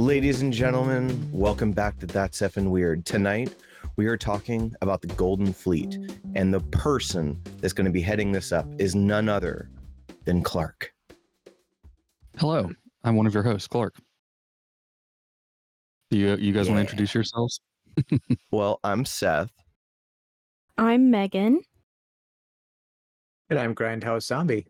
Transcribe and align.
Ladies 0.00 0.40
and 0.40 0.50
gentlemen, 0.50 1.28
welcome 1.30 1.72
back 1.72 1.98
to 1.98 2.06
That's 2.06 2.40
Effin' 2.40 2.70
Weird. 2.70 3.04
Tonight, 3.04 3.54
we 3.96 4.06
are 4.06 4.16
talking 4.16 4.74
about 4.80 5.02
the 5.02 5.08
Golden 5.08 5.52
Fleet, 5.52 5.98
and 6.34 6.54
the 6.54 6.60
person 6.60 7.38
that's 7.58 7.74
going 7.74 7.84
to 7.84 7.90
be 7.90 8.00
heading 8.00 8.32
this 8.32 8.50
up 8.50 8.66
is 8.78 8.94
none 8.94 9.28
other 9.28 9.68
than 10.24 10.42
Clark. 10.42 10.90
Hello, 12.38 12.70
I'm 13.04 13.14
one 13.14 13.26
of 13.26 13.34
your 13.34 13.42
hosts, 13.42 13.68
Clark. 13.68 13.94
Do 16.10 16.16
you, 16.16 16.34
you 16.36 16.54
guys 16.54 16.70
want 16.70 16.78
to 16.78 16.80
introduce 16.80 17.14
yourselves? 17.14 17.60
Well, 18.50 18.80
I'm 18.82 19.04
Seth. 19.04 19.52
I'm 20.78 21.10
Megan. 21.10 21.60
And 23.50 23.58
I'm 23.58 23.74
Grindhouse 23.74 24.22
Zombie. 24.22 24.66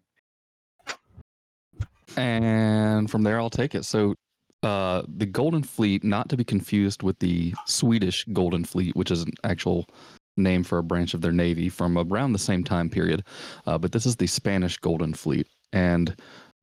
And 2.16 3.08
from 3.08 3.22
there, 3.22 3.38
I'll 3.38 3.48
take 3.48 3.76
it. 3.76 3.84
So, 3.84 4.16
uh, 4.62 5.02
the 5.08 5.26
Golden 5.26 5.62
Fleet, 5.62 6.04
not 6.04 6.28
to 6.28 6.36
be 6.36 6.44
confused 6.44 7.02
with 7.02 7.18
the 7.18 7.54
Swedish 7.66 8.24
Golden 8.32 8.64
Fleet, 8.64 8.94
which 8.94 9.10
is 9.10 9.22
an 9.22 9.32
actual 9.44 9.88
name 10.36 10.64
for 10.64 10.78
a 10.78 10.82
branch 10.82 11.14
of 11.14 11.20
their 11.20 11.32
navy 11.32 11.68
from 11.68 11.98
around 11.98 12.32
the 12.32 12.38
same 12.38 12.64
time 12.64 12.88
period, 12.88 13.24
uh, 13.66 13.78
but 13.78 13.92
this 13.92 14.06
is 14.06 14.16
the 14.16 14.26
Spanish 14.26 14.78
Golden 14.78 15.14
Fleet. 15.14 15.46
And 15.72 16.14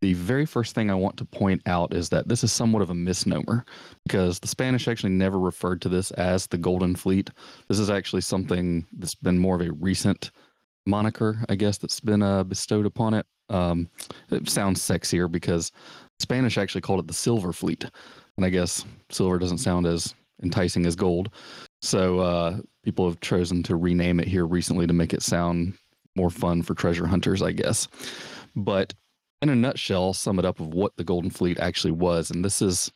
the 0.02 0.14
very 0.14 0.46
first 0.46 0.76
thing 0.76 0.92
I 0.92 0.96
want 0.96 1.18
to 1.18 1.26
point 1.26 1.62
out 1.66 1.94
is 1.94 2.10
that 2.10 2.28
this 2.28 2.44
is 2.44 2.52
somewhat 2.52 2.84
of 2.84 2.92
a 2.92 2.96
misnomer 2.96 3.66
because 4.06 4.40
the 4.40 4.48
Spanish 4.48 4.88
actually 4.88 5.14
never 5.14 5.40
referred 5.40 5.82
to 5.82 5.90
this 5.90 6.12
as 6.12 6.48
the 6.48 6.58
Golden 6.58 6.96
Fleet. 6.96 7.32
This 7.68 7.80
is 7.80 7.90
actually 7.90 8.22
something 8.22 8.86
that's 8.98 9.16
been 9.16 9.40
more 9.40 9.56
of 9.56 9.62
a 9.62 9.72
recent 9.72 10.32
moniker, 10.86 11.44
I 11.50 11.56
guess, 11.56 11.78
that's 11.78 12.00
been 12.00 12.22
uh, 12.22 12.44
bestowed 12.44 12.86
upon 12.86 13.16
it. 13.16 13.26
Um, 13.50 13.90
it 14.30 14.50
sounds 14.50 14.82
sexier 14.82 15.32
because 15.32 15.72
Spanish 16.20 16.58
actually 16.58 16.82
called 16.82 17.00
it 17.00 17.08
the 17.08 17.14
Silver 17.14 17.54
Fleet, 17.54 17.86
and 18.36 18.46
I 18.46 18.50
guess 18.50 18.86
silver 19.10 19.38
doesn't 19.38 19.60
sound 19.60 19.86
as 19.86 20.14
enticing 20.44 20.86
as 20.86 20.96
gold. 20.96 21.30
So 21.82 22.20
uh, 22.20 22.58
people 22.84 23.08
have 23.08 23.20
chosen 23.20 23.64
to 23.64 23.76
rename 23.76 24.20
it 24.20 24.28
here 24.28 24.46
recently 24.46 24.88
to 24.88 24.94
make 24.94 25.14
it 25.14 25.22
sound 25.22 25.74
more 26.16 26.30
fun 26.30 26.64
for 26.64 26.74
treasure 26.74 27.08
hunters, 27.08 27.42
I 27.42 27.52
guess. 27.52 27.88
But 28.56 28.94
in 29.42 29.50
a 29.50 29.56
nutshell, 29.56 30.14
sum 30.14 30.40
it 30.40 30.46
up 30.46 30.60
of 30.60 30.74
what 30.74 30.98
the 30.98 31.04
Golden 31.04 31.30
Fleet 31.30 31.60
actually 31.60 31.92
was, 31.92 32.32
and 32.32 32.44
this 32.44 32.62
is 32.62 32.92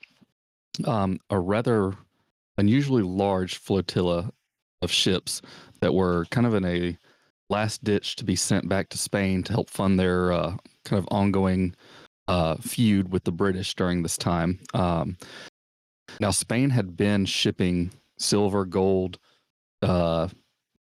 um, 0.86 1.20
a 1.30 1.40
rather 1.40 1.94
unusually 2.58 3.04
large 3.04 3.58
flotilla 3.58 4.32
of 4.82 4.92
ships 4.92 5.42
that 5.82 5.94
were 5.94 6.26
kind 6.32 6.48
of 6.48 6.56
in 6.56 6.66
a 6.66 6.98
last 7.50 7.84
ditch 7.84 8.16
to 8.16 8.24
be 8.24 8.36
sent 8.36 8.68
back 8.70 8.90
to 8.90 8.98
Spain 8.98 9.44
to 9.44 9.54
help 9.54 9.70
fund 9.70 10.00
their 10.00 10.32
uh, 10.32 10.56
kind 10.86 11.00
of 11.00 11.08
ongoing 11.12 11.76
uh, 12.32 12.56
feud 12.62 13.12
with 13.12 13.26
the 13.26 13.32
British 13.32 13.76
during 13.76 14.04
this 14.04 14.18
time. 14.18 14.58
Um, 14.74 15.18
now, 16.22 16.32
Spain 16.32 16.70
had 16.70 16.96
been 16.96 17.26
shipping 17.26 17.92
silver, 18.18 18.64
gold, 18.64 19.20
uh, 19.82 20.30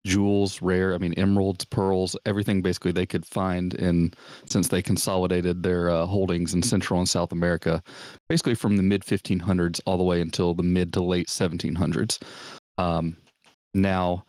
jewels, 0.06 0.62
rare, 0.62 0.94
I 0.94 0.98
mean, 0.98 1.14
emeralds, 1.14 1.64
pearls, 1.64 2.18
everything 2.26 2.62
basically 2.62 2.92
they 2.92 3.06
could 3.06 3.26
find 3.26 3.74
in 3.74 4.14
since 4.50 4.68
they 4.68 4.82
consolidated 4.82 5.64
their 5.64 5.90
uh, 5.90 6.06
holdings 6.06 6.54
in 6.54 6.62
Central 6.62 7.00
and 7.00 7.08
South 7.08 7.32
America, 7.32 7.82
basically 8.28 8.56
from 8.56 8.76
the 8.76 8.84
mid 8.84 9.06
1500s 9.06 9.80
all 9.86 9.98
the 9.98 10.04
way 10.04 10.20
until 10.20 10.54
the 10.54 10.64
mid 10.64 10.92
to 10.92 11.02
late 11.02 11.28
1700s. 11.28 12.22
Um, 12.78 13.16
now, 13.74 14.26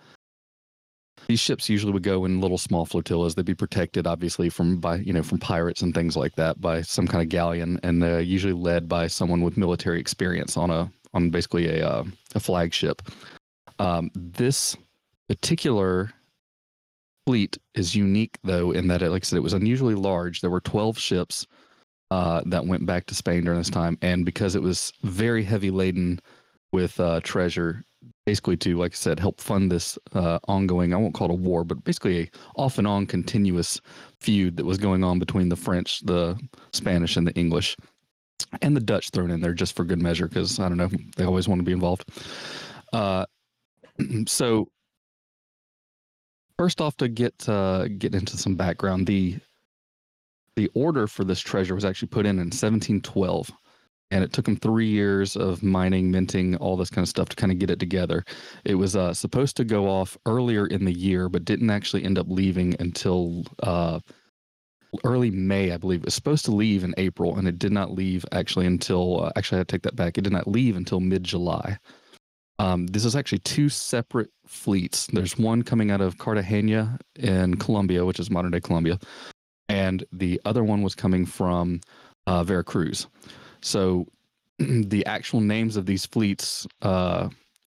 these 1.31 1.39
ships 1.39 1.69
usually 1.69 1.93
would 1.93 2.03
go 2.03 2.25
in 2.25 2.41
little 2.41 2.59
small 2.59 2.85
flotillas. 2.85 3.37
They'd 3.37 3.45
be 3.45 3.55
protected, 3.55 4.05
obviously, 4.05 4.49
from 4.49 4.79
by 4.79 4.97
you 4.97 5.13
know 5.13 5.23
from 5.23 5.39
pirates 5.39 5.81
and 5.81 5.95
things 5.95 6.17
like 6.17 6.35
that 6.35 6.61
by 6.61 6.83
some 6.83 7.07
kind 7.07 7.23
of 7.23 7.29
galleon, 7.29 7.79
and 7.85 8.03
uh, 8.03 8.17
usually 8.17 8.53
led 8.53 8.89
by 8.89 9.07
someone 9.07 9.43
with 9.43 9.57
military 9.57 10.01
experience 10.01 10.57
on 10.57 10.71
a 10.71 10.91
on 11.15 11.31
basically 11.31 11.69
a 11.69 11.89
uh, 11.89 12.05
a 12.35 12.41
flagship. 12.41 13.01
Um, 13.79 14.11
this 14.17 14.77
particular 15.29 16.13
fleet 17.29 17.57
is 17.77 17.95
unique, 17.95 18.37
though, 18.43 18.73
in 18.73 18.89
that, 18.89 19.01
it, 19.01 19.11
like 19.11 19.23
I 19.23 19.27
said, 19.27 19.37
it 19.37 19.45
was 19.45 19.53
unusually 19.53 19.95
large. 19.95 20.41
There 20.41 20.51
were 20.51 20.61
twelve 20.61 20.99
ships 20.99 21.47
uh, 22.11 22.43
that 22.47 22.67
went 22.67 22.87
back 22.87 23.07
to 23.07 23.15
Spain 23.15 23.45
during 23.45 23.61
this 23.61 23.71
time, 23.71 23.97
and 24.03 24.25
because 24.25 24.57
it 24.57 24.63
was 24.63 24.93
very 25.05 25.45
heavy 25.45 25.71
laden 25.71 26.19
with 26.73 26.99
uh, 26.99 27.21
treasure, 27.23 27.85
basically 28.27 28.57
to, 28.59 28.77
like 28.77 28.93
I 28.93 28.97
said, 28.97 29.19
help 29.19 29.41
fund 29.41 29.71
this 29.71 29.99
uh, 30.13 30.39
ongoing, 30.49 30.93
I 30.93 30.97
won't 30.97 31.15
call 31.15 31.31
it 31.31 31.33
a 31.33 31.35
war, 31.35 31.65
but 31.65 31.83
basically 31.85 32.23
a 32.23 32.31
off 32.57 32.79
and 32.79 32.87
on 32.87 33.07
continuous 33.07 33.81
feud 34.19 34.57
that 34.57 34.65
was 34.65 34.79
going 34.79 35.05
on 35.05 35.19
between 35.19 35.49
the 35.49 35.57
French, 35.57 36.01
the 36.01 36.39
Spanish, 36.73 37.17
and 37.17 37.27
the 37.27 37.35
English, 37.35 37.77
and 38.63 38.77
the 38.77 38.81
Dutch 38.81 39.11
thrown 39.11 39.31
in 39.31 39.41
there 39.41 39.55
just 39.55 39.75
for 39.77 39.85
good 39.85 40.01
measure 40.01 40.29
because 40.29 40.59
I 40.59 40.69
don't 40.69 40.79
know, 40.79 40.91
they 41.17 41.25
always 41.25 41.49
want 41.49 41.61
to 41.61 41.65
be 41.65 41.73
involved. 41.73 42.05
Uh, 42.93 43.27
so, 44.27 44.69
first 46.59 46.81
off, 46.81 46.97
to 46.99 47.09
get 47.09 47.49
uh, 47.49 47.89
get 47.89 48.15
into 48.15 48.37
some 48.37 48.55
background, 48.55 49.07
the 49.07 49.39
the 50.57 50.71
order 50.75 51.07
for 51.07 51.25
this 51.25 51.41
treasure 51.41 51.75
was 51.75 51.85
actually 51.85 52.09
put 52.09 52.27
in 52.27 52.37
in 52.37 52.47
1712 52.47 53.51
and 54.11 54.25
it 54.25 54.33
took 54.33 54.45
them 54.45 54.57
three 54.57 54.89
years 54.89 55.37
of 55.37 55.63
mining, 55.63 56.11
minting, 56.11 56.57
all 56.57 56.77
this 56.77 56.91
kind 56.91 57.05
of 57.05 57.09
stuff 57.09 57.29
to 57.29 57.37
kind 57.37 57.53
of 57.53 57.59
get 57.59 57.71
it 57.71 57.79
together. 57.79 58.25
It 58.65 58.75
was 58.75 58.97
uh, 58.97 59.15
supposed 59.15 59.57
to 59.59 59.65
go 59.65 59.89
off 59.89 60.17
earlier 60.27 60.67
in 60.67 60.85
the 60.85 60.93
year, 60.93 61.29
but 61.29 61.45
didn't 61.45 61.71
actually 61.71 62.05
end 62.05 62.19
up 62.19 62.27
leaving 62.29 62.75
until 62.81 63.45
uh, 63.63 64.01
early 65.05 65.31
May, 65.31 65.73
I 65.73 65.77
believe. 65.77 66.01
It 66.01 66.07
was 66.07 66.15
supposed 66.15 66.45
to 66.47 66.51
leave 66.51 66.83
in 66.83 66.95
April, 66.97 67.37
and 67.37 67.47
it 67.47 67.59
did 67.59 67.73
not 67.73 67.93
leave 67.93 68.25
actually 68.33 68.67
until. 68.67 69.25
Uh, 69.25 69.33
actually, 69.37 69.61
I 69.61 69.65
take 69.65 69.83
that 69.83 69.97
back. 69.97 70.19
It 70.19 70.23
did 70.23 70.33
not 70.33 70.49
leave 70.49 70.77
until 70.77 71.01
mid 71.01 71.25
July. 71.25 71.79
Um, 72.59 72.89
this 72.89 73.07
is 73.07 73.17
actually 73.17 73.39
two 73.39 73.71
separate 73.71 74.31
fleets. 74.47 75.07
There's 75.07 75.39
one 75.39 75.63
coming 75.63 75.91
out 75.91 76.03
of 76.03 76.19
Cartagena 76.19 76.99
in 77.17 77.57
Colombia, 77.57 78.05
which 78.05 78.21
is 78.21 78.31
modern 78.31 78.51
day 78.51 78.61
Colombia, 78.61 78.99
and 79.69 80.05
the 80.13 80.41
other 80.45 80.63
one 80.63 80.83
was 80.83 80.95
coming 80.95 81.25
from 81.25 81.81
uh, 82.27 82.45
Veracruz. 82.45 83.07
So 83.63 84.07
the 84.59 85.05
actual 85.07 85.41
names 85.41 85.77
of 85.77 85.87
these 85.87 86.07
fleets 86.07 86.67
uh, 86.83 87.29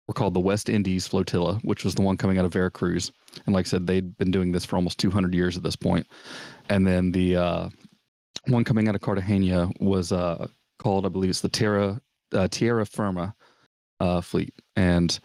were 0.07 0.13
called 0.13 0.33
the 0.33 0.39
West 0.39 0.69
Indies 0.69 1.07
Flotilla, 1.07 1.59
which 1.63 1.83
was 1.83 1.95
the 1.95 2.01
one 2.01 2.17
coming 2.17 2.37
out 2.37 2.45
of 2.45 2.53
Veracruz. 2.53 3.11
And 3.45 3.55
like 3.55 3.65
I 3.65 3.69
said, 3.69 3.87
they'd 3.87 4.17
been 4.17 4.31
doing 4.31 4.51
this 4.51 4.65
for 4.65 4.75
almost 4.75 4.99
200 4.99 5.33
years 5.33 5.57
at 5.57 5.63
this 5.63 5.75
point. 5.75 6.07
And 6.69 6.85
then 6.85 7.11
the 7.11 7.35
uh, 7.35 7.69
one 8.47 8.63
coming 8.63 8.87
out 8.87 8.95
of 8.95 9.01
Cartagena 9.01 9.69
was 9.79 10.11
uh, 10.11 10.47
called, 10.79 11.05
I 11.05 11.09
believe 11.09 11.29
it's 11.29 11.41
the 11.41 11.49
Terra, 11.49 11.99
uh, 12.33 12.47
Tierra 12.49 12.85
Firma 12.85 13.35
uh, 13.99 14.21
fleet. 14.21 14.53
And 14.75 15.17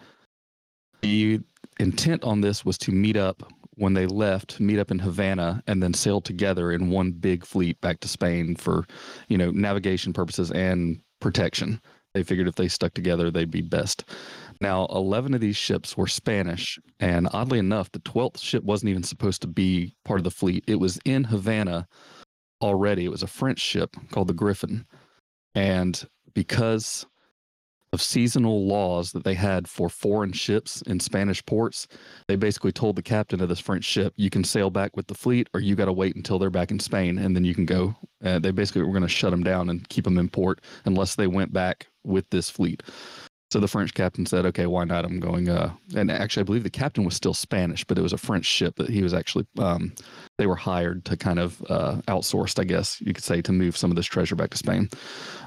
the 1.03 1.41
intent 1.79 2.25
on 2.25 2.41
this 2.41 2.65
was 2.65 2.79
to 2.79 2.93
meet 2.93 3.17
up 3.17 3.43
when 3.81 3.95
they 3.95 4.07
left, 4.07 4.61
meet 4.61 4.79
up 4.79 4.91
in 4.91 4.99
Havana, 4.99 5.63
and 5.67 5.83
then 5.83 5.95
sail 5.95 6.21
together 6.21 6.71
in 6.71 6.91
one 6.91 7.13
big 7.13 7.47
fleet 7.47 7.81
back 7.81 8.01
to 8.01 8.09
Spain 8.09 8.55
for, 8.55 8.85
you 9.29 9.39
know, 9.39 9.51
navigation 9.51 10.13
purposes 10.13 10.51
and 10.51 11.01
protection. 11.19 11.81
They 12.13 12.23
figured 12.23 12.47
if 12.47 12.57
they 12.57 12.69
stuck 12.69 12.93
together, 12.93 13.31
they'd 13.31 13.51
be 13.51 13.63
best. 13.63 14.05
Now, 14.61 14.87
11 14.91 15.33
of 15.33 15.41
these 15.41 15.57
ships 15.57 15.97
were 15.97 16.07
Spanish, 16.07 16.79
and 16.99 17.27
oddly 17.33 17.59
enough, 17.59 17.91
the 17.91 18.01
12th 18.01 18.41
ship 18.41 18.63
wasn't 18.65 18.91
even 18.91 19.03
supposed 19.03 19.41
to 19.43 19.49
be 19.49 19.95
part 20.05 20.21
of 20.21 20.25
the 20.25 20.31
fleet. 20.31 20.63
It 20.67 20.79
was 20.79 20.99
in 21.07 21.25
Havana 21.25 21.89
already. 22.61 23.07
It 23.07 23.11
was 23.11 23.23
a 23.23 23.27
French 23.29 23.61
ship 23.61 23.97
called 24.13 24.29
the 24.29 24.35
Griffin. 24.35 24.85
And 25.55 26.07
because 26.35 27.07
of 27.93 28.01
seasonal 28.01 28.67
laws 28.67 29.13
that 29.13 29.25
they 29.25 29.35
had 29.35 29.69
for 29.69 29.89
foreign 29.89 30.33
ships 30.33 30.81
in 30.83 31.01
Spanish 31.01 31.45
ports, 31.45 31.89
they 32.29 32.37
basically 32.37 32.73
told 32.73 32.97
the 32.97 33.03
captain 33.03 33.41
of 33.41 33.49
this 33.49 33.61
French 33.61 33.85
ship, 33.85 34.15
"You 34.17 34.31
can 34.31 34.45
sail 34.45 34.71
back 34.71 34.97
with 34.97 35.09
the 35.09 35.15
fleet, 35.15 35.49
or 35.55 35.61
you 35.61 35.75
got 35.75 35.87
to 35.87 35.93
wait 35.93 36.15
until 36.15 36.39
they're 36.39 36.51
back 36.51 36.71
in 36.71 36.79
Spain, 36.79 37.19
and 37.19 37.35
then 37.35 37.45
you 37.45 37.55
can 37.55 37.67
go." 37.67 37.97
Uh, 38.25 38.39
they 38.39 38.51
basically 38.51 38.83
were 38.83 38.93
going 38.93 39.03
to 39.03 39.09
shut 39.09 39.31
them 39.31 39.43
down 39.43 39.69
and 39.71 39.89
keep 39.89 40.05
them 40.05 40.19
in 40.19 40.29
port 40.29 40.61
unless 40.85 41.17
they 41.17 41.27
went 41.27 41.53
back 41.53 41.89
with 42.05 42.29
this 42.31 42.49
fleet. 42.49 42.83
So 43.51 43.59
the 43.59 43.67
French 43.67 43.95
captain 43.95 44.27
said, 44.27 44.47
"Okay, 44.47 44.67
why 44.67 44.85
not?" 44.85 45.05
I'm 45.05 45.19
going. 45.19 45.49
Uh, 45.49 45.73
and 45.97 46.09
actually, 46.09 46.43
I 46.43 46.45
believe 46.45 46.63
the 46.63 46.71
captain 46.71 47.05
was 47.05 47.17
still 47.17 47.35
Spanish, 47.35 47.83
but 47.85 47.99
it 47.99 48.03
was 48.03 48.13
a 48.13 48.19
French 48.19 48.47
ship 48.47 48.77
that 48.77 48.89
he 48.89 49.03
was 49.03 49.13
actually. 49.13 49.47
Um, 49.59 49.93
they 50.39 50.47
were 50.47 50.55
hired 50.55 51.05
to 51.07 51.17
kind 51.17 51.41
of 51.41 51.61
uh, 51.69 51.97
outsourced, 52.07 52.61
I 52.61 52.65
guess 52.65 53.01
you 53.01 53.13
could 53.13 53.25
say, 53.25 53.43
to 53.43 53.53
move 53.53 53.77
some 53.77 53.91
of 53.91 53.97
this 53.97 54.07
treasure 54.07 54.37
back 54.37 54.51
to 54.51 54.57
Spain. 54.57 54.89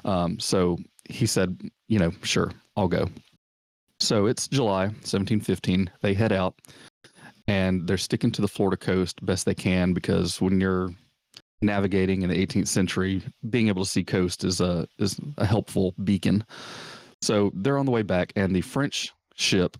Um, 0.04 0.38
so 0.40 0.78
he 1.10 1.26
said, 1.26 1.60
"You 1.88 2.00
know, 2.00 2.12
sure, 2.24 2.52
I'll 2.76 2.88
go." 2.88 3.10
So 4.00 4.26
it's 4.26 4.48
July 4.48 4.86
1715. 4.88 5.90
They 6.02 6.14
head 6.14 6.32
out, 6.32 6.56
and 7.48 7.88
they're 7.88 7.98
sticking 7.98 8.32
to 8.32 8.42
the 8.42 8.48
Florida 8.48 8.78
coast 8.78 9.26
best 9.26 9.46
they 9.46 9.56
can 9.56 9.94
because 9.94 10.42
when 10.42 10.60
you're 10.60 10.90
navigating 11.62 12.22
in 12.22 12.30
the 12.30 12.46
18th 12.46 12.68
century, 12.68 13.22
being 13.50 13.70
able 13.70 13.84
to 13.84 13.90
see 13.90 14.04
coast 14.04 14.44
is 14.44 14.62
a 14.62 14.88
is 15.00 15.20
a 15.38 15.46
helpful 15.46 15.94
beacon. 16.04 16.44
So 17.22 17.52
they're 17.56 17.78
on 17.78 17.86
the 17.86 17.92
way 17.92 18.02
back, 18.02 18.34
and 18.36 18.56
the 18.56 18.62
French 18.62 19.14
ship 19.36 19.78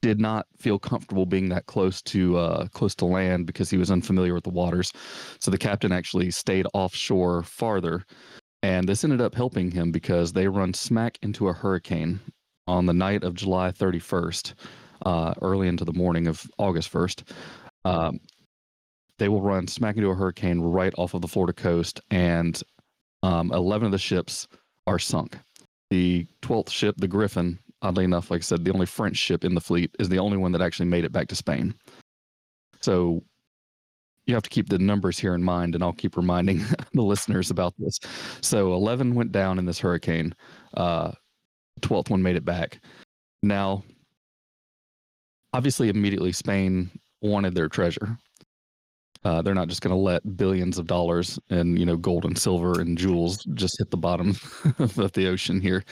did 0.00 0.20
not 0.20 0.46
feel 0.58 0.78
comfortable 0.78 1.26
being 1.26 1.48
that 1.50 1.66
close 1.66 2.02
to 2.02 2.36
uh, 2.36 2.66
close 2.68 2.94
to 2.96 3.04
land 3.04 3.46
because 3.46 3.70
he 3.70 3.76
was 3.76 3.90
unfamiliar 3.90 4.34
with 4.34 4.44
the 4.44 4.50
waters. 4.50 4.92
So 5.38 5.50
the 5.50 5.58
captain 5.58 5.92
actually 5.92 6.30
stayed 6.32 6.66
offshore 6.74 7.44
farther 7.44 8.04
And 8.62 8.88
this 8.88 9.02
ended 9.02 9.20
up 9.20 9.34
helping 9.34 9.70
him 9.70 9.90
because 9.90 10.32
they 10.32 10.46
run 10.46 10.72
smack 10.72 11.18
into 11.22 11.48
a 11.48 11.52
hurricane 11.52 12.20
on 12.66 12.86
the 12.86 12.92
night 12.92 13.24
of 13.24 13.34
July 13.34 13.72
31st, 13.72 14.54
uh, 15.04 15.34
early 15.42 15.66
into 15.66 15.84
the 15.84 15.92
morning 15.92 16.28
of 16.28 16.46
August 16.58 16.92
1st. 16.92 17.28
Um, 17.84 18.20
they 19.18 19.28
will 19.28 19.42
run 19.42 19.66
smack 19.66 19.96
into 19.96 20.10
a 20.10 20.14
hurricane 20.14 20.60
right 20.60 20.94
off 20.96 21.14
of 21.14 21.22
the 21.22 21.28
Florida 21.28 21.52
coast, 21.52 22.00
and 22.10 22.62
um, 23.22 23.52
11 23.52 23.86
of 23.86 23.92
the 23.92 23.98
ships 23.98 24.46
are 24.86 24.98
sunk. 24.98 25.38
The 25.90 26.26
12th 26.42 26.70
ship, 26.70 26.94
the 26.98 27.08
Griffin, 27.08 27.58
oddly 27.82 28.04
enough, 28.04 28.30
like 28.30 28.40
I 28.40 28.42
said, 28.42 28.64
the 28.64 28.72
only 28.72 28.86
French 28.86 29.16
ship 29.16 29.44
in 29.44 29.54
the 29.54 29.60
fleet, 29.60 29.94
is 29.98 30.08
the 30.08 30.18
only 30.18 30.36
one 30.36 30.52
that 30.52 30.62
actually 30.62 30.86
made 30.86 31.04
it 31.04 31.12
back 31.12 31.28
to 31.28 31.36
Spain. 31.36 31.74
So 32.80 33.22
you 34.26 34.34
have 34.34 34.42
to 34.42 34.50
keep 34.50 34.68
the 34.68 34.78
numbers 34.78 35.18
here 35.18 35.34
in 35.34 35.42
mind, 35.42 35.74
and 35.74 35.82
I'll 35.82 35.92
keep 35.92 36.16
reminding 36.16 36.64
the 36.94 37.02
listeners 37.02 37.50
about 37.50 37.74
this. 37.78 37.98
So 38.40 38.72
11 38.74 39.14
went 39.14 39.32
down 39.32 39.58
in 39.58 39.66
this 39.66 39.78
hurricane. 39.78 40.34
Uh, 40.74 41.12
12th 41.80 42.10
one 42.10 42.22
made 42.22 42.36
it 42.36 42.44
back. 42.44 42.80
Now, 43.42 43.82
obviously, 45.52 45.88
immediately 45.88 46.32
Spain 46.32 46.90
wanted 47.20 47.54
their 47.54 47.68
treasure. 47.68 48.16
Uh, 49.24 49.40
they're 49.40 49.54
not 49.54 49.68
just 49.68 49.82
going 49.82 49.94
to 49.94 50.00
let 50.00 50.36
billions 50.36 50.78
of 50.78 50.86
dollars 50.88 51.38
and 51.50 51.78
you 51.78 51.86
know 51.86 51.96
gold 51.96 52.24
and 52.24 52.36
silver 52.36 52.80
and 52.80 52.98
jewels 52.98 53.44
just 53.54 53.76
hit 53.78 53.88
the 53.90 53.96
bottom 53.96 54.36
of 54.78 55.12
the 55.12 55.28
ocean 55.28 55.60
here. 55.60 55.84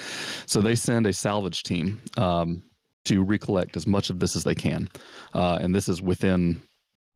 So 0.46 0.60
they 0.60 0.74
send 0.74 1.06
a 1.06 1.12
salvage 1.12 1.62
team 1.62 2.00
um, 2.16 2.62
to 3.04 3.22
recollect 3.22 3.76
as 3.76 3.86
much 3.86 4.10
of 4.10 4.18
this 4.18 4.34
as 4.34 4.42
they 4.42 4.54
can, 4.54 4.88
uh, 5.34 5.58
and 5.60 5.74
this 5.74 5.88
is 5.88 6.02
within 6.02 6.60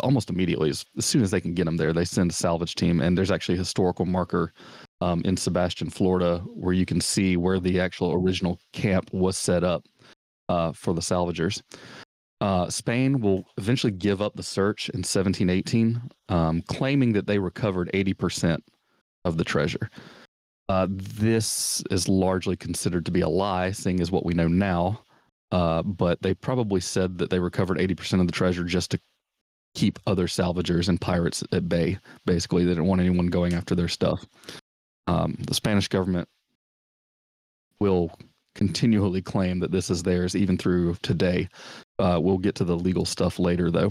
almost 0.00 0.30
immediately 0.30 0.70
as, 0.70 0.84
as, 0.98 1.04
soon 1.04 1.22
as 1.22 1.30
they 1.30 1.40
can 1.40 1.54
get 1.54 1.64
them 1.64 1.76
there. 1.76 1.92
They 1.92 2.04
send 2.04 2.30
a 2.30 2.34
salvage 2.34 2.74
team, 2.74 3.00
and 3.00 3.16
there's 3.16 3.30
actually 3.30 3.56
a 3.56 3.58
historical 3.58 4.06
marker 4.06 4.52
um, 5.00 5.22
in 5.24 5.36
Sebastian, 5.36 5.90
Florida, 5.90 6.38
where 6.46 6.72
you 6.72 6.86
can 6.86 7.00
see 7.00 7.36
where 7.36 7.60
the 7.60 7.80
actual 7.80 8.12
original 8.12 8.58
camp 8.72 9.12
was 9.12 9.36
set 9.36 9.62
up 9.64 9.86
uh, 10.48 10.72
for 10.72 10.94
the 10.94 11.00
salvagers. 11.00 11.62
Uh, 12.40 12.68
Spain 12.68 13.20
will 13.20 13.44
eventually 13.56 13.92
give 13.92 14.20
up 14.20 14.34
the 14.34 14.42
search 14.42 14.88
in 14.90 14.98
1718, 14.98 16.02
um, 16.28 16.62
claiming 16.62 17.12
that 17.12 17.26
they 17.26 17.38
recovered 17.38 17.90
80% 17.94 18.58
of 19.24 19.36
the 19.36 19.44
treasure. 19.44 19.90
Uh, 20.68 20.86
this 20.90 21.82
is 21.90 22.08
largely 22.08 22.56
considered 22.56 23.04
to 23.06 23.12
be 23.12 23.20
a 23.20 23.28
lie, 23.28 23.70
seeing 23.70 24.00
as 24.00 24.10
what 24.10 24.26
we 24.26 24.34
know 24.34 24.48
now. 24.48 25.00
Uh, 25.52 25.82
but 25.82 26.20
they 26.20 26.34
probably 26.34 26.80
said 26.80 27.16
that 27.18 27.30
they 27.30 27.38
recovered 27.38 27.78
80% 27.78 28.20
of 28.20 28.26
the 28.26 28.32
treasure 28.32 28.64
just 28.64 28.90
to 28.90 29.00
keep 29.74 29.98
other 30.06 30.26
salvagers 30.26 30.88
and 30.88 31.00
pirates 31.00 31.42
at 31.52 31.68
bay. 31.68 31.98
Basically, 32.26 32.64
they 32.64 32.70
didn't 32.70 32.86
want 32.86 33.00
anyone 33.00 33.26
going 33.26 33.54
after 33.54 33.74
their 33.74 33.88
stuff. 33.88 34.24
Um, 35.06 35.36
the 35.46 35.54
Spanish 35.54 35.88
government 35.88 36.28
will 37.80 38.16
continually 38.54 39.20
claim 39.20 39.58
that 39.60 39.72
this 39.72 39.90
is 39.90 40.02
theirs, 40.02 40.36
even 40.36 40.56
through 40.56 40.94
today. 41.02 41.48
Uh, 41.98 42.18
we'll 42.22 42.38
get 42.38 42.54
to 42.56 42.64
the 42.64 42.76
legal 42.76 43.04
stuff 43.04 43.38
later, 43.38 43.70
though. 43.70 43.90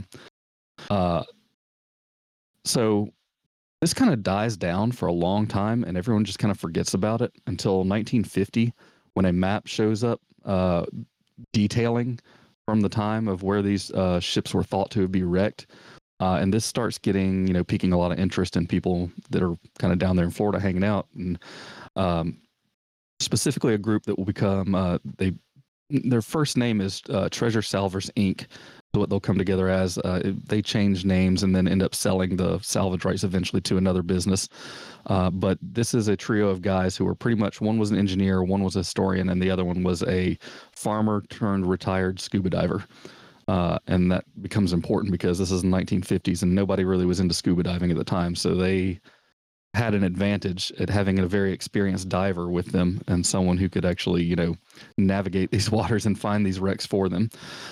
Uh, 0.90 1.24
so 2.66 3.10
this 3.82 3.94
kind 3.94 4.14
of 4.14 4.24
dies 4.24 4.56
down 4.56 4.92
for 4.92 5.08
a 5.08 5.14
long 5.14 5.46
time, 5.46 5.84
and 5.84 5.98
everyone 5.98 6.24
just 6.24 6.40
kind 6.40 6.52
of 6.52 6.60
forgets 6.60 6.94
about 6.94 7.22
it 7.22 7.34
until 7.48 7.80
1950, 7.80 8.74
when 9.14 9.26
a 9.26 9.34
map 9.34 9.68
shows 9.68 10.04
up 10.04 10.22
uh, 10.46 10.86
detailing 11.52 12.20
from 12.66 12.82
the 12.82 12.90
time 12.90 13.28
of 13.28 13.44
where 13.44 13.62
these 13.62 13.92
uh, 13.92 14.20
ships 14.20 14.54
were 14.54 14.64
thought 14.64 14.92
to 14.92 15.08
be 15.08 15.24
wrecked. 15.24 15.68
Uh, 16.20 16.36
and 16.36 16.54
this 16.54 16.66
starts 16.66 16.98
getting, 16.98 17.48
you 17.48 17.54
know, 17.54 17.64
piquing 17.64 17.92
a 17.92 17.98
lot 17.98 18.12
of 18.12 18.20
interest 18.20 18.56
in 18.56 18.66
people 18.66 19.12
that 19.30 19.44
are 19.44 19.58
kind 19.80 19.92
of 19.92 20.00
down 20.00 20.16
there 20.16 20.26
in 20.26 20.32
Florida 20.32 20.60
hanging 20.60 20.84
out. 20.84 21.08
And 21.16 21.38
um, 21.96 22.38
specifically 23.20 23.74
a 23.74 23.78
group 23.78 24.04
that 24.04 24.18
will 24.18 24.26
become 24.26 24.76
uh, 24.76 25.00
they 25.18 25.34
their 25.90 26.22
first 26.22 26.58
name 26.58 26.82
is 26.82 27.02
uh, 27.10 27.30
Treasure 27.30 27.62
Salvors 27.62 28.10
Inc. 28.16 28.48
What 28.94 29.10
they'll 29.10 29.20
come 29.20 29.40
together 29.40 29.70
as. 29.70 29.98
Uh, 29.98 30.34
they 30.46 30.62
change 30.62 31.04
names 31.04 31.42
and 31.42 31.56
then 31.56 31.68
end 31.68 31.82
up 31.82 31.96
selling 31.96 32.36
the 32.36 32.60
salvage 32.60 33.06
rights 33.06 33.24
eventually 33.24 33.60
to 33.62 33.78
another 33.78 34.04
business. 34.04 34.48
Uh, 35.08 35.32
but 35.32 35.58
this 35.64 35.96
is 35.96 36.08
a 36.08 36.16
trio 36.16 36.50
of 36.50 36.62
guys 36.62 36.96
who 36.96 37.04
were 37.04 37.16
pretty 37.16 37.40
much 37.40 37.60
one 37.60 37.80
was 37.80 37.90
an 37.90 37.98
engineer, 37.98 38.44
one 38.44 38.64
was 38.64 38.76
a 38.76 38.80
historian, 38.80 39.30
and 39.30 39.42
the 39.42 39.50
other 39.50 39.66
one 39.66 39.82
was 39.82 40.04
a 40.04 40.38
farmer 40.74 41.24
turned 41.30 41.68
retired 41.68 42.20
scuba 42.20 42.52
diver. 42.52 42.84
Uh, 43.48 43.80
and 43.88 44.12
that 44.12 44.26
becomes 44.44 44.74
important 44.74 45.12
because 45.12 45.40
this 45.40 45.52
is 45.52 45.64
the 45.64 45.68
1950s 45.68 46.44
and 46.44 46.54
nobody 46.54 46.86
really 46.86 47.06
was 47.06 47.20
into 47.20 47.34
scuba 47.34 47.64
diving 47.64 47.90
at 47.90 47.98
the 47.98 48.04
time. 48.04 48.36
So 48.36 48.54
they 48.54 49.02
had 49.74 49.96
an 49.96 50.04
advantage 50.04 50.72
at 50.80 50.90
having 50.90 51.18
a 51.18 51.28
very 51.28 51.52
experienced 51.52 52.08
diver 52.08 52.50
with 52.50 52.68
them 52.68 53.02
and 53.08 53.26
someone 53.26 53.58
who 53.58 53.68
could 53.68 53.86
actually, 53.86 54.24
you 54.24 54.36
know, 54.36 54.56
navigate 54.98 55.52
these 55.52 55.72
waters 55.72 56.06
and 56.06 56.20
find 56.20 56.46
these 56.46 56.60
wrecks 56.60 56.86
for 56.86 57.10
them. 57.10 57.30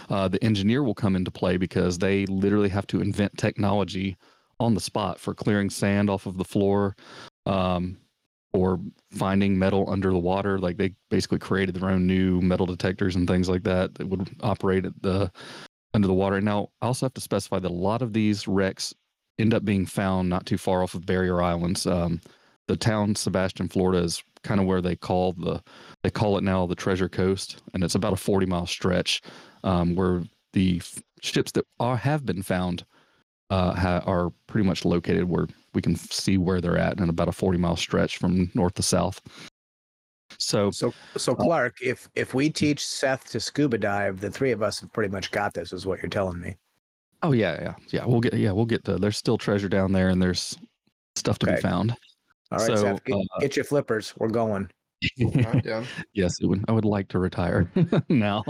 Uh, 0.09 0.27
the 0.27 0.44
engineer 0.44 0.83
will 0.83 0.95
come 0.95 1.15
into 1.15 1.30
play 1.30 1.57
because 1.57 1.98
they 1.98 2.25
literally 2.25 2.69
have 2.69 2.88
to 2.88 3.01
invent 3.01 3.38
technology 3.38 4.18
on 4.59 4.74
the 4.74 4.80
spot 4.80 5.19
for 5.19 5.33
clearing 5.33 5.69
sand 5.69 6.09
off 6.09 6.25
of 6.25 6.38
the 6.38 6.44
floor 6.44 6.95
um, 7.45 7.98
or 8.53 8.80
finding 9.12 9.57
metal 9.57 9.88
under 9.88 10.12
the 10.12 10.18
water. 10.18 10.57
Like 10.57 10.77
they 10.77 10.94
basically 11.09 11.39
created 11.39 11.75
their 11.75 11.89
own 11.89 12.07
new 12.07 12.42
metal 12.42 12.65
detectors 12.65 13.15
and 13.15 13.27
things 13.27 13.48
like 13.48 13.63
that 13.63 13.95
that 13.95 14.07
would 14.07 14.30
operate 14.42 14.86
at 14.86 15.00
the 15.01 15.31
under 15.94 16.07
the 16.07 16.13
water. 16.13 16.39
Now, 16.42 16.69
I 16.81 16.88
also 16.88 17.06
have 17.06 17.13
to 17.15 17.21
specify 17.21 17.59
that 17.59 17.69
a 17.69 17.74
lot 17.74 18.01
of 18.01 18.13
these 18.13 18.48
wrecks 18.48 18.94
end 19.41 19.53
up 19.53 19.65
being 19.65 19.85
found 19.85 20.29
not 20.29 20.45
too 20.45 20.57
far 20.57 20.83
off 20.83 20.93
of 20.93 21.05
Barrier 21.05 21.41
Islands. 21.41 21.85
Um, 21.85 22.21
the 22.67 22.77
town 22.77 23.15
Sebastian, 23.15 23.67
Florida, 23.67 24.03
is 24.03 24.23
kind 24.43 24.59
of 24.59 24.65
where 24.65 24.81
they 24.81 24.95
call 24.95 25.33
the 25.33 25.61
they 26.03 26.09
call 26.09 26.38
it 26.38 26.43
now 26.43 26.65
the 26.65 26.75
Treasure 26.75 27.09
Coast, 27.09 27.61
and 27.73 27.83
it's 27.83 27.95
about 27.95 28.13
a 28.13 28.17
forty 28.17 28.45
mile 28.45 28.67
stretch 28.67 29.21
um, 29.63 29.95
where 29.95 30.23
the 30.53 30.77
f- 30.77 31.01
ships 31.21 31.51
that 31.53 31.65
are 31.79 31.97
have 31.97 32.25
been 32.25 32.43
found 32.43 32.85
uh, 33.49 33.73
ha- 33.73 34.03
are 34.05 34.31
pretty 34.47 34.67
much 34.67 34.85
located 34.85 35.25
where 35.25 35.47
we 35.73 35.81
can 35.81 35.95
see 35.95 36.38
where 36.38 36.61
they're 36.61 36.77
at 36.77 36.99
in 36.99 37.09
about 37.09 37.27
a 37.27 37.33
forty 37.33 37.57
mile 37.57 37.75
stretch 37.75 38.17
from 38.17 38.49
north 38.53 38.75
to 38.75 38.83
south. 38.83 39.21
So, 40.38 40.71
so, 40.71 40.93
so 41.17 41.35
Clark, 41.35 41.81
if 41.81 42.07
if 42.15 42.33
we 42.33 42.49
teach 42.49 42.85
Seth 42.85 43.29
to 43.31 43.39
scuba 43.39 43.77
dive, 43.77 44.21
the 44.21 44.31
three 44.31 44.51
of 44.51 44.63
us 44.63 44.79
have 44.79 44.91
pretty 44.93 45.11
much 45.11 45.31
got 45.31 45.53
this, 45.53 45.73
is 45.73 45.85
what 45.85 46.01
you're 46.01 46.09
telling 46.09 46.39
me. 46.39 46.55
Oh 47.23 47.31
yeah, 47.33 47.62
yeah, 47.62 47.75
yeah. 47.89 48.06
We'll 48.06 48.19
get 48.19 48.33
yeah, 48.33 48.51
we'll 48.51 48.65
get 48.65 48.83
the. 48.83 48.97
There's 48.97 49.17
still 49.17 49.38
treasure 49.38 49.69
down 49.69 49.91
there, 49.91 50.10
and 50.10 50.22
there's 50.22 50.57
stuff 51.15 51.39
to 51.39 51.46
Okay. 51.46 51.55
be 51.55 51.62
found. 51.62 51.96
All 52.51 52.57
right, 52.57 52.67
So, 52.67 52.75
Seth, 52.75 53.03
get, 53.03 53.15
uh, 53.15 53.39
get 53.39 53.55
your 53.55 53.65
flippers. 53.65 54.13
We're 54.17 54.29
going. 54.29 54.69
I'm 55.19 55.86
yes, 56.13 56.39
it 56.41 56.46
would, 56.46 56.63
I 56.67 56.72
would 56.72 56.86
like 56.86 57.07
to 57.10 57.19
retire 57.19 57.72
now. 58.10 58.43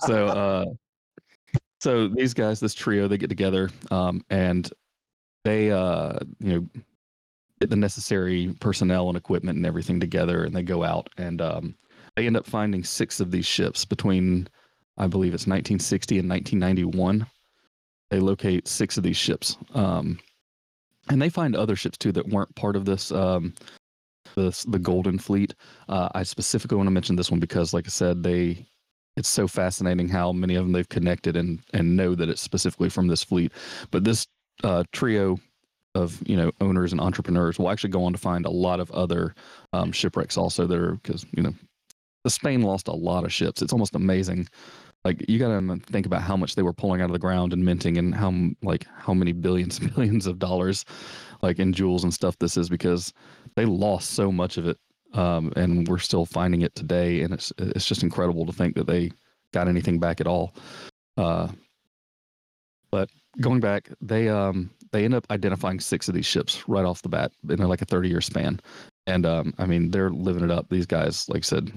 So, 0.00 0.26
uh, 0.28 0.64
so 1.80 2.08
these 2.08 2.34
guys, 2.34 2.60
this 2.60 2.74
trio, 2.74 3.06
they 3.06 3.18
get 3.18 3.28
together, 3.28 3.70
um, 3.90 4.24
and 4.30 4.68
they, 5.44 5.70
uh, 5.70 6.18
you 6.40 6.54
know, 6.54 6.82
get 7.60 7.70
the 7.70 7.76
necessary 7.76 8.54
personnel 8.60 9.08
and 9.08 9.16
equipment 9.16 9.56
and 9.56 9.66
everything 9.66 10.00
together, 10.00 10.44
and 10.44 10.54
they 10.54 10.62
go 10.62 10.82
out, 10.82 11.08
and 11.16 11.40
um, 11.40 11.76
they 12.16 12.26
end 12.26 12.36
up 12.36 12.46
finding 12.46 12.82
six 12.82 13.20
of 13.20 13.30
these 13.30 13.46
ships 13.46 13.84
between, 13.84 14.48
I 14.96 15.06
believe 15.06 15.34
it's 15.34 15.46
1960 15.46 16.18
and 16.18 16.28
1991. 16.28 17.26
They 18.14 18.20
locate 18.20 18.68
six 18.68 18.96
of 18.96 19.02
these 19.02 19.16
ships, 19.16 19.56
um, 19.74 20.20
and 21.08 21.20
they 21.20 21.28
find 21.28 21.56
other 21.56 21.74
ships 21.74 21.98
too 21.98 22.12
that 22.12 22.28
weren't 22.28 22.54
part 22.54 22.76
of 22.76 22.84
this. 22.84 23.10
Um, 23.10 23.54
the, 24.36 24.64
the 24.68 24.78
Golden 24.78 25.18
Fleet. 25.18 25.52
Uh, 25.88 26.10
I 26.14 26.22
specifically 26.22 26.76
want 26.76 26.86
to 26.86 26.92
mention 26.92 27.16
this 27.16 27.28
one 27.28 27.40
because, 27.40 27.74
like 27.74 27.88
I 27.88 27.90
said, 27.90 28.22
they 28.22 28.66
it's 29.16 29.28
so 29.28 29.48
fascinating 29.48 30.08
how 30.08 30.30
many 30.30 30.54
of 30.54 30.64
them 30.64 30.70
they've 30.70 30.88
connected 30.88 31.34
and 31.34 31.58
and 31.72 31.96
know 31.96 32.14
that 32.14 32.28
it's 32.28 32.40
specifically 32.40 32.88
from 32.88 33.08
this 33.08 33.24
fleet. 33.24 33.50
But 33.90 34.04
this 34.04 34.28
uh, 34.62 34.84
trio 34.92 35.40
of 35.96 36.22
you 36.24 36.36
know 36.36 36.52
owners 36.60 36.92
and 36.92 37.00
entrepreneurs 37.00 37.58
will 37.58 37.68
actually 37.68 37.90
go 37.90 38.04
on 38.04 38.12
to 38.12 38.18
find 38.18 38.46
a 38.46 38.50
lot 38.50 38.78
of 38.78 38.92
other 38.92 39.34
um, 39.72 39.90
shipwrecks 39.90 40.36
also 40.36 40.68
there 40.68 40.92
because 40.92 41.26
you 41.36 41.42
know 41.42 41.54
Spain 42.28 42.62
lost 42.62 42.86
a 42.86 42.92
lot 42.92 43.24
of 43.24 43.32
ships. 43.32 43.60
It's 43.60 43.72
almost 43.72 43.96
amazing. 43.96 44.46
Like 45.04 45.24
you 45.28 45.38
got 45.38 45.48
to 45.48 45.76
think 45.86 46.06
about 46.06 46.22
how 46.22 46.36
much 46.36 46.54
they 46.54 46.62
were 46.62 46.72
pulling 46.72 47.02
out 47.02 47.06
of 47.06 47.12
the 47.12 47.18
ground 47.18 47.52
and 47.52 47.64
minting, 47.64 47.98
and 47.98 48.14
how 48.14 48.32
like 48.62 48.86
how 48.96 49.12
many 49.12 49.32
billions 49.32 49.78
and 49.80 49.94
billions 49.94 50.26
of 50.26 50.38
dollars, 50.38 50.84
like 51.42 51.58
in 51.58 51.72
jewels 51.72 52.04
and 52.04 52.14
stuff, 52.14 52.38
this 52.38 52.56
is 52.56 52.68
because 52.68 53.12
they 53.54 53.66
lost 53.66 54.10
so 54.12 54.32
much 54.32 54.56
of 54.56 54.66
it, 54.66 54.78
um, 55.12 55.52
and 55.56 55.86
we're 55.88 55.98
still 55.98 56.24
finding 56.24 56.62
it 56.62 56.74
today. 56.74 57.20
And 57.20 57.34
it's 57.34 57.52
it's 57.58 57.86
just 57.86 58.02
incredible 58.02 58.46
to 58.46 58.52
think 58.52 58.76
that 58.76 58.86
they 58.86 59.10
got 59.52 59.68
anything 59.68 59.98
back 59.98 60.20
at 60.20 60.26
all. 60.26 60.54
Uh, 61.16 61.48
but 62.90 63.10
going 63.40 63.60
back, 63.60 63.90
they 64.00 64.28
um 64.28 64.70
they 64.92 65.04
end 65.04 65.14
up 65.14 65.26
identifying 65.30 65.80
six 65.80 66.08
of 66.08 66.14
these 66.14 66.26
ships 66.26 66.66
right 66.68 66.84
off 66.84 67.02
the 67.02 67.08
bat 67.08 67.32
in 67.48 67.58
like 67.58 67.82
a 67.82 67.86
thirty 67.86 68.08
year 68.08 68.22
span, 68.22 68.58
and 69.06 69.26
um 69.26 69.52
I 69.58 69.66
mean 69.66 69.90
they're 69.90 70.10
living 70.10 70.44
it 70.44 70.50
up. 70.50 70.68
These 70.70 70.86
guys, 70.86 71.28
like 71.28 71.40
I 71.40 71.42
said, 71.42 71.72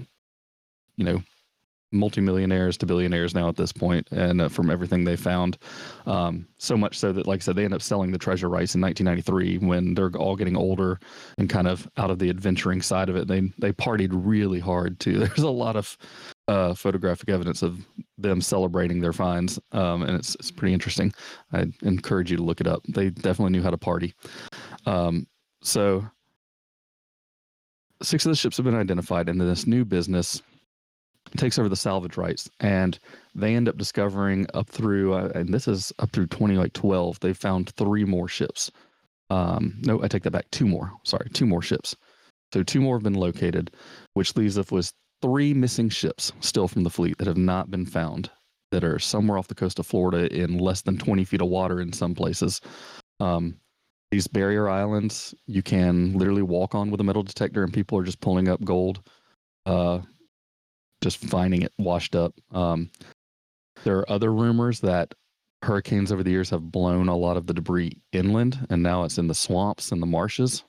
you 0.96 1.04
know, 1.04 1.22
multimillionaires 1.92 2.78
to 2.78 2.86
billionaires 2.86 3.34
now 3.34 3.48
at 3.48 3.56
this 3.56 3.72
point, 3.72 4.08
and 4.12 4.42
uh, 4.42 4.50
from 4.50 4.70
everything 4.70 5.04
they 5.04 5.16
found, 5.16 5.58
um, 6.06 6.48
so 6.58 6.76
much 6.76 6.98
so 6.98 7.12
that, 7.14 7.28
like 7.28 7.42
I 7.42 7.44
said, 7.44 7.56
they 7.56 7.66
end 7.66 7.74
up 7.74 7.82
selling 7.82 8.12
the 8.12 8.18
treasure 8.18 8.50
rights 8.50 8.76
in 8.76 8.82
1993 8.82 9.66
when 9.66 9.94
they're 9.94 10.12
all 10.18 10.36
getting 10.36 10.58
older 10.58 11.00
and 11.38 11.50
kind 11.50 11.68
of 11.68 11.90
out 11.98 12.12
of 12.12 12.20
the 12.20 12.30
adventuring 12.30 12.82
side 12.82 13.10
of 13.10 13.16
it. 13.16 13.28
They 13.28 13.52
they 13.58 13.72
partied 13.72 14.10
really 14.12 14.60
hard 14.60 15.00
too. 15.00 15.20
There's 15.20 15.40
a 15.40 15.50
lot 15.50 15.76
of 15.76 15.98
uh, 16.48 16.74
photographic 16.74 17.30
evidence 17.30 17.62
of 17.62 17.86
them 18.18 18.42
celebrating 18.42 19.02
their 19.02 19.14
finds, 19.14 19.60
um, 19.72 20.04
and 20.04 20.18
it's 20.18 20.36
it's 20.36 20.52
pretty 20.52 20.74
interesting. 20.74 21.14
I 21.54 21.68
encourage 21.82 22.32
you 22.32 22.38
to 22.38 22.44
look 22.44 22.62
it 22.62 22.68
up. 22.68 22.84
They 22.88 23.10
definitely 23.10 23.52
knew 23.52 23.64
how 23.64 23.72
to 23.72 23.78
party. 23.78 24.14
Um, 24.86 25.28
so 25.62 26.06
six 28.02 28.26
of 28.26 28.32
the 28.32 28.36
ships 28.36 28.58
have 28.58 28.66
been 28.66 28.76
identified, 28.76 29.30
and 29.30 29.40
this 29.40 29.68
new 29.68 29.86
business 29.86 30.42
takes 31.38 31.58
over 31.60 31.70
the 31.70 31.76
salvage 31.76 32.18
rights, 32.18 32.50
and 32.60 32.98
they 33.36 33.56
end 33.56 33.70
up 33.70 33.78
discovering 33.78 34.48
up 34.54 34.70
through, 34.70 35.14
uh, 35.14 35.32
and 35.36 35.54
this 35.54 35.68
is 35.68 35.94
up 36.00 36.12
through 36.12 36.28
twenty 36.28 36.56
like 36.56 36.74
twelve. 36.74 37.20
They 37.20 37.34
found 37.34 37.70
three 37.72 38.06
more 38.06 38.28
ships. 38.28 38.72
Um, 39.30 39.80
no, 39.82 40.02
I 40.04 40.08
take 40.08 40.24
that 40.24 40.32
back. 40.32 40.50
Two 40.52 40.66
more. 40.66 40.92
Sorry, 41.04 41.30
two 41.34 41.46
more 41.46 41.62
ships. 41.62 41.96
So 42.54 42.64
two 42.64 42.82
more 42.82 42.96
have 42.96 43.04
been 43.04 43.14
located, 43.14 43.72
which 44.14 44.36
leaves 44.36 44.58
us 44.58 44.72
with 44.72 44.92
three 45.22 45.54
missing 45.54 45.90
ships 45.90 46.32
still 46.40 46.68
from 46.68 46.84
the 46.84 46.90
fleet 46.90 47.18
that 47.18 47.28
have 47.28 47.38
not 47.38 47.70
been 47.70 47.86
found, 47.86 48.30
that 48.72 48.84
are 48.84 49.00
somewhere 49.00 49.38
off 49.38 49.48
the 49.48 49.56
coast 49.56 49.80
of 49.80 49.88
Florida 49.88 50.34
in 50.34 50.58
less 50.58 50.82
than 50.82 50.98
twenty 50.98 51.26
feet 51.26 51.42
of 51.42 51.50
water 51.50 51.82
in 51.82 51.92
some 51.92 52.16
places. 52.16 52.62
Um, 53.20 53.60
these 54.12 54.28
barrier 54.28 54.70
islands 54.70 55.36
you 55.48 55.62
can 55.62 56.18
literally 56.18 56.42
walk 56.42 56.74
on 56.74 56.90
with 56.90 57.02
a 57.02 57.04
metal 57.04 57.24
detector 57.24 57.64
and 57.64 57.74
people 57.74 57.98
are 57.98 58.04
just 58.04 58.22
pulling 58.22 58.48
up 58.48 58.64
gold 58.64 59.02
uh 59.66 60.00
just 61.08 61.30
finding 61.30 61.62
it 61.62 61.74
washed 61.78 62.16
up. 62.16 62.34
Um 62.52 62.90
there 63.84 63.98
are 64.00 64.12
other 64.12 64.34
rumors 64.34 64.80
that 64.82 65.14
hurricanes 65.64 66.12
over 66.12 66.24
the 66.24 66.32
years 66.32 66.50
have 66.50 66.72
blown 66.72 67.08
a 67.08 67.16
lot 67.16 67.38
of 67.38 67.48
the 67.48 67.54
debris 67.54 68.02
inland 68.12 68.66
and 68.70 68.84
now 68.84 69.04
it's 69.04 69.18
in 69.18 69.28
the 69.28 69.34
swamps 69.34 69.92
and 69.92 70.02
the 70.02 70.06
marshes. 70.08 70.64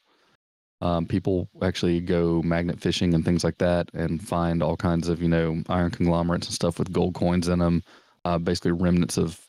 Um, 0.80 1.06
people 1.06 1.48
actually 1.60 2.00
go 2.00 2.40
magnet 2.42 2.80
fishing 2.80 3.12
and 3.12 3.24
things 3.24 3.42
like 3.42 3.58
that 3.58 3.90
and 3.94 4.22
find 4.22 4.62
all 4.62 4.76
kinds 4.76 5.08
of 5.08 5.20
you 5.20 5.28
know 5.28 5.62
iron 5.68 5.90
conglomerates 5.90 6.46
and 6.46 6.54
stuff 6.54 6.78
with 6.78 6.92
gold 6.92 7.14
coins 7.14 7.48
in 7.48 7.58
them 7.58 7.82
uh, 8.24 8.38
basically 8.38 8.72
remnants 8.72 9.16
of 9.16 9.40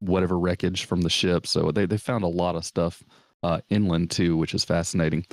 whatever 0.00 0.38
wreckage 0.38 0.84
from 0.84 1.00
the 1.00 1.10
ship. 1.10 1.46
So 1.46 1.70
they, 1.70 1.86
they 1.86 1.96
found 1.96 2.24
a 2.24 2.28
lot 2.28 2.56
of 2.56 2.64
stuff 2.64 3.02
uh, 3.42 3.60
inland 3.70 4.10
too, 4.10 4.36
which 4.36 4.54
is 4.54 4.64
fascinating. 4.64 5.24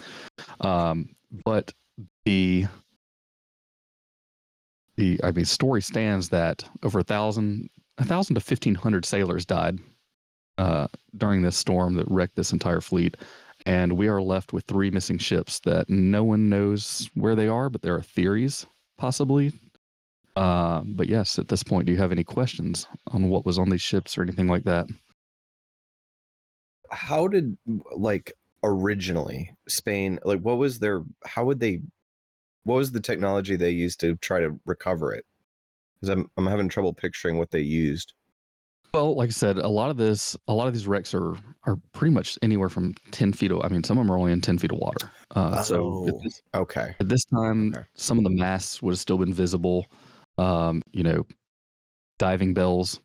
Um, 0.62 1.10
but 1.46 1.74
the 2.26 2.68
the 4.98 5.20
I 5.24 5.32
mean, 5.32 5.46
story 5.46 5.82
stands 5.82 6.30
that 6.30 6.64
over 6.84 7.00
a 7.00 7.04
thousand, 7.04 7.70
a 7.98 8.06
thousand 8.06 8.36
to 8.36 8.42
fifteen 8.42 8.76
hundred 8.76 9.06
sailors 9.06 9.46
died 9.46 9.80
uh, 10.58 10.88
during 11.18 11.42
this 11.42 11.58
storm 11.58 11.96
that 11.96 12.10
wrecked 12.10 12.36
this 12.36 12.52
entire 12.52 12.82
fleet, 12.82 13.18
and 13.66 13.94
we 13.94 14.08
are 14.08 14.22
left 14.22 14.54
with 14.54 14.66
three 14.66 14.92
missing 14.92 15.18
ships 15.18 15.60
that 15.62 15.90
no 15.90 16.24
one 16.24 16.50
knows 16.50 17.10
where 17.14 17.36
they 17.36 17.48
are, 17.48 17.70
but 17.70 17.82
there 17.82 17.96
are 17.96 18.02
theories 18.02 18.66
possibly. 18.98 19.54
Uh, 20.36 20.82
but 20.86 21.10
yes, 21.10 21.38
at 21.38 21.50
this 21.50 21.64
point, 21.64 21.86
do 21.86 21.92
you 21.92 21.98
have 21.98 22.14
any 22.14 22.24
questions 22.24 22.88
on 23.08 23.30
what 23.30 23.46
was 23.46 23.60
on 23.60 23.70
these 23.70 23.82
ships 23.82 24.18
or 24.18 24.22
anything 24.22 24.48
like 24.48 24.64
that? 24.64 24.88
how 26.92 27.28
did 27.28 27.58
like 27.96 28.34
originally 28.64 29.56
Spain 29.68 30.20
like 30.24 30.42
what 30.42 30.58
was 30.58 30.78
their 30.78 31.04
how 31.26 31.46
would 31.46 31.60
they 31.60 31.80
what 32.64 32.76
was 32.76 32.92
the 32.92 33.00
technology 33.00 33.56
they 33.56 33.72
used 33.72 34.00
to 34.02 34.16
try 34.18 34.40
to 34.40 34.60
recover 34.66 35.14
it? 35.14 35.26
Because 36.00 36.10
I'm 36.18 36.30
I'm 36.38 36.48
having 36.48 36.70
trouble 36.70 36.94
picturing 36.94 37.38
what 37.38 37.52
they 37.52 37.62
used. 37.62 38.14
Well, 38.94 39.16
like 39.16 39.30
I 39.30 39.32
said, 39.32 39.58
a 39.58 39.70
lot 39.70 39.90
of 39.90 39.96
this, 39.96 40.36
a 40.50 40.54
lot 40.54 40.68
of 40.68 40.74
these 40.74 40.86
wrecks 40.88 41.14
are 41.14 41.36
are 41.66 41.78
pretty 41.94 42.14
much 42.14 42.38
anywhere 42.42 42.68
from 42.70 42.94
ten 43.12 43.32
feet. 43.32 43.52
Of, 43.52 43.62
I 43.64 43.70
mean, 43.70 43.84
some 43.84 43.98
of 43.98 44.06
them 44.06 44.12
are 44.12 44.18
only 44.18 44.34
in 44.34 44.42
ten 44.42 44.58
feet 44.58 44.72
of 44.72 44.80
water. 44.80 45.10
Uh, 45.34 45.62
so 45.64 45.76
at 46.08 46.14
Oh, 46.16 46.20
this, 46.24 46.42
okay. 46.56 46.96
at 47.00 47.08
this 47.08 47.24
time, 47.26 47.74
Okay. 47.74 47.86
some 47.96 48.18
of 48.18 48.24
the 48.26 48.30
masts 48.30 48.82
would 48.82 48.92
have 48.92 49.00
still 49.00 49.18
been 49.18 49.34
visible. 49.34 49.86
Um, 50.38 50.82
you 50.92 51.04
know, 51.04 51.26
diving 52.20 52.54
bells, 52.54 53.00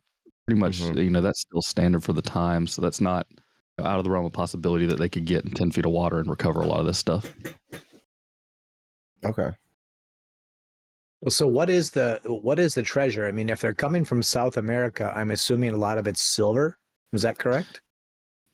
pretty 0.45 0.59
much. 0.59 0.79
Mhm. 0.81 1.03
You 1.05 1.09
know, 1.09 1.21
that's 1.21 1.41
still 1.41 1.61
standard 1.61 2.03
for 2.03 2.11
the 2.13 2.21
time. 2.21 2.67
So 2.67 2.81
that's 2.81 2.99
not 2.99 3.27
out 3.79 3.99
of 3.99 4.03
the 4.03 4.09
realm 4.09 4.25
of 4.25 4.33
possibility 4.33 4.87
that 4.87 4.97
they 4.97 5.07
could 5.07 5.25
get 5.25 5.45
in 5.45 5.51
ten 5.51 5.71
feet 5.71 5.85
of 5.85 5.91
water 5.91 6.19
and 6.19 6.29
recover 6.29 6.61
a 6.61 6.67
lot 6.67 6.79
of 6.81 6.85
this 6.85 6.97
stuff. 6.97 7.31
Okay. 9.25 9.49
Well, 11.21 11.31
so 11.31 11.47
what 11.47 11.69
is 11.69 11.91
the 11.91 12.19
what 12.25 12.59
is 12.59 12.75
the 12.75 12.83
treasure? 12.83 13.27
I 13.27 13.31
mean, 13.31 13.49
if 13.49 13.59
they're 13.59 13.73
coming 13.73 14.05
from 14.05 14.21
South 14.21 14.57
America, 14.57 15.11
I'm 15.15 15.31
assuming 15.31 15.73
a 15.73 15.77
lot 15.77 15.97
of 15.97 16.07
it's 16.07 16.21
silver. 16.21 16.77
Is 17.13 17.23
that 17.23 17.39
correct? 17.39 17.81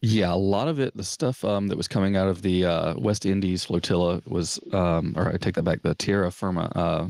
Yeah, 0.01 0.33
a 0.33 0.35
lot 0.35 0.67
of 0.67 0.79
it, 0.79 0.95
the 0.97 1.03
stuff 1.03 1.45
um, 1.45 1.67
that 1.67 1.77
was 1.77 1.87
coming 1.87 2.17
out 2.17 2.27
of 2.27 2.41
the 2.41 2.65
uh, 2.65 2.95
West 2.97 3.25
Indies 3.25 3.63
flotilla 3.63 4.21
was, 4.27 4.59
um, 4.73 5.13
or 5.15 5.29
I 5.29 5.37
take 5.37 5.55
that 5.55 5.63
back, 5.63 5.81
the 5.81 5.95
Tierra 5.95 6.29
Firma 6.29 6.69
uh, 6.75 7.07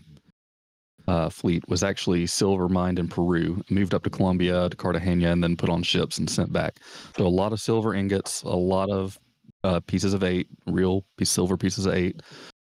uh, 1.07 1.29
fleet 1.29 1.67
was 1.67 1.83
actually 1.83 2.27
silver 2.27 2.69
mined 2.69 2.99
in 2.99 3.07
Peru, 3.07 3.63
moved 3.71 3.95
up 3.95 4.03
to 4.03 4.11
Colombia, 4.11 4.69
to 4.69 4.77
Cartagena, 4.77 5.31
and 5.31 5.43
then 5.43 5.57
put 5.57 5.69
on 5.69 5.81
ships 5.81 6.19
and 6.19 6.29
sent 6.29 6.53
back. 6.53 6.79
So 7.17 7.25
a 7.25 7.27
lot 7.27 7.51
of 7.51 7.59
silver 7.59 7.95
ingots, 7.95 8.43
a 8.43 8.49
lot 8.49 8.91
of 8.91 9.19
uh, 9.63 9.79
pieces 9.81 10.13
of 10.13 10.23
eight, 10.23 10.47
real 10.67 11.03
piece, 11.17 11.31
silver 11.31 11.57
pieces 11.57 11.87
of 11.87 11.95
eight, 11.95 12.21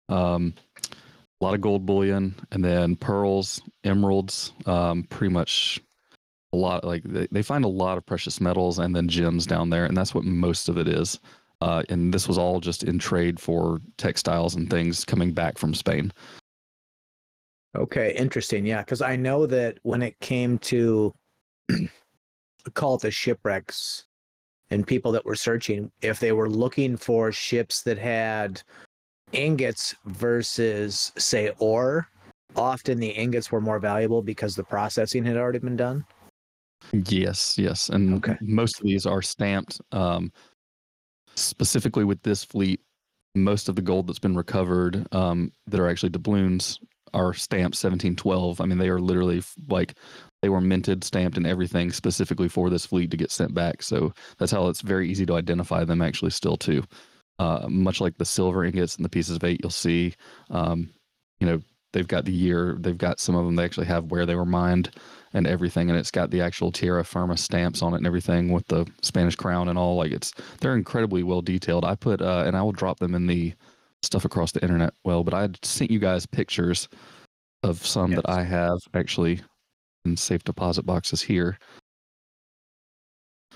um, 0.09 0.55
a 1.41 1.45
lot 1.45 1.55
of 1.55 1.61
gold 1.61 1.87
bullion, 1.87 2.35
and 2.53 2.65
then 2.65 2.97
pearls, 2.97 3.61
emeralds, 3.85 4.53
um, 4.67 5.05
pretty 5.05 5.33
much 5.33 5.81
a 6.53 6.57
lot 6.57 6.85
like 6.85 7.03
they, 7.03 7.27
they 7.33 7.43
find 7.43 7.65
a 7.65 7.69
lot 7.69 7.99
of 7.99 8.07
precious 8.07 8.41
metals 8.41 8.79
and 8.79 8.95
then 8.95 9.09
gems 9.09 9.45
down 9.45 9.71
there 9.71 9.85
and 9.87 9.97
that's 9.97 10.15
what 10.15 10.23
most 10.23 10.69
of 10.69 10.79
it 10.79 10.87
is 10.87 11.19
uh, 11.61 11.83
and 11.89 12.15
this 12.15 12.29
was 12.29 12.39
all 12.39 12.61
just 12.61 12.85
in 12.85 12.97
trade 12.97 13.41
for 13.41 13.81
textiles 13.97 14.55
and 14.55 14.71
things 14.71 15.05
coming 15.05 15.33
back 15.33 15.59
from 15.59 15.75
spain 15.75 16.13
Okay, 17.77 18.15
interesting. 18.17 18.65
Yeah, 18.65 18.83
because 18.83 19.03
I 19.03 19.17
know 19.17 19.47
that 19.47 19.79
when 19.83 20.03
it 20.03 20.19
came 20.21 20.59
to 20.59 21.13
call 22.75 22.95
it 22.97 23.03
the 23.03 23.11
shipwrecks 23.11 24.07
and 24.71 24.87
people 24.87 25.11
that 25.13 25.25
were 25.25 25.35
searching, 25.35 25.91
if 26.01 26.21
they 26.21 26.33
were 26.33 26.49
looking 26.49 26.97
for 26.97 27.33
ships 27.33 27.83
that 27.83 27.99
had 27.99 28.63
ingots 29.35 29.95
versus 30.07 31.13
say 31.17 31.53
ore, 31.59 32.09
often 32.57 32.99
the 33.01 33.09
ingots 33.09 33.51
were 33.51 33.61
more 33.61 33.79
valuable 33.79 34.23
because 34.23 34.55
the 34.55 34.65
processing 34.65 35.25
had 35.25 35.37
already 35.37 35.59
been 35.59 35.77
done. 35.77 36.05
yes 36.93 37.57
yes 37.59 37.89
and 37.89 38.15
Okay. 38.17 38.37
most 38.43 38.79
of 38.79 38.85
these 38.85 39.07
are 39.07 39.23
stamped 39.23 39.81
um, 39.93 40.31
specifically 41.35 42.05
with 42.05 42.23
this 42.23 42.45
fleet 42.45 42.81
most 43.35 43.69
of 43.69 43.75
the 43.75 43.83
gold 43.83 44.07
that's 44.07 44.19
been 44.19 44.37
recovered 44.37 45.07
um, 45.13 45.51
that 45.67 45.81
are 45.81 45.89
actually 45.89 46.11
doubloons 46.11 46.79
are 47.15 47.33
stamped 47.33 47.75
1712 47.77 48.61
i 48.61 48.65
mean 48.67 48.77
they 48.79 48.89
are 48.91 49.01
literally 49.01 49.43
like 49.69 49.95
they 50.43 50.49
were 50.51 50.61
minted 50.61 51.03
stamped 51.03 51.37
and 51.39 51.47
everything 51.47 51.91
specifically 51.91 52.49
for 52.49 52.69
this 52.69 52.85
fleet 52.87 53.11
to 53.11 53.17
get 53.17 53.31
sent 53.31 53.55
back 53.55 53.83
so 53.83 54.13
that's 54.39 54.53
how 54.53 54.69
it's 54.69 54.83
very 54.83 55.09
easy 55.09 55.25
to 55.25 55.35
identify 55.37 55.85
them 55.85 56.03
actually 56.03 56.31
still 56.31 56.57
too 56.57 56.83
uh, 57.39 57.67
much 57.69 58.01
like 58.01 58.17
the 58.19 58.25
silver 58.25 58.65
ingots 58.65 58.97
and 58.97 59.05
the 59.05 59.09
pieces 59.11 59.37
of 59.37 59.45
eight 59.45 59.61
you'll 59.63 59.71
see 59.71 60.15
um, 60.51 60.91
you 61.41 61.47
know 61.47 61.61
they've 61.95 62.09
got 62.09 62.25
the 62.25 62.33
year 62.33 62.77
they've 62.81 62.99
got 62.99 63.21
some 63.21 63.35
of 63.35 63.47
them 63.47 63.55
they 63.55 63.65
actually 63.65 63.87
have 63.87 64.11
where 64.11 64.27
they 64.27 64.35
were 64.35 64.45
mined 64.45 64.91
and 65.33 65.47
everything 65.47 65.89
and 65.89 65.99
it's 65.99 66.11
got 66.11 66.31
the 66.31 66.41
actual 66.41 66.71
tierra 66.71 67.05
firma 67.05 67.37
stamps 67.37 67.83
on 67.83 67.95
it 67.95 67.99
and 67.99 68.07
everything 68.07 68.53
with 68.53 68.67
the 68.67 68.87
spanish 69.01 69.37
crown 69.37 69.69
and 69.69 69.79
all 69.79 69.97
like 69.97 70.13
it's 70.13 70.33
they're 70.61 70.77
incredibly 70.77 71.23
well 71.23 71.41
detailed. 71.41 71.85
I 71.85 71.95
put 71.95 72.21
uh, 72.21 72.45
and 72.47 72.57
i 72.57 72.63
will 72.63 72.73
drop 72.73 72.99
them 72.99 73.15
in 73.15 73.27
the 73.27 73.55
stuff 74.03 74.25
across 74.25 74.53
the 74.53 74.63
internet 74.63 74.93
well 75.05 75.25
but 75.25 75.35
i 75.35 75.49
sent 75.63 75.91
you 75.91 75.99
guys 75.99 76.27
pictures 76.27 76.89
of 77.63 77.85
some 77.87 78.11
that 78.11 78.29
i 78.29 78.43
have 78.43 78.79
actually 78.93 79.41
in 80.05 80.17
safe 80.17 80.45
deposit 80.45 80.85
boxes 80.85 81.23
here. 81.23 81.59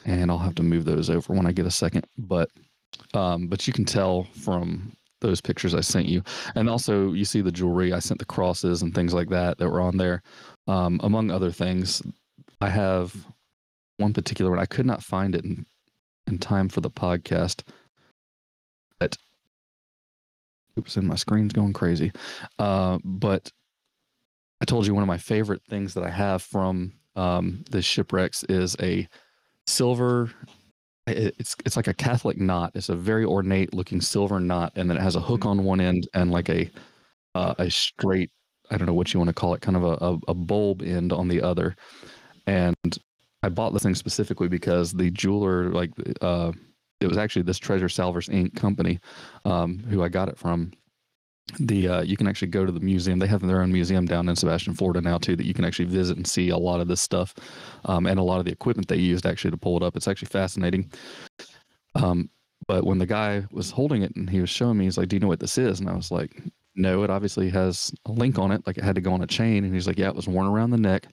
And 0.05 0.31
i'll 0.31 0.39
have 0.39 0.55
to 0.55 0.63
move 0.63 0.85
those 0.85 1.11
over 1.11 1.35
when 1.35 1.47
i 1.47 1.53
get 1.53 1.67
a 1.67 1.71
second 1.71 2.07
but 2.17 2.49
um 3.15 3.47
but 3.49 3.67
you 3.67 3.73
can 3.73 3.85
tell 3.85 4.25
from 4.35 4.93
those 5.21 5.41
pictures 5.41 5.75
i 5.75 5.81
sent 5.81 6.07
you. 6.07 6.23
And 6.55 6.69
also 6.71 7.13
you 7.13 7.25
see 7.25 7.41
the 7.41 7.51
jewelry. 7.51 7.93
I 7.93 7.99
sent 7.99 8.21
the 8.21 8.25
crosses 8.25 8.83
and 8.83 8.95
things 8.95 9.13
like 9.13 9.29
that 9.31 9.59
that 9.59 9.69
were 9.69 9.81
on 9.81 9.97
there. 9.97 10.23
Um 10.67 11.01
among 11.03 11.31
other 11.31 11.51
things 11.51 12.03
i 12.61 12.69
have 12.69 13.15
one 13.97 14.13
particular 14.13 14.51
one. 14.51 14.61
I 14.61 14.67
could 14.67 14.87
not 14.87 15.03
find 15.03 15.35
it 15.35 15.45
in, 15.45 15.67
in 16.27 16.39
time 16.39 16.69
for 16.69 16.81
the 16.81 16.91
podcast 16.91 17.63
but 19.01 19.17
oops 20.79 20.97
and 20.97 21.09
my 21.09 21.17
screen's 21.17 21.53
going 21.53 21.73
crazy. 21.73 22.13
Uh 22.59 22.99
but 23.05 23.51
i 24.61 24.65
told 24.65 24.87
you 24.87 24.95
one 24.95 25.03
of 25.03 25.09
my 25.09 25.19
favorite 25.19 25.63
things 25.69 25.95
that 25.95 26.05
i 26.05 26.11
have 26.11 26.43
from 26.43 26.93
um 27.17 27.65
the 27.71 27.83
shipwrecks 27.83 28.45
is 28.49 28.77
a 28.81 29.09
silver 29.67 30.31
it's 31.11 31.57
it's 31.65 31.77
like 31.77 31.89
a 31.89 31.95
Catholic 31.95 32.39
knot. 32.39 32.73
It's 32.75 32.89
a 32.89 32.97
very 32.97 33.25
ornate 33.25 33.75
looking 33.75 34.01
silver 34.01 34.41
knot, 34.41 34.73
and 34.77 34.89
then 34.89 34.97
it 34.97 35.03
has 35.03 35.17
a 35.17 35.21
hook 35.21 35.47
on 35.47 35.65
one 35.65 35.81
end 35.81 36.09
and 36.15 36.31
like 36.31 36.49
a 36.49 36.71
uh, 37.35 37.55
a 37.59 37.71
straight 37.71 38.31
I 38.71 38.77
don't 38.77 38.87
know 38.87 38.95
what 38.95 39.13
you 39.13 39.21
want 39.21 39.29
to 39.29 39.35
call 39.35 39.55
it, 39.55 39.61
kind 39.61 39.77
of 39.77 39.85
a, 39.85 40.05
a, 40.05 40.19
a 40.29 40.35
bulb 40.35 40.83
end 40.83 41.13
on 41.13 41.29
the 41.29 41.43
other. 41.43 41.77
And 42.47 42.99
I 43.43 43.49
bought 43.49 43.73
this 43.73 43.83
thing 43.83 43.95
specifically 43.95 44.49
because 44.49 44.93
the 44.93 45.11
jeweler, 45.11 45.71
like, 45.71 45.91
uh, 46.21 46.53
it 47.01 47.07
was 47.07 47.19
actually 47.19 47.43
this 47.43 47.59
Treasure 47.59 47.89
Salvors 47.89 48.29
Inc. 48.29 48.57
company, 48.57 48.99
um, 49.45 49.79
who 49.89 50.03
I 50.03 50.09
got 50.09 50.29
it 50.29 50.39
from. 50.39 50.73
The 51.59 51.89
uh, 51.89 52.03
you 52.03 52.17
can 52.17 52.29
actually 52.29 52.49
go 52.49 52.67
to 52.67 52.73
the 52.73 52.81
museum. 52.81 53.19
They 53.19 53.27
have 53.27 53.41
their 53.41 53.63
own 53.63 53.73
museum 53.73 54.07
down 54.07 54.29
in 54.29 54.37
Sebastian, 54.37 54.75
Florida 54.75 55.01
now 55.01 55.19
too. 55.19 55.35
That 55.35 55.47
you 55.47 55.55
can 55.55 55.65
actually 55.65 55.87
visit 55.87 56.17
and 56.17 56.27
see 56.27 56.51
a 56.51 56.59
lot 56.59 56.81
of 56.81 56.89
this 56.89 57.01
stuff, 57.01 57.35
um, 57.87 58.07
and 58.07 58.19
a 58.19 58.23
lot 58.23 58.39
of 58.39 58.45
the 58.45 58.53
equipment 58.53 58.89
they 58.89 58.97
used 58.97 59.25
actually 59.27 59.51
to 59.53 59.57
pull 59.57 59.77
it 59.77 59.83
up. 59.83 59.97
It's 59.97 60.09
actually 60.09 60.29
fascinating. 60.29 60.91
Um, 61.95 62.29
but 62.67 62.85
when 62.85 62.99
the 62.99 63.07
guy 63.07 63.45
was 63.51 63.71
holding 63.71 64.03
it 64.03 64.15
and 64.15 64.29
he 64.29 64.41
was 64.41 64.51
showing 64.51 64.77
me, 64.77 64.85
he's 64.85 64.99
like, 64.99 65.09
"Do 65.09 65.17
you 65.17 65.21
know 65.21 65.29
what 65.29 65.41
this 65.41 65.57
is?" 65.57 65.81
And 65.81 65.89
I 65.89 65.95
was 65.95 66.11
like, 66.11 66.43
"No, 66.77 67.03
it 67.03 67.11
obviously 67.11 67.49
has 67.51 67.93
a 68.07 68.13
link 68.13 68.39
on 68.39 68.53
it. 68.53 68.67
Like 68.67 68.77
it 68.77 68.85
had 68.85 68.97
to 68.97 69.01
go 69.01 69.15
on 69.15 69.23
a 69.23 69.27
chain." 69.27 69.65
And 69.65 69.73
he's 69.73 69.87
like, 69.87 69.99
"Yeah, 69.99 70.09
it 70.09 70.17
was 70.17 70.29
worn 70.29 70.47
around 70.47 70.71
the 70.71 70.77
neck." 70.77 71.07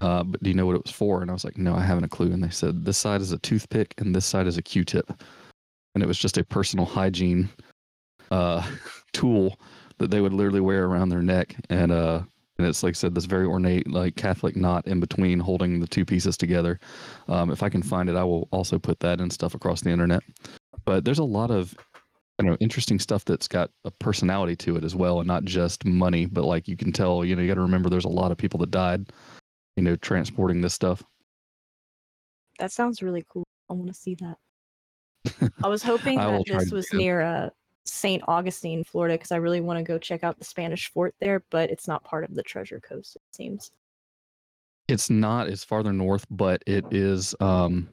Uh, 0.00 0.22
but 0.22 0.42
do 0.42 0.50
you 0.50 0.54
know 0.54 0.66
what 0.66 0.76
it 0.76 0.84
was 0.84 0.92
for? 0.92 1.22
And 1.22 1.30
I 1.30 1.34
was 1.34 1.44
like, 1.44 1.58
no, 1.58 1.74
I 1.74 1.80
haven't 1.80 2.04
a 2.04 2.08
clue. 2.08 2.30
And 2.32 2.42
they 2.42 2.50
said, 2.50 2.84
this 2.84 2.98
side 2.98 3.20
is 3.20 3.32
a 3.32 3.38
toothpick 3.38 3.94
and 3.98 4.14
this 4.14 4.26
side 4.26 4.46
is 4.46 4.56
a 4.56 4.62
Q-tip. 4.62 5.10
And 5.94 6.04
it 6.04 6.06
was 6.06 6.18
just 6.18 6.38
a 6.38 6.44
personal 6.44 6.86
hygiene 6.86 7.48
uh, 8.30 8.64
tool 9.12 9.58
that 9.98 10.10
they 10.10 10.20
would 10.20 10.32
literally 10.32 10.60
wear 10.60 10.86
around 10.86 11.08
their 11.08 11.22
neck. 11.22 11.56
And 11.70 11.92
uh, 11.92 12.22
and 12.58 12.66
it's 12.66 12.82
like 12.82 12.92
I 12.92 12.94
said, 12.94 13.14
this 13.14 13.24
very 13.24 13.46
ornate, 13.46 13.88
like 13.88 14.16
Catholic 14.16 14.56
knot 14.56 14.86
in 14.86 15.00
between 15.00 15.38
holding 15.38 15.80
the 15.80 15.86
two 15.86 16.04
pieces 16.04 16.36
together. 16.36 16.80
Um, 17.28 17.50
if 17.50 17.62
I 17.62 17.68
can 17.68 17.82
find 17.82 18.08
it, 18.08 18.16
I 18.16 18.24
will 18.24 18.48
also 18.50 18.78
put 18.78 19.00
that 19.00 19.20
and 19.20 19.32
stuff 19.32 19.54
across 19.54 19.80
the 19.80 19.90
internet. 19.90 20.22
But 20.84 21.04
there's 21.04 21.20
a 21.20 21.24
lot 21.24 21.50
of 21.50 21.76
you 22.40 22.46
know, 22.46 22.56
interesting 22.60 23.00
stuff 23.00 23.24
that's 23.24 23.48
got 23.48 23.70
a 23.84 23.90
personality 23.90 24.54
to 24.54 24.76
it 24.76 24.84
as 24.84 24.94
well, 24.94 25.18
and 25.18 25.26
not 25.26 25.44
just 25.44 25.84
money, 25.84 26.26
but 26.26 26.44
like 26.44 26.68
you 26.68 26.76
can 26.76 26.92
tell, 26.92 27.24
you 27.24 27.34
know, 27.34 27.42
you 27.42 27.48
got 27.48 27.54
to 27.54 27.60
remember 27.60 27.90
there's 27.90 28.04
a 28.04 28.08
lot 28.08 28.30
of 28.30 28.38
people 28.38 28.58
that 28.60 28.70
died 28.70 29.06
you 29.78 29.84
know, 29.84 29.94
transporting 29.94 30.60
this 30.60 30.74
stuff. 30.74 31.04
That 32.58 32.72
sounds 32.72 33.00
really 33.00 33.24
cool. 33.28 33.44
I 33.70 33.74
want 33.74 33.86
to 33.86 33.94
see 33.94 34.16
that. 34.16 35.52
I 35.62 35.68
was 35.68 35.84
hoping 35.84 36.18
that 36.18 36.42
this 36.46 36.72
was 36.72 36.92
near 36.92 37.20
uh, 37.20 37.50
St. 37.88 38.22
Augustine, 38.28 38.84
Florida, 38.84 39.14
because 39.14 39.32
I 39.32 39.36
really 39.36 39.60
want 39.60 39.78
to 39.78 39.82
go 39.82 39.98
check 39.98 40.24
out 40.24 40.38
the 40.38 40.44
Spanish 40.44 40.90
fort 40.90 41.14
there, 41.20 41.42
but 41.50 41.70
it's 41.70 41.88
not 41.88 42.04
part 42.04 42.24
of 42.24 42.34
the 42.34 42.42
Treasure 42.42 42.80
Coast, 42.80 43.16
it 43.16 43.22
seems. 43.32 43.70
It's 44.88 45.10
not 45.10 45.48
It's 45.48 45.64
farther 45.64 45.92
north, 45.92 46.24
but 46.30 46.62
it 46.66 46.84
is 46.90 47.34
um, 47.40 47.88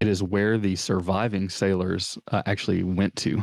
it 0.00 0.08
is 0.08 0.22
where 0.22 0.58
the 0.58 0.76
surviving 0.76 1.48
sailors 1.48 2.16
uh, 2.30 2.42
actually 2.46 2.84
went 2.84 3.16
to, 3.16 3.42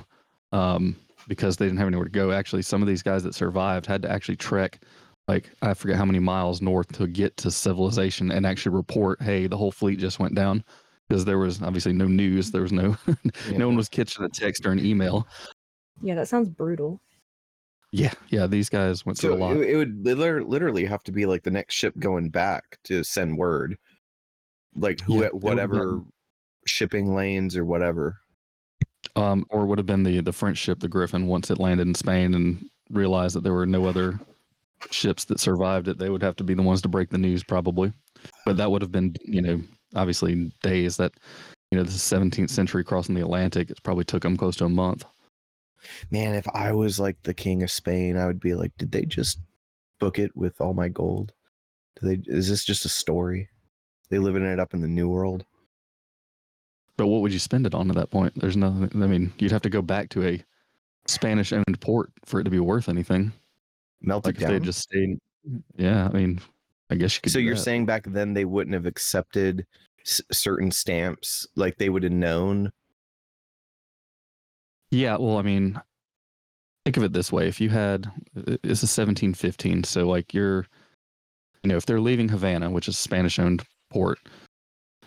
um, 0.53 0.95
because 1.27 1.57
they 1.57 1.65
didn't 1.65 1.79
have 1.79 1.87
anywhere 1.87 2.05
to 2.05 2.11
go. 2.11 2.31
Actually, 2.31 2.61
some 2.61 2.81
of 2.81 2.87
these 2.87 3.03
guys 3.03 3.23
that 3.23 3.35
survived 3.35 3.85
had 3.85 4.01
to 4.03 4.11
actually 4.11 4.37
trek 4.37 4.79
like 5.27 5.51
I 5.61 5.73
forget 5.73 5.97
how 5.97 6.05
many 6.05 6.19
miles 6.19 6.61
north 6.61 6.91
to 6.93 7.07
get 7.07 7.35
to 7.37 7.51
civilization 7.51 8.31
and 8.31 8.45
actually 8.45 8.75
report, 8.75 9.21
hey, 9.21 9.47
the 9.47 9.57
whole 9.57 9.71
fleet 9.71 9.99
just 9.99 10.19
went 10.19 10.35
down 10.35 10.63
because 11.07 11.25
there 11.25 11.37
was 11.37 11.61
obviously 11.61 11.93
no 11.93 12.05
news. 12.05 12.51
There 12.51 12.61
was 12.61 12.71
no 12.71 12.95
no 13.51 13.67
one 13.67 13.75
was 13.75 13.89
catching 13.89 14.23
a 14.23 14.29
text 14.29 14.65
or 14.65 14.71
an 14.71 14.83
email. 14.83 15.27
Yeah, 16.01 16.15
that 16.15 16.27
sounds 16.27 16.49
brutal. 16.49 17.01
Yeah, 17.91 18.11
yeah, 18.29 18.47
these 18.47 18.69
guys 18.69 19.05
went 19.05 19.17
So 19.17 19.29
through 19.29 19.37
a 19.37 19.39
lot. 19.39 19.57
it, 19.57 19.69
it 19.69 19.75
would 19.77 20.05
literally 20.05 20.85
have 20.85 21.03
to 21.03 21.11
be 21.11 21.25
like 21.25 21.43
the 21.43 21.51
next 21.51 21.73
ship 21.75 21.93
going 21.99 22.29
back 22.29 22.77
to 22.85 23.03
send 23.03 23.37
word, 23.37 23.77
like 24.75 25.01
who, 25.01 25.21
Yeah, 25.21 25.29
whatever 25.29 26.01
shipping 26.65 27.15
lanes 27.15 27.55
or 27.55 27.63
whatever. 27.63 28.17
um, 29.15 29.45
or 29.49 29.65
would 29.65 29.77
have 29.77 29.85
been 29.85 30.03
the 30.03 30.19
the 30.21 30.33
French 30.33 30.57
ship, 30.57 30.79
the 30.79 30.89
Griffin, 30.89 31.27
once 31.27 31.49
it 31.49 31.59
landed 31.59 31.87
in 31.87 31.95
Spain 31.95 32.33
and 32.33 32.65
realized 32.91 33.35
that 33.35 33.43
there 33.43 33.53
were 33.53 33.65
no 33.65 33.85
other 33.85 34.19
ships 34.91 35.25
that 35.25 35.39
survived 35.39 35.87
it. 35.87 35.97
They 35.97 36.09
would 36.09 36.21
have 36.21 36.35
to 36.37 36.43
be 36.43 36.53
the 36.53 36.61
ones 36.61 36.81
to 36.83 36.89
break 36.89 37.09
the 37.09 37.17
news, 37.17 37.43
probably. 37.43 37.93
But 38.45 38.57
that 38.57 38.69
would 38.69 38.81
have 38.81 38.91
been, 38.91 39.15
you 39.23 39.41
know, 39.41 39.61
obviously 39.95 40.51
days 40.61 40.97
that, 40.97 41.13
you 41.71 41.77
know, 41.77 41.83
this 41.83 41.95
is 41.95 42.01
17th 42.01 42.49
century 42.49 42.83
crossing 42.83 43.15
the 43.15 43.21
Atlantic. 43.21 43.69
It 43.69 43.81
probably 43.83 44.03
took 44.03 44.23
them 44.23 44.37
close 44.37 44.55
to 44.57 44.65
a 44.65 44.69
month. 44.69 45.05
Man, 46.11 46.35
if 46.35 46.47
I 46.53 46.71
was 46.71 46.99
like 46.99 47.17
the 47.23 47.33
king 47.33 47.63
of 47.63 47.71
Spain, 47.71 48.17
I 48.17 48.25
would 48.25 48.39
be 48.39 48.53
like, 48.55 48.71
did 48.77 48.91
they 48.91 49.03
just 49.03 49.39
book 49.99 50.19
it 50.19 50.35
with 50.35 50.59
all 50.61 50.73
my 50.73 50.87
gold? 50.89 51.33
Do 51.99 52.07
they? 52.07 52.21
Is 52.31 52.49
this 52.49 52.63
just 52.65 52.85
a 52.85 52.89
story? 52.89 53.49
They 54.09 54.19
living 54.19 54.43
it 54.43 54.59
up 54.59 54.73
in 54.73 54.81
the 54.81 54.87
new 54.87 55.09
world. 55.09 55.45
But 56.97 57.07
what 57.07 57.21
would 57.21 57.33
you 57.33 57.39
spend 57.39 57.65
it 57.67 57.75
on 57.75 57.89
at 57.89 57.95
that 57.95 58.09
point? 58.09 58.33
There's 58.39 58.57
nothing. 58.57 58.89
I 59.03 59.07
mean, 59.07 59.31
you'd 59.37 59.51
have 59.51 59.61
to 59.63 59.69
go 59.69 59.81
back 59.81 60.09
to 60.09 60.25
a 60.27 60.43
Spanish-owned 61.07 61.79
port 61.79 62.11
for 62.25 62.39
it 62.39 62.43
to 62.45 62.49
be 62.49 62.59
worth 62.59 62.89
anything. 62.89 63.31
Melt 64.01 64.25
Like 64.25 64.35
it 64.35 64.41
if 64.41 64.47
they 64.47 64.53
down. 64.55 64.63
just 64.63 64.79
stayed. 64.81 65.19
Yeah, 65.75 66.07
I 66.11 66.17
mean, 66.17 66.39
I 66.89 66.95
guess 66.95 67.15
you 67.15 67.21
could. 67.21 67.31
so 67.31 67.39
you're 67.39 67.55
that. 67.55 67.61
saying 67.61 67.85
back 67.85 68.03
then 68.07 68.33
they 68.33 68.45
wouldn't 68.45 68.73
have 68.73 68.85
accepted 68.85 69.65
s- 70.05 70.21
certain 70.31 70.71
stamps, 70.71 71.47
like 71.55 71.77
they 71.77 71.89
would 71.89 72.03
have 72.03 72.11
known. 72.11 72.71
Yeah, 74.91 75.17
well, 75.17 75.37
I 75.37 75.41
mean, 75.41 75.79
think 76.85 76.97
of 76.97 77.03
it 77.03 77.13
this 77.13 77.31
way: 77.31 77.47
if 77.47 77.59
you 77.59 77.69
had 77.69 78.09
this 78.63 78.83
is 78.83 78.91
seventeen 78.91 79.33
fifteen, 79.33 79.83
so 79.83 80.07
like 80.07 80.33
you're, 80.33 80.65
you 81.63 81.69
know, 81.69 81.75
if 81.75 81.85
they're 81.85 82.01
leaving 82.01 82.29
Havana, 82.29 82.69
which 82.69 82.87
is 82.87 82.95
a 82.95 83.01
Spanish-owned 83.01 83.63
port, 83.89 84.19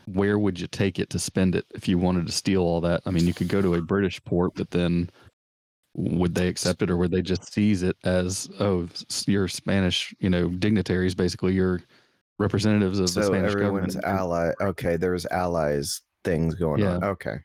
where 0.07 0.39
would 0.39 0.61
you 0.61 0.67
take 0.67 0.99
it 0.99 1.11
to 1.11 1.19
spend 1.19 1.55
it 1.55 1.65
if 1.75 1.89
you 1.89 1.99
wanted 1.99 2.27
to 2.27 2.33
steal 2.33 2.63
all 2.63 2.81
that? 2.83 3.03
I 3.07 3.11
mean, 3.11 3.27
you 3.27 3.35
could 3.35 3.49
go 3.49 3.63
to 3.63 3.75
a 3.75 3.83
British 3.83 4.23
port, 4.25 4.53
but 4.55 4.71
then 4.71 5.11
would 5.97 6.35
they 6.35 6.49
accept 6.49 6.83
it, 6.83 6.91
or 6.91 6.97
would 6.97 7.11
they 7.11 7.23
just 7.23 7.53
seize 7.53 7.83
it 7.83 7.97
as 8.05 8.49
oh, 8.61 8.89
you're 9.27 9.49
Spanish, 9.49 10.15
you 10.21 10.31
know, 10.31 10.49
dignitaries, 10.49 11.15
basically, 11.15 11.55
you're 11.55 11.81
representatives 12.39 12.99
of 12.99 13.13
the 13.15 13.23
Spanish 13.23 13.53
everyone's 13.53 13.97
government. 13.97 14.21
ally. 14.21 14.53
Okay, 14.61 14.97
there's 14.97 15.27
allies 15.27 16.01
things 16.25 16.55
going 16.55 16.85
on. 16.85 17.05
Okay. 17.05 17.37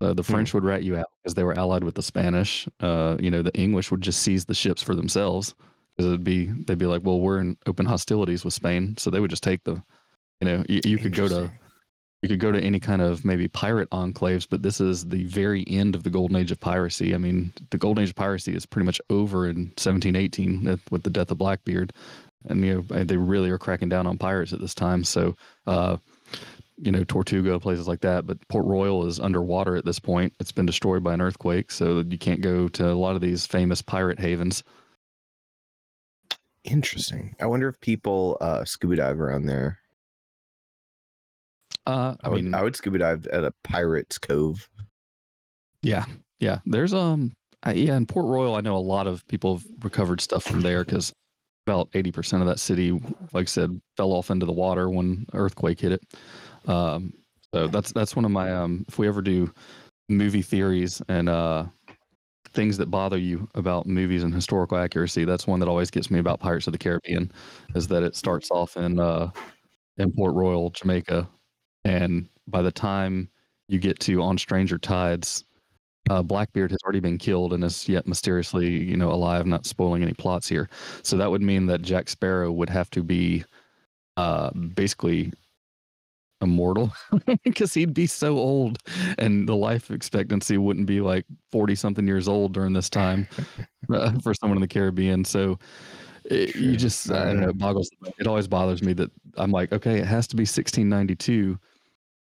Uh, 0.00 0.12
the 0.12 0.22
Hmm. 0.22 0.32
French 0.32 0.54
would 0.54 0.64
rat 0.64 0.82
you 0.82 0.96
out 0.96 1.06
because 1.22 1.34
they 1.34 1.44
were 1.44 1.56
allied 1.58 1.84
with 1.84 1.94
the 1.94 2.02
Spanish. 2.02 2.68
Uh, 2.80 3.16
you 3.20 3.30
know, 3.30 3.42
the 3.42 3.54
English 3.54 3.90
would 3.90 4.00
just 4.00 4.22
seize 4.22 4.44
the 4.44 4.54
ships 4.54 4.82
for 4.82 4.94
themselves 4.94 5.54
because 5.96 6.08
it'd 6.08 6.24
be 6.24 6.46
they'd 6.46 6.78
be 6.78 6.86
like, 6.86 7.02
well, 7.04 7.20
we're 7.20 7.38
in 7.38 7.56
open 7.66 7.86
hostilities 7.86 8.44
with 8.44 8.54
Spain, 8.54 8.96
so 8.98 9.10
they 9.10 9.20
would 9.20 9.30
just 9.30 9.42
take 9.44 9.62
the, 9.64 9.82
you 10.40 10.46
know, 10.48 10.64
you, 10.68 10.80
you 10.84 10.98
could 10.98 11.14
go 11.14 11.28
to 11.28 11.50
you 12.22 12.28
could 12.28 12.40
go 12.40 12.50
to 12.50 12.58
any 12.60 12.80
kind 12.80 13.02
of 13.02 13.22
maybe 13.24 13.46
pirate 13.48 13.90
enclaves, 13.90 14.46
but 14.48 14.62
this 14.62 14.80
is 14.80 15.04
the 15.06 15.24
very 15.24 15.62
end 15.68 15.94
of 15.94 16.04
the 16.04 16.10
golden 16.10 16.36
age 16.36 16.50
of 16.50 16.58
piracy. 16.58 17.14
I 17.14 17.18
mean, 17.18 17.52
the 17.68 17.76
golden 17.76 18.02
age 18.02 18.08
of 18.10 18.16
piracy 18.16 18.54
is 18.54 18.64
pretty 18.64 18.86
much 18.86 18.98
over 19.10 19.46
in 19.46 19.72
1718 19.76 20.64
with- 20.64 20.90
with 20.90 21.02
the 21.02 21.10
death 21.10 21.30
of 21.30 21.36
Blackbeard, 21.36 21.92
and 22.46 22.64
you 22.64 22.82
know 22.90 23.04
they 23.04 23.18
really 23.18 23.50
are 23.50 23.58
cracking 23.58 23.90
down 23.90 24.06
on 24.06 24.16
pirates 24.18 24.52
at 24.54 24.60
this 24.60 24.74
time. 24.74 25.04
So, 25.04 25.36
uh, 25.66 25.98
you 26.76 26.90
know, 26.90 27.04
Tortuga, 27.04 27.58
places 27.60 27.86
like 27.86 28.00
that. 28.00 28.26
But 28.26 28.46
Port 28.48 28.64
Royal 28.66 29.06
is 29.06 29.20
underwater 29.20 29.76
at 29.76 29.84
this 29.84 29.98
point. 29.98 30.32
It's 30.40 30.52
been 30.52 30.66
destroyed 30.66 31.04
by 31.04 31.14
an 31.14 31.20
earthquake, 31.20 31.70
so 31.70 32.04
you 32.08 32.18
can't 32.18 32.40
go 32.40 32.68
to 32.68 32.90
a 32.90 32.94
lot 32.94 33.14
of 33.14 33.20
these 33.20 33.46
famous 33.46 33.82
pirate 33.82 34.18
havens. 34.18 34.64
Interesting. 36.64 37.36
I 37.40 37.46
wonder 37.46 37.68
if 37.68 37.78
people 37.80 38.38
uh, 38.40 38.64
scuba 38.64 38.96
dive 38.96 39.20
around 39.20 39.46
there. 39.46 39.78
Uh, 41.86 42.14
I, 42.22 42.26
I 42.26 42.28
would, 42.30 42.44
mean, 42.44 42.54
I 42.54 42.62
would 42.62 42.74
scuba 42.74 42.98
dive 42.98 43.26
at 43.26 43.44
a 43.44 43.52
pirate's 43.62 44.18
cove. 44.18 44.68
Yeah, 45.82 46.06
yeah. 46.40 46.60
There's 46.64 46.94
um, 46.94 47.34
I, 47.62 47.74
yeah, 47.74 47.96
in 47.96 48.06
Port 48.06 48.26
Royal, 48.26 48.54
I 48.54 48.62
know 48.62 48.76
a 48.76 48.78
lot 48.78 49.06
of 49.06 49.26
people 49.28 49.58
have 49.58 49.66
recovered 49.82 50.22
stuff 50.22 50.44
from 50.44 50.62
there 50.62 50.84
because 50.84 51.12
about 51.66 51.88
eighty 51.92 52.10
percent 52.10 52.42
of 52.42 52.48
that 52.48 52.58
city, 52.58 52.92
like 53.32 53.42
I 53.42 53.44
said, 53.44 53.80
fell 53.96 54.12
off 54.12 54.30
into 54.30 54.46
the 54.46 54.52
water 54.52 54.88
when 54.88 55.26
earthquake 55.34 55.80
hit 55.80 55.92
it. 55.92 56.02
Um, 56.66 57.12
so 57.54 57.68
that's 57.68 57.92
that's 57.92 58.16
one 58.16 58.24
of 58.24 58.30
my 58.30 58.52
um, 58.52 58.84
if 58.88 58.98
we 58.98 59.08
ever 59.08 59.22
do 59.22 59.52
movie 60.08 60.42
theories 60.42 61.02
and 61.08 61.28
uh 61.28 61.66
things 62.54 62.78
that 62.78 62.90
bother 62.90 63.18
you 63.18 63.48
about 63.56 63.86
movies 63.86 64.22
and 64.24 64.34
historical 64.34 64.78
accuracy, 64.78 65.24
that's 65.24 65.46
one 65.46 65.60
that 65.60 65.68
always 65.68 65.90
gets 65.90 66.10
me 66.10 66.18
about 66.20 66.40
Pirates 66.40 66.66
of 66.68 66.72
the 66.72 66.78
Caribbean, 66.78 67.30
is 67.74 67.88
that 67.88 68.02
it 68.02 68.16
starts 68.16 68.50
off 68.50 68.76
in 68.76 69.00
uh 69.00 69.30
in 69.98 70.12
Port 70.12 70.34
Royal, 70.34 70.70
Jamaica, 70.70 71.28
and 71.84 72.28
by 72.48 72.62
the 72.62 72.72
time 72.72 73.28
you 73.68 73.78
get 73.78 74.00
to 74.00 74.22
on 74.22 74.38
stranger 74.38 74.78
tides 74.78 75.44
uh, 76.10 76.22
Blackbeard 76.22 76.70
has 76.70 76.78
already 76.84 77.00
been 77.00 77.18
killed 77.18 77.52
and 77.54 77.64
is 77.64 77.88
yet 77.88 78.06
mysteriously, 78.06 78.68
you 78.68 78.96
know, 78.96 79.10
alive. 79.10 79.46
Not 79.46 79.66
spoiling 79.66 80.02
any 80.02 80.12
plots 80.12 80.48
here. 80.48 80.68
So 81.02 81.16
that 81.16 81.30
would 81.30 81.42
mean 81.42 81.66
that 81.66 81.82
Jack 81.82 82.08
Sparrow 82.08 82.52
would 82.52 82.70
have 82.70 82.90
to 82.90 83.02
be, 83.02 83.44
uh, 84.16 84.50
basically 84.52 85.32
immortal 86.40 86.92
because 87.44 87.74
he'd 87.74 87.94
be 87.94 88.06
so 88.06 88.38
old, 88.38 88.78
and 89.18 89.48
the 89.48 89.56
life 89.56 89.90
expectancy 89.90 90.58
wouldn't 90.58 90.86
be 90.86 91.00
like 91.00 91.24
forty 91.50 91.74
something 91.74 92.06
years 92.06 92.28
old 92.28 92.52
during 92.52 92.72
this 92.72 92.90
time 92.90 93.28
uh, 93.92 94.12
for 94.22 94.34
someone 94.34 94.56
in 94.56 94.62
the 94.62 94.68
Caribbean. 94.68 95.24
So. 95.24 95.58
It, 96.26 96.56
you 96.56 96.74
just, 96.78 97.10
I 97.10 97.26
don't 97.26 97.40
know, 97.42 97.50
it 97.50 97.58
boggles. 97.58 97.90
It 98.18 98.26
always 98.26 98.48
bothers 98.48 98.82
me 98.82 98.94
that 98.94 99.10
I'm 99.36 99.50
like, 99.50 99.74
okay, 99.74 99.98
it 99.98 100.06
has 100.06 100.26
to 100.28 100.36
be 100.36 100.44
1692 100.44 101.58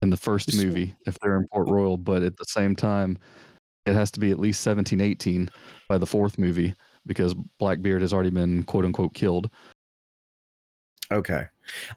in 0.04 0.10
the 0.12 0.18
first 0.18 0.56
movie 0.56 0.96
if 1.08 1.18
they're 1.18 1.36
in 1.36 1.48
Port 1.48 1.68
Royal, 1.68 1.98
but 1.98 2.22
at 2.22 2.38
the 2.38 2.46
same 2.46 2.76
time, 2.76 3.18
it 3.88 3.96
has 3.96 4.12
to 4.12 4.20
be 4.20 4.30
at 4.30 4.40
least 4.40 4.64
1718 4.64 5.50
by 5.90 5.98
the 5.98 6.06
fourth 6.06 6.38
movie. 6.38 6.76
because 7.08 7.34
Blackbeard 7.58 8.02
has 8.02 8.14
already 8.14 8.30
been 8.30 8.64
quote 8.64 8.86
unquote 8.86 9.14
killed. 9.14 9.50
Okay. 11.12 11.46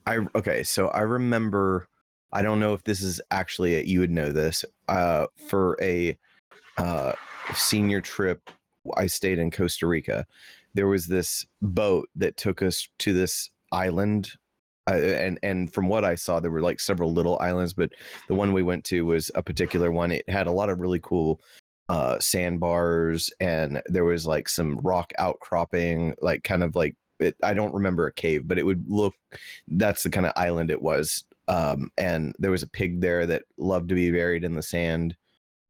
I 0.06 0.20
okay, 0.34 0.62
so 0.62 0.88
I 0.88 1.00
remember 1.00 1.88
I 2.32 2.42
don't 2.42 2.60
know 2.60 2.74
if 2.74 2.84
this 2.84 3.02
is 3.02 3.20
actually 3.30 3.74
it, 3.74 3.86
you 3.86 4.00
would 4.00 4.10
know 4.10 4.32
this. 4.32 4.64
Uh 4.88 5.26
for 5.48 5.76
a 5.80 6.16
uh 6.76 7.12
senior 7.54 8.00
trip 8.00 8.50
I 8.96 9.06
stayed 9.06 9.38
in 9.38 9.50
Costa 9.50 9.86
Rica. 9.86 10.26
There 10.74 10.86
was 10.86 11.06
this 11.06 11.44
boat 11.60 12.08
that 12.16 12.36
took 12.36 12.62
us 12.62 12.88
to 13.00 13.12
this 13.12 13.50
island 13.72 14.32
uh, 14.88 14.94
and 14.94 15.38
and 15.42 15.72
from 15.72 15.88
what 15.88 16.04
I 16.04 16.14
saw 16.14 16.40
there 16.40 16.50
were 16.50 16.62
like 16.62 16.80
several 16.80 17.12
little 17.12 17.38
islands 17.40 17.72
but 17.74 17.90
the 18.28 18.34
one 18.34 18.52
we 18.52 18.62
went 18.62 18.84
to 18.86 19.04
was 19.06 19.30
a 19.34 19.42
particular 19.42 19.90
one. 19.92 20.12
It 20.12 20.28
had 20.28 20.46
a 20.46 20.52
lot 20.52 20.70
of 20.70 20.80
really 20.80 21.00
cool 21.00 21.40
uh 21.88 22.18
sandbars 22.20 23.32
and 23.40 23.82
there 23.86 24.04
was 24.04 24.26
like 24.26 24.48
some 24.48 24.78
rock 24.78 25.12
outcropping 25.18 26.14
like 26.22 26.44
kind 26.44 26.62
of 26.62 26.76
like 26.76 26.94
it, 27.20 27.36
I 27.42 27.54
don't 27.54 27.74
remember 27.74 28.06
a 28.06 28.12
cave, 28.12 28.48
but 28.48 28.58
it 28.58 28.64
would 28.64 28.84
look. 28.88 29.14
That's 29.68 30.02
the 30.02 30.10
kind 30.10 30.26
of 30.26 30.32
island 30.36 30.70
it 30.70 30.82
was. 30.82 31.24
Um, 31.50 31.90
and 31.98 32.34
there 32.38 32.52
was 32.52 32.62
a 32.62 32.68
pig 32.68 33.00
there 33.00 33.26
that 33.26 33.42
loved 33.58 33.88
to 33.88 33.94
be 33.96 34.10
buried 34.10 34.44
in 34.44 34.54
the 34.54 34.62
sand, 34.62 35.16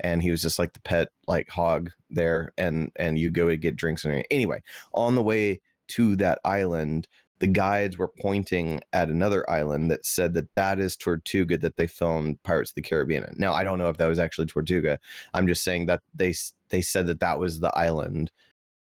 and 0.00 0.22
he 0.22 0.30
was 0.30 0.42
just 0.42 0.58
like 0.58 0.74
the 0.74 0.80
pet 0.80 1.08
like 1.26 1.48
hog 1.48 1.90
there. 2.10 2.52
And 2.58 2.92
and 2.96 3.18
you 3.18 3.30
go 3.30 3.48
to 3.48 3.56
get 3.56 3.76
drinks 3.76 4.04
and 4.04 4.24
anyway. 4.30 4.62
On 4.92 5.14
the 5.14 5.22
way 5.22 5.60
to 5.88 6.16
that 6.16 6.38
island, 6.44 7.08
the 7.38 7.46
guides 7.46 7.96
were 7.96 8.12
pointing 8.20 8.80
at 8.92 9.08
another 9.08 9.48
island 9.48 9.90
that 9.90 10.04
said 10.04 10.34
that 10.34 10.54
that 10.54 10.78
is 10.78 10.96
Tortuga 10.96 11.56
that 11.56 11.76
they 11.76 11.86
filmed 11.86 12.42
Pirates 12.42 12.72
of 12.72 12.74
the 12.74 12.82
Caribbean. 12.82 13.24
in. 13.24 13.34
Now 13.38 13.54
I 13.54 13.64
don't 13.64 13.78
know 13.78 13.88
if 13.88 13.96
that 13.96 14.06
was 14.06 14.18
actually 14.18 14.46
Tortuga. 14.48 14.98
I'm 15.32 15.46
just 15.46 15.64
saying 15.64 15.86
that 15.86 16.02
they 16.14 16.34
they 16.68 16.82
said 16.82 17.06
that 17.06 17.20
that 17.20 17.38
was 17.38 17.58
the 17.58 17.76
island 17.76 18.30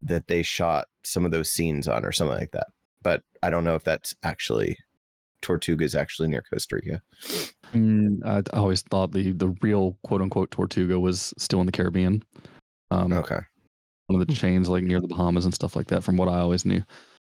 that 0.03 0.27
they 0.27 0.43
shot 0.43 0.89
some 1.05 1.25
of 1.25 1.31
those 1.31 1.51
scenes 1.51 1.87
on 1.87 2.05
or 2.05 2.13
something 2.13 2.39
like 2.39 2.53
that. 2.53 2.69
But 3.03 3.23
I 3.43 3.51
don't 3.51 3.65
know 3.65 3.77
if 3.77 3.85
that's 3.85 4.17
actually 4.25 4.77
Tortuga 5.43 5.85
is 5.85 5.95
actually 5.95 6.29
near 6.29 6.43
Costa 6.53 6.77
Rica. 6.77 7.03
Mm, 7.75 8.25
I, 8.25 8.39
I 8.39 8.59
always 8.59 8.83
thought 8.83 9.13
the 9.13 9.33
the 9.33 9.49
real 9.63 9.97
quote 10.03 10.23
unquote 10.23 10.51
Tortuga 10.51 10.99
was 10.99 11.35
still 11.39 11.61
in 11.61 11.67
the 11.67 11.73
Caribbean. 11.73 12.23
Um, 12.91 13.13
Okay. 13.13 13.41
one 14.07 14.21
of 14.21 14.27
the 14.27 14.35
chains 14.35 14.69
like 14.69 14.85
near 14.85 15.01
the 15.01 15.09
Bahamas 15.09 15.45
and 15.45 15.55
stuff 15.55 15.77
like 15.77 15.89
that, 15.89 16.03
from 16.03 16.17
what 16.17 16.29
I 16.29 16.39
always 16.39 16.65
knew. 16.65 16.83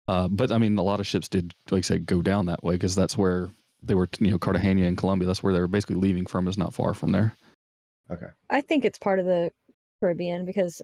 Uh, 0.07 0.27
but 0.27 0.51
I 0.51 0.57
mean, 0.57 0.77
a 0.77 0.83
lot 0.83 0.99
of 0.99 1.07
ships 1.07 1.29
did, 1.29 1.53
like 1.71 1.79
I 1.79 1.81
said, 1.81 2.05
go 2.05 2.21
down 2.21 2.45
that 2.47 2.63
way 2.63 2.75
because 2.75 2.95
that's 2.95 3.17
where 3.17 3.49
they 3.81 3.95
were. 3.95 4.09
You 4.19 4.31
know, 4.31 4.39
Cartagena 4.39 4.85
and 4.85 4.97
Colombia. 4.97 5.27
That's 5.27 5.43
where 5.43 5.53
they 5.53 5.61
were 5.61 5.67
basically 5.67 5.95
leaving 5.95 6.25
from. 6.25 6.47
Is 6.47 6.57
not 6.57 6.73
far 6.73 6.93
from 6.93 7.11
there. 7.11 7.35
Okay. 8.11 8.27
I 8.49 8.61
think 8.61 8.83
it's 8.83 8.99
part 8.99 9.19
of 9.19 9.25
the 9.25 9.51
Caribbean 10.01 10.45
because 10.45 10.81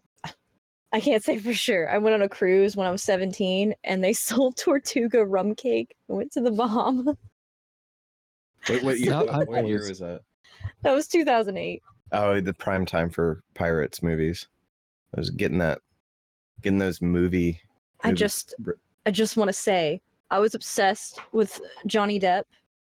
I 0.92 1.00
can't 1.00 1.24
say 1.24 1.38
for 1.38 1.54
sure. 1.54 1.90
I 1.90 1.98
went 2.00 2.16
on 2.16 2.22
a 2.22 2.30
cruise 2.30 2.76
when 2.76 2.88
I 2.88 2.92
was 2.92 3.04
17 3.04 3.76
and 3.84 4.04
they 4.04 4.14
sold 4.14 4.58
Tortuga 4.58 5.26
rum 5.26 5.56
cake. 5.56 5.96
I 6.10 6.14
went 6.14 6.32
to 6.34 6.42
the 6.42 6.52
Bahamas. 6.52 7.16
What, 8.68 8.84
what 8.84 9.00
year, 9.00 9.14
Yeah, 9.14 9.22
what, 9.22 9.48
what 9.48 9.68
year 9.68 9.88
was 9.88 10.00
that? 10.00 10.20
That 10.82 10.94
was 10.94 11.08
2008. 11.08 11.82
Oh, 12.12 12.42
the 12.42 12.54
prime 12.54 12.86
time 12.86 13.10
for 13.10 13.42
pirates 13.54 14.04
movies. 14.04 14.48
I 15.16 15.20
was 15.20 15.30
getting 15.30 15.60
that, 15.60 15.80
getting 16.62 16.78
those 16.78 17.02
movie. 17.02 17.62
I 18.04 18.10
movie 18.10 18.20
just 18.20 18.56
I 19.06 19.12
just 19.12 19.38
want 19.38 19.48
to 19.48 19.54
say 19.54 20.02
I 20.30 20.40
was 20.40 20.56
obsessed 20.56 21.20
with 21.32 21.60
Johnny 21.88 22.20
Depp 22.20 22.44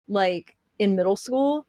like 0.08 0.56
in 0.80 0.96
middle 0.96 1.18
school 1.18 1.66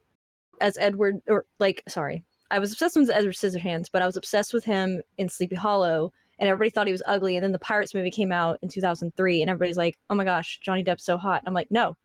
as 0.60 0.78
Edward 0.78 1.20
or 1.28 1.44
like 1.58 1.82
sorry. 1.88 2.24
I 2.50 2.58
was 2.58 2.72
obsessed 2.72 2.96
with 2.96 3.10
Edward 3.10 3.34
Scissorhands, 3.34 3.86
but 3.92 4.02
I 4.02 4.06
was 4.06 4.16
obsessed 4.16 4.54
with 4.54 4.64
him 4.64 5.02
in 5.18 5.28
Sleepy 5.28 5.56
Hollow 5.56 6.12
and 6.38 6.48
everybody 6.48 6.70
thought 6.70 6.86
he 6.86 6.92
was 6.92 7.02
ugly 7.06 7.36
and 7.36 7.44
then 7.44 7.52
the 7.52 7.58
Pirates 7.58 7.94
movie 7.94 8.10
came 8.10 8.32
out 8.32 8.58
in 8.62 8.68
2003 8.68 9.42
and 9.42 9.50
everybody's 9.50 9.76
like, 9.76 9.98
"Oh 10.08 10.14
my 10.14 10.24
gosh, 10.24 10.60
Johnny 10.62 10.84
Depp's 10.84 11.04
so 11.04 11.18
hot." 11.18 11.42
I'm 11.46 11.54
like, 11.54 11.70
"No. 11.70 11.96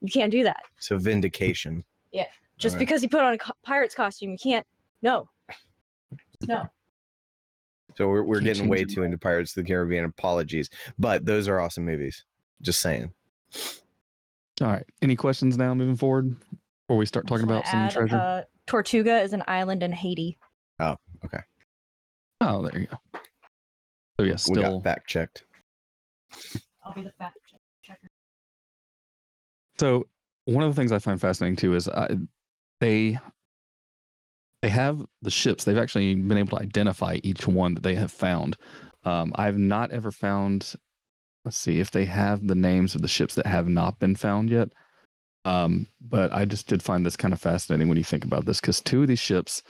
You 0.00 0.10
can't 0.10 0.30
do 0.30 0.44
that. 0.44 0.62
So 0.78 0.96
vindication. 0.98 1.84
Yeah, 2.12 2.26
just 2.56 2.74
Alright. 2.74 2.86
because 2.86 3.02
he 3.02 3.08
put 3.08 3.20
on 3.20 3.34
a 3.34 3.38
co- 3.38 3.52
pirate's 3.64 3.94
costume, 3.94 4.30
you 4.30 4.38
can't. 4.38 4.66
No. 5.02 5.28
No. 6.46 6.68
So 7.96 8.06
we're, 8.06 8.22
we're 8.22 8.40
getting 8.40 8.68
way 8.68 8.84
too 8.84 9.02
into 9.02 9.18
Pirates 9.18 9.56
of 9.56 9.64
the 9.64 9.68
Caribbean. 9.68 10.04
Apologies, 10.04 10.70
but 11.00 11.26
those 11.26 11.48
are 11.48 11.58
awesome 11.58 11.84
movies. 11.84 12.24
Just 12.62 12.80
saying. 12.80 13.12
All 14.60 14.68
right. 14.68 14.86
Any 15.02 15.16
questions 15.16 15.58
now 15.58 15.74
moving 15.74 15.96
forward 15.96 16.36
before 16.86 16.96
we 16.96 17.06
start 17.06 17.26
talking 17.26 17.44
about 17.44 17.66
some 17.66 17.80
add, 17.80 17.90
treasure? 17.90 18.16
Uh, 18.16 18.42
Tortuga 18.68 19.20
is 19.20 19.32
an 19.32 19.42
island 19.48 19.82
in 19.82 19.92
Haiti. 19.92 20.38
oh, 20.78 20.96
okay. 21.24 21.40
Oh, 22.40 22.62
there 22.62 22.80
you 22.80 22.86
go. 22.86 22.98
So 24.18 24.26
yeah, 24.26 24.32
We 24.32 24.38
still 24.38 24.62
got 24.74 24.84
fact 24.84 25.08
checked. 25.08 25.44
I'll 26.84 26.94
be 26.94 27.02
the 27.02 27.12
fact 27.18 27.38
checker. 27.82 28.08
So 29.78 30.06
one 30.44 30.62
of 30.64 30.74
the 30.74 30.80
things 30.80 30.92
I 30.92 30.98
find 30.98 31.20
fascinating 31.20 31.56
too 31.56 31.74
is 31.74 31.88
uh, 31.88 32.14
they 32.80 33.18
they 34.62 34.68
have 34.68 35.04
the 35.22 35.30
ships. 35.30 35.64
They've 35.64 35.78
actually 35.78 36.14
been 36.14 36.38
able 36.38 36.58
to 36.58 36.62
identify 36.62 37.18
each 37.22 37.46
one 37.46 37.74
that 37.74 37.82
they 37.82 37.94
have 37.94 38.12
found. 38.12 38.56
Um, 39.04 39.32
I've 39.36 39.58
not 39.58 39.90
ever 39.92 40.10
found. 40.10 40.74
Let's 41.44 41.56
see 41.56 41.80
if 41.80 41.90
they 41.90 42.04
have 42.04 42.46
the 42.46 42.54
names 42.54 42.94
of 42.94 43.02
the 43.02 43.08
ships 43.08 43.34
that 43.36 43.46
have 43.46 43.68
not 43.68 43.98
been 43.98 44.16
found 44.16 44.50
yet. 44.50 44.68
Um, 45.48 45.86
but 46.00 46.32
I 46.32 46.44
just 46.44 46.66
did 46.66 46.82
find 46.82 47.06
this 47.06 47.16
kind 47.16 47.32
of 47.32 47.40
fascinating 47.40 47.88
when 47.88 47.96
you 47.96 48.04
think 48.04 48.24
about 48.24 48.44
this 48.44 48.60
because 48.60 48.80
two 48.80 49.02
of 49.02 49.08
these 49.08 49.18
ships, 49.18 49.62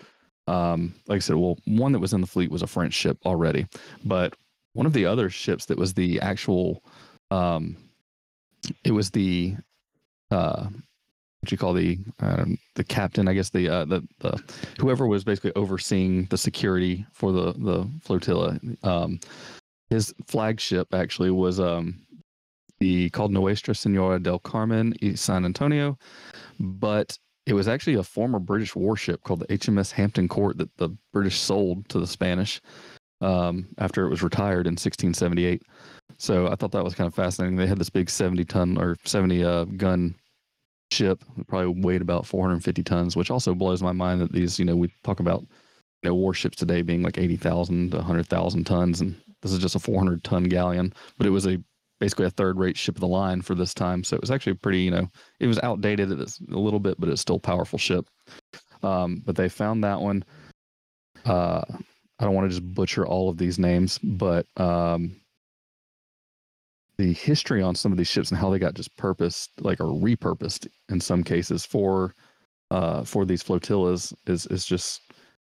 um, 0.49 0.95
like 1.07 1.17
I 1.17 1.21
said, 1.21 1.37
well, 1.37 1.57
one 1.67 1.93
that 1.93 2.01
was 2.01 2.12
in 2.12 2.21
the 2.21 2.27
fleet 2.27 2.51
was 2.51 2.62
a 2.62 2.67
French 2.67 2.95
ship 2.95 3.19
already, 3.25 3.67
but 4.05 4.35
one 4.73 4.87
of 4.87 4.93
the 4.93 5.07
other 5.07 5.31
ships 5.31 5.67
that 5.67 5.79
was 5.79 5.95
the 5.95 6.21
actual, 6.21 6.83
um, 7.31 7.77
it 8.85 8.91
was 8.91 9.11
the 9.11 9.57
uh 10.31 10.69
what 11.41 11.53
you 11.53 11.57
call 11.57 11.73
the 11.73 11.99
um, 12.19 12.59
the 12.75 12.85
captain 12.85 13.29
i 13.29 13.33
guess 13.33 13.51
the 13.51 13.69
uh 13.69 13.85
the, 13.85 14.07
the 14.19 14.43
whoever 14.79 15.07
was 15.07 15.25
basically 15.25 15.53
overseeing 15.55 16.25
the 16.27 16.37
security 16.37 17.07
for 17.12 17.33
the 17.33 17.53
the 17.53 17.88
flotilla 18.03 18.59
um 18.83 19.19
his 19.88 20.12
flagship 20.27 20.93
actually 20.93 21.31
was 21.31 21.61
um 21.61 21.95
the 22.81 23.11
called 23.11 23.33
nuestra 23.33 23.75
senora 23.75 24.19
del 24.19 24.38
carmen 24.38 24.95
y 25.03 25.14
san 25.14 25.45
antonio 25.45 25.99
but 26.61 27.19
it 27.47 27.55
was 27.55 27.69
actually 27.69 27.95
a 27.95 28.03
former 28.03 28.38
british 28.38 28.75
warship 28.77 29.23
called 29.25 29.41
the 29.41 29.59
hms 29.59 29.93
hampton 29.93 30.29
court 30.29 30.59
that 30.59 30.75
the 30.77 30.91
british 31.12 31.38
sold 31.38 31.88
to 31.88 31.99
the 31.99 32.07
spanish 32.07 32.61
um 33.21 33.67
after 33.79 34.07
it 34.07 34.11
was 34.11 34.23
retired 34.23 34.67
in 34.67 34.73
1678 34.73 35.62
so 36.17 36.49
I 36.49 36.57
thought 36.57 36.73
that 36.73 36.85
was 36.85 36.95
kind 36.95 37.07
of 37.07 37.14
fascinating. 37.14 37.57
They 37.57 37.67
had 37.67 37.79
this 37.79 37.91
big 37.91 38.11
70 38.11 38.45
ton 38.45 38.77
or 38.77 38.97
70 39.05 39.45
uh, 39.45 39.64
gun 39.64 40.14
ship, 40.91 41.23
probably 41.47 41.81
weighed 41.83 42.03
about 42.03 42.27
450 42.27 42.83
tons, 42.83 43.17
which 43.17 43.31
also 43.31 43.55
blows 43.55 43.83
my 43.83 43.93
mind 43.93 44.21
that 44.21 44.33
these, 44.33 44.59
you 44.59 44.64
know, 44.64 44.77
we 44.77 44.93
talk 45.05 45.21
about 45.21 45.43
you 46.03 46.11
know 46.11 46.14
warships 46.14 46.57
today 46.57 46.83
being 46.83 47.03
like 47.03 47.19
80,000 47.19 47.91
to 47.91 47.97
100,000 47.99 48.64
tons, 48.64 49.01
and 49.01 49.21
this 49.43 49.53
is 49.53 49.59
just 49.59 49.77
a 49.77 49.81
400 49.81 50.25
ton 50.25 50.45
galleon, 50.45 50.93
but 51.19 51.27
it 51.27 51.31
was 51.31 51.47
a 51.47 51.62
basically 52.01 52.27
a 52.27 52.31
third 52.31 52.59
rate 52.59 52.77
ship 52.77 52.97
of 52.97 53.01
the 53.01 53.09
line 53.09 53.43
for 53.43 53.55
this 53.55 53.75
time. 53.75 54.05
So 54.05 54.15
it 54.17 54.21
was 54.21 54.31
actually 54.31 54.55
pretty, 54.55 54.81
you 54.81 54.91
know, 54.91 55.09
it 55.41 55.47
was 55.47 55.59
outdated 55.61 56.11
a 56.11 56.27
little 56.59 56.81
bit, 56.81 56.99
but 56.99 57.09
it's 57.09 57.21
still 57.21 57.39
powerful 57.39 57.79
ship. 57.79 58.07
Um, 58.83 59.23
but 59.25 59.37
they 59.37 59.49
found 59.49 59.83
that 59.85 60.01
one. 60.01 60.25
Uh, 61.25 61.63
I 62.19 62.25
don't 62.25 62.35
want 62.35 62.51
to 62.51 62.57
just 62.57 62.75
butcher 62.75 63.07
all 63.07 63.29
of 63.29 63.39
these 63.39 63.59
names, 63.59 63.99
but 63.99 64.47
um, 64.57 65.21
the 66.97 67.13
history 67.13 67.63
on 67.63 67.75
some 67.75 67.93
of 67.93 67.99
these 67.99 68.09
ships 68.09 68.31
and 68.31 68.39
how 68.39 68.51
they 68.51 68.59
got 68.59 68.75
just 68.75 68.97
purposed, 68.97 69.51
like 69.61 69.81
or 69.81 69.87
repurposed 69.87 70.69
in 70.89 71.01
some 71.01 71.23
cases 71.23 71.65
for 71.65 72.15
uh, 72.71 73.03
for 73.05 73.25
these 73.25 73.43
flotillas 73.43 74.13
is 74.27 74.47
is 74.47 74.65
just 74.65 75.01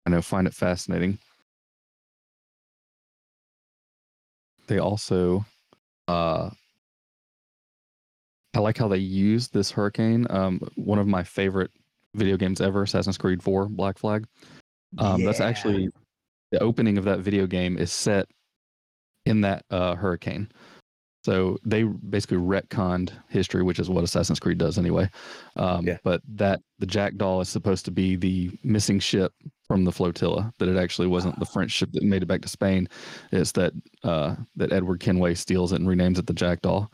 I 0.06 0.10
know 0.12 0.22
find 0.22 0.48
it 0.48 0.54
fascinating. 0.54 1.18
They 4.68 4.80
also 4.80 5.46
uh, 6.10 6.50
I 8.56 8.60
like 8.60 8.78
how 8.78 8.88
they 8.88 8.98
use 8.98 9.48
this 9.48 9.70
hurricane. 9.70 10.26
Um, 10.30 10.60
one 10.76 10.98
of 10.98 11.08
my 11.08 11.24
favorite 11.24 11.72
video 12.16 12.36
games 12.36 12.62
ever, 12.62 12.84
Assassin's 12.84 13.18
Creed 13.18 13.44
4 13.44 13.70
Black 13.70 14.00
Flag. 14.00 14.26
Um, 14.98 15.24
That's 15.24 15.40
actually 15.40 15.90
the 16.52 16.60
opening 16.60 16.98
of 16.98 17.06
that 17.06 17.20
video 17.20 17.46
game 17.46 17.78
is 17.78 17.92
set 17.92 18.28
in 19.28 19.42
that 19.42 19.66
uh, 19.70 19.96
hurricane. 19.96 20.50
So 21.30 21.60
they 21.64 21.84
basically 21.84 22.38
retconned 22.38 23.12
history, 23.28 23.62
which 23.62 23.78
is 23.78 23.88
what 23.88 24.04
Assassin's 24.04 24.40
Creed 24.40 24.58
does 24.58 24.80
anyway. 24.80 25.08
Um, 25.58 25.86
Yeah. 25.86 25.98
But 26.04 26.24
that 26.28 26.60
the 26.80 26.88
Jackdaw 26.88 27.42
is 27.42 27.50
supposed 27.50 27.86
to 27.86 27.92
be 27.92 28.16
the 28.16 28.50
missing 28.64 29.00
ship 29.00 29.32
from 29.68 29.86
the 29.86 29.92
flotilla. 29.92 30.52
That 30.58 30.70
it 30.70 30.76
actually 30.76 31.08
wasn't 31.08 31.38
the 31.38 31.46
French 31.46 31.70
ship 31.70 31.92
that 31.92 32.02
made 32.02 32.24
it 32.24 32.26
back 32.26 32.42
to 32.42 32.48
Spain. 32.50 32.90
It's 33.32 33.52
that 33.52 33.74
uh, 34.04 34.38
that 34.56 34.74
Edward 34.74 35.02
Kenway 35.02 35.36
steals 35.36 35.72
it 35.72 35.80
and 35.80 35.88
renames 35.88 36.18
it 36.18 36.26
the 36.26 36.34
Jackdaw, 36.34 36.88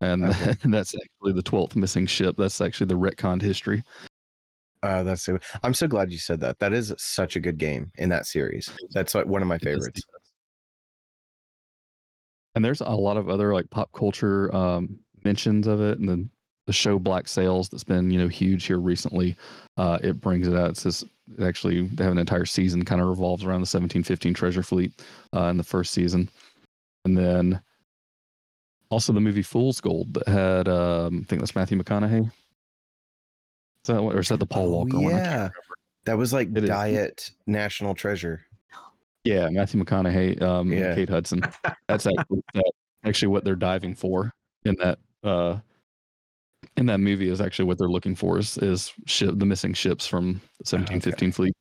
and 0.00 0.24
Okay. 0.24 0.56
that's 0.64 0.92
actually 0.92 1.34
the 1.34 1.42
twelfth 1.42 1.76
missing 1.76 2.06
ship. 2.06 2.34
That's 2.36 2.60
actually 2.60 2.88
the 2.88 2.98
retconned 2.98 3.42
history. 3.42 3.84
Uh, 4.82 5.04
that's 5.04 5.22
so, 5.22 5.38
I'm 5.62 5.74
so 5.74 5.86
glad 5.86 6.10
you 6.10 6.18
said 6.18 6.40
that. 6.40 6.58
That 6.58 6.72
is 6.72 6.92
such 6.98 7.36
a 7.36 7.40
good 7.40 7.56
game 7.56 7.92
in 7.98 8.08
that 8.08 8.26
series. 8.26 8.68
That's 8.90 9.14
like 9.14 9.26
one 9.26 9.42
of 9.42 9.48
my 9.48 9.58
favorites. 9.58 10.00
And 12.56 12.64
there's 12.64 12.80
a 12.80 12.88
lot 12.90 13.16
of 13.16 13.28
other 13.28 13.54
like 13.54 13.70
pop 13.70 13.92
culture 13.92 14.52
um, 14.56 14.98
mentions 15.24 15.66
of 15.68 15.80
it, 15.80 15.98
and 16.00 16.08
then 16.08 16.30
the 16.66 16.72
show 16.72 16.98
Black 16.98 17.28
Sails 17.28 17.68
that's 17.68 17.84
been 17.84 18.10
you 18.10 18.18
know 18.18 18.26
huge 18.28 18.64
here 18.64 18.78
recently. 18.80 19.36
Uh, 19.76 19.98
it 20.02 20.20
brings 20.20 20.48
it 20.48 20.56
out. 20.56 20.70
It 20.70 20.76
says 20.78 21.04
it 21.38 21.44
actually 21.44 21.82
they 21.88 22.02
have 22.02 22.12
an 22.12 22.18
entire 22.18 22.46
season 22.46 22.84
kind 22.84 23.00
of 23.00 23.08
revolves 23.08 23.44
around 23.44 23.60
the 23.60 23.68
1715 23.70 24.34
treasure 24.34 24.62
fleet 24.62 24.92
uh, 25.36 25.44
in 25.44 25.58
the 25.58 25.62
first 25.62 25.92
season, 25.92 26.28
and 27.04 27.16
then 27.16 27.60
also 28.90 29.12
the 29.12 29.20
movie 29.20 29.42
Fool's 29.42 29.80
Gold 29.80 30.14
that 30.14 30.26
had 30.28 30.66
um, 30.68 31.20
I 31.22 31.26
think 31.28 31.42
that's 31.42 31.54
Matthew 31.54 31.78
McConaughey. 31.80 32.24
Is 32.24 32.32
that 33.94 34.02
what, 34.02 34.16
or 34.16 34.20
is 34.20 34.28
that 34.30 34.40
the 34.40 34.46
Paul 34.46 34.66
Oh, 34.66 34.70
Walker 34.78 34.98
one? 34.98 35.12
Yeah. 35.12 35.50
That 36.06 36.16
was 36.16 36.32
like 36.32 36.48
It 36.56 36.62
is. 36.64 36.68
diet 36.68 37.30
national 37.48 37.94
treasure. 37.96 38.45
Yeah, 39.26 39.48
Matthew 39.50 39.82
McConaughey, 39.82 40.40
um, 40.40 40.70
and 40.70 40.80
Yeah. 40.80 40.94
Kate 40.94 41.08
Hudson. 41.08 41.40
That's 41.88 42.06
actually, 42.06 42.42
that, 42.54 42.72
actually 43.04 43.28
what 43.28 43.44
they're 43.44 43.56
diving 43.56 43.94
for 43.94 44.32
in 44.64 44.76
that 44.76 44.98
uh, 45.24 45.58
in 46.76 46.86
that 46.86 46.98
movie 46.98 47.28
is 47.28 47.40
actually 47.40 47.64
what 47.64 47.78
they're 47.78 47.88
looking 47.88 48.14
for 48.14 48.38
is, 48.38 48.56
is 48.58 48.92
ship 49.06 49.34
the 49.36 49.46
missing 49.46 49.74
ships 49.74 50.06
from 50.06 50.34
the 50.60 50.64
1715 50.70 51.32
fleet. 51.32 51.54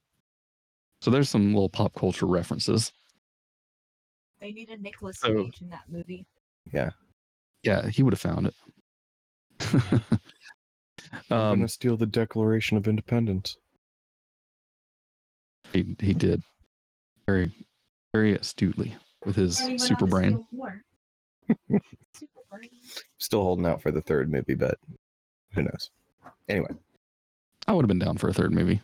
So 1.02 1.10
there's 1.12 1.30
some 1.30 1.54
little 1.54 1.70
pop 1.70 1.94
culture 1.96 2.26
references. 2.26 2.92
They 4.40 4.52
needed 4.52 4.82
Nicholas 4.82 5.20
So- 5.20 5.44
Cage 5.44 5.62
in 5.62 5.70
that 5.70 5.84
movie. 5.90 6.26
Yeah. 6.72 6.92
Yeah, 7.64 7.88
he 7.88 8.04
would 8.04 8.14
have 8.14 8.22
found 8.22 8.48
it. 8.48 8.54
I'm 11.32 11.38
um, 11.38 11.58
gonna 11.60 11.68
steal 11.68 11.98
the 11.98 12.06
Declaration 12.06 12.78
of 12.78 12.88
Independence. 12.88 13.58
he 15.74 15.96
he 16.00 16.14
did 16.14 16.44
very 17.28 17.52
very 18.14 18.36
astutely 18.36 18.96
with 19.26 19.36
his 19.36 19.58
super 19.78 20.06
brain. 20.06 20.46
Still 23.18 23.42
holding 23.42 23.66
out 23.66 23.82
for 23.82 23.92
the 23.92 24.02
third 24.02 24.32
movie, 24.32 24.56
but 24.56 24.78
who 25.54 25.64
knows? 25.64 25.90
Anyway, 26.48 26.70
I 27.68 27.74
would 27.74 27.84
have 27.84 27.88
been 27.90 28.00
down 28.00 28.18
for 28.18 28.30
a 28.30 28.34
third 28.34 28.54
movie. 28.54 28.82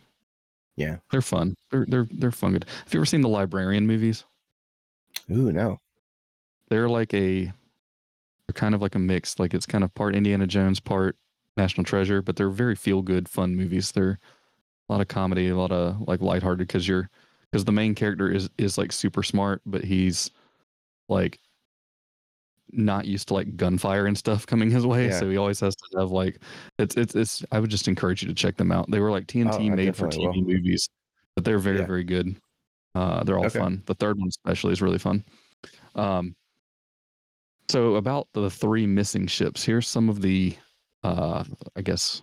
Yeah. 0.76 0.96
they're 1.10 1.20
fun. 1.22 1.54
They're 1.70 1.86
they're 1.88 2.08
they're 2.10 2.30
fun. 2.32 2.52
Good. 2.52 2.64
Have 2.84 2.92
you 2.94 2.98
ever 3.00 3.06
seen 3.06 3.20
the 3.20 3.28
Librarian 3.28 3.86
movies? 3.86 4.24
ooh 5.30 5.52
no. 5.52 5.78
they're 6.70 6.88
like 6.88 7.12
a 7.12 7.44
they're 7.44 8.54
kind 8.54 8.74
of 8.74 8.80
like 8.80 8.94
a 8.94 8.98
mix 8.98 9.38
like 9.38 9.52
it's 9.52 9.66
kind 9.66 9.84
of 9.84 9.94
part 9.94 10.16
indiana 10.16 10.46
jones 10.46 10.80
part 10.80 11.16
national 11.56 11.84
treasure 11.84 12.22
but 12.22 12.34
they're 12.34 12.48
very 12.48 12.74
feel 12.74 13.02
good 13.02 13.28
fun 13.28 13.54
movies 13.54 13.92
they're 13.92 14.18
a 14.88 14.92
lot 14.92 15.02
of 15.02 15.06
comedy 15.08 15.48
a 15.50 15.54
lot 15.56 15.70
of 15.70 16.00
like 16.08 16.22
lighthearted 16.22 16.66
because 16.66 16.88
you're 16.88 17.10
because 17.52 17.64
the 17.64 17.72
main 17.72 17.94
character 17.94 18.30
is 18.32 18.48
is 18.58 18.78
like 18.78 18.90
super 18.92 19.22
smart 19.22 19.60
but 19.66 19.84
he's 19.84 20.30
like 21.08 21.38
not 22.72 23.04
used 23.04 23.28
to 23.28 23.34
like 23.34 23.54
gunfire 23.56 24.06
and 24.06 24.16
stuff 24.16 24.46
coming 24.46 24.70
his 24.70 24.86
way 24.86 25.08
Yeah. 25.08 25.20
so 25.20 25.28
he 25.30 25.36
always 25.36 25.60
has 25.60 25.76
to 25.76 25.98
have 25.98 26.10
like 26.10 26.38
it's 26.78 26.96
it's 26.96 27.14
it's 27.14 27.44
i 27.52 27.60
would 27.60 27.68
just 27.70 27.86
encourage 27.86 28.22
you 28.22 28.28
to 28.28 28.34
check 28.34 28.56
them 28.56 28.72
out 28.72 28.90
they 28.90 29.00
were 29.00 29.10
like 29.10 29.26
tnt 29.26 29.70
Oh, 29.70 29.76
made 29.76 29.94
for 29.94 30.08
tv 30.08 30.34
will. 30.34 30.42
movies 30.54 30.88
but 31.36 31.44
they're 31.44 31.58
very 31.58 31.78
Yeah. 31.78 31.86
very 31.86 32.04
good 32.04 32.34
uh 32.94 33.22
they're 33.24 33.38
all 33.38 33.44
Okay. 33.46 33.58
fun 33.58 33.82
the 33.86 33.94
third 33.94 34.18
one 34.18 34.28
especially 34.28 34.72
is 34.72 34.80
really 34.80 34.98
fun 34.98 35.22
um 35.94 36.34
so 37.68 37.96
about 37.96 38.28
the 38.32 38.48
three 38.50 38.86
missing 38.86 39.26
ships 39.26 39.62
here's 39.62 39.86
some 39.88 40.08
of 40.08 40.22
the 40.22 40.56
uh 41.04 41.44
i 41.76 41.82
guess 41.82 42.22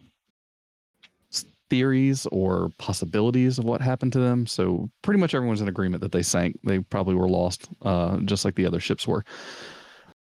theories 1.69 2.25
or 2.31 2.71
possibilities 2.77 3.59
of 3.59 3.65
what 3.65 3.81
happened 3.81 4.13
to 4.13 4.19
them. 4.19 4.45
So 4.45 4.89
pretty 5.01 5.19
much 5.19 5.33
everyone's 5.33 5.61
in 5.61 5.67
agreement 5.67 6.01
that 6.01 6.11
they 6.11 6.23
sank. 6.23 6.59
They 6.63 6.79
probably 6.79 7.15
were 7.15 7.29
lost 7.29 7.69
uh 7.81 8.17
just 8.19 8.45
like 8.45 8.55
the 8.55 8.65
other 8.65 8.79
ships 8.79 9.07
were. 9.07 9.23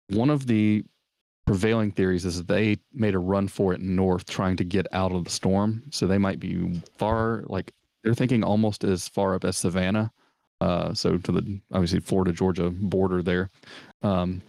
One 0.08 0.30
of 0.30 0.46
the 0.46 0.84
prevailing 1.46 1.92
theories 1.92 2.24
is 2.24 2.38
that 2.38 2.48
they 2.48 2.78
made 2.92 3.14
a 3.14 3.18
run 3.18 3.48
for 3.48 3.74
it 3.74 3.80
north 3.80 4.26
trying 4.26 4.56
to 4.56 4.64
get 4.64 4.86
out 4.92 5.12
of 5.12 5.24
the 5.24 5.30
storm. 5.30 5.82
So 5.90 6.06
they 6.06 6.18
might 6.18 6.40
be 6.40 6.82
far 6.98 7.44
like 7.46 7.72
they're 8.02 8.14
thinking 8.14 8.44
almost 8.44 8.84
as 8.84 9.08
far 9.08 9.34
up 9.34 9.44
as 9.44 9.56
savannah 9.56 10.10
uh, 10.60 10.94
so 10.94 11.18
to 11.18 11.32
the 11.32 11.60
obviously 11.72 12.00
Florida 12.00 12.32
Georgia 12.32 12.70
border 12.70 13.22
there. 13.22 13.50
Um, 14.02 14.42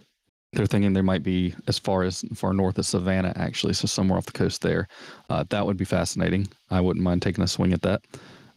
they're 0.52 0.66
thinking 0.66 0.92
they 0.92 1.02
might 1.02 1.22
be 1.22 1.54
as 1.66 1.78
far 1.78 2.02
as 2.02 2.24
far 2.34 2.52
north 2.52 2.78
as 2.78 2.88
Savannah 2.88 3.32
actually, 3.36 3.74
so 3.74 3.86
somewhere 3.86 4.18
off 4.18 4.26
the 4.26 4.32
coast 4.32 4.62
there. 4.62 4.88
Uh, 5.28 5.44
that 5.50 5.66
would 5.66 5.76
be 5.76 5.84
fascinating. 5.84 6.48
I 6.70 6.80
wouldn't 6.80 7.04
mind 7.04 7.22
taking 7.22 7.44
a 7.44 7.48
swing 7.48 7.72
at 7.72 7.82
that. 7.82 8.02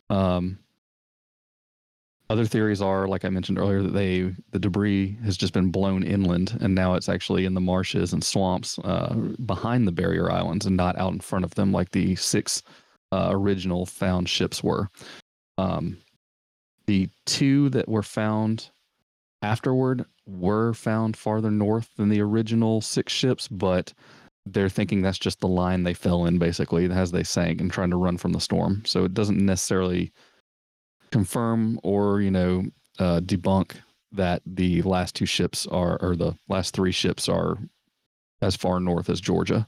Um, 0.10 0.60
other 2.30 2.46
theories 2.46 2.82
are, 2.82 3.08
like 3.08 3.26
I 3.26 3.30
mentioned 3.30 3.58
earlier, 3.58 3.82
that 3.82 3.94
they 3.94 4.34
the 4.52 4.60
debris 4.60 5.18
has 5.24 5.36
just 5.36 5.52
been 5.52 5.72
blown 5.72 6.04
inland, 6.04 6.58
and 6.62 6.76
now 6.76 6.94
it's 6.94 7.10
actually 7.10 7.46
in 7.46 7.56
the 7.56 7.62
marshes 7.62 8.14
and 8.14 8.24
swamps 8.24 8.78
uh, 8.80 9.16
behind 9.46 9.88
the 9.88 9.92
barrier 9.92 10.32
islands, 10.32 10.68
and 10.68 10.78
not 10.78 10.98
out 11.00 11.14
in 11.14 11.20
front 11.20 11.44
of 11.44 11.56
them 11.56 11.72
like 11.72 11.90
the 11.90 12.16
six 12.16 12.62
uh, 13.12 13.30
original 13.32 13.86
found 13.88 14.30
ships 14.30 14.64
were. 14.64 14.90
Um, 15.58 15.98
the 16.86 17.10
two 17.26 17.70
that 17.70 17.90
were 17.90 18.04
found 18.04 18.70
afterward 19.42 20.06
were 20.30 20.74
found 20.74 21.18
farther 21.18 21.52
north 21.52 21.90
than 21.96 22.10
the 22.10 22.22
original 22.22 22.82
six 22.82 23.12
ships, 23.12 23.48
but 23.48 23.94
they're 24.46 24.70
thinking 24.70 25.02
that's 25.02 25.20
just 25.20 25.40
the 25.40 25.48
line 25.48 25.84
they 25.84 25.94
fell 25.94 26.26
in 26.26 26.38
basically 26.38 26.90
as 26.90 27.12
they 27.12 27.24
sank 27.24 27.60
and 27.62 27.72
trying 27.72 27.90
to 27.90 27.98
run 27.98 28.18
from 28.18 28.34
the 28.34 28.40
storm. 28.40 28.84
So 28.86 29.04
it 29.04 29.14
doesn't 29.14 29.44
necessarily 29.44 30.12
confirm 31.12 31.80
or, 31.84 32.22
you 32.22 32.32
know, 32.32 32.66
uh, 33.00 33.22
debunk 33.22 33.74
that 34.12 34.42
the 34.46 34.82
last 34.84 35.16
two 35.16 35.26
ships 35.26 35.68
are, 35.68 35.98
or 36.02 36.16
the 36.16 36.36
last 36.48 36.74
three 36.74 36.92
ships 36.92 37.30
are 37.30 37.58
as 38.42 38.56
far 38.56 38.80
north 38.80 39.10
as 39.10 39.22
Georgia. 39.22 39.68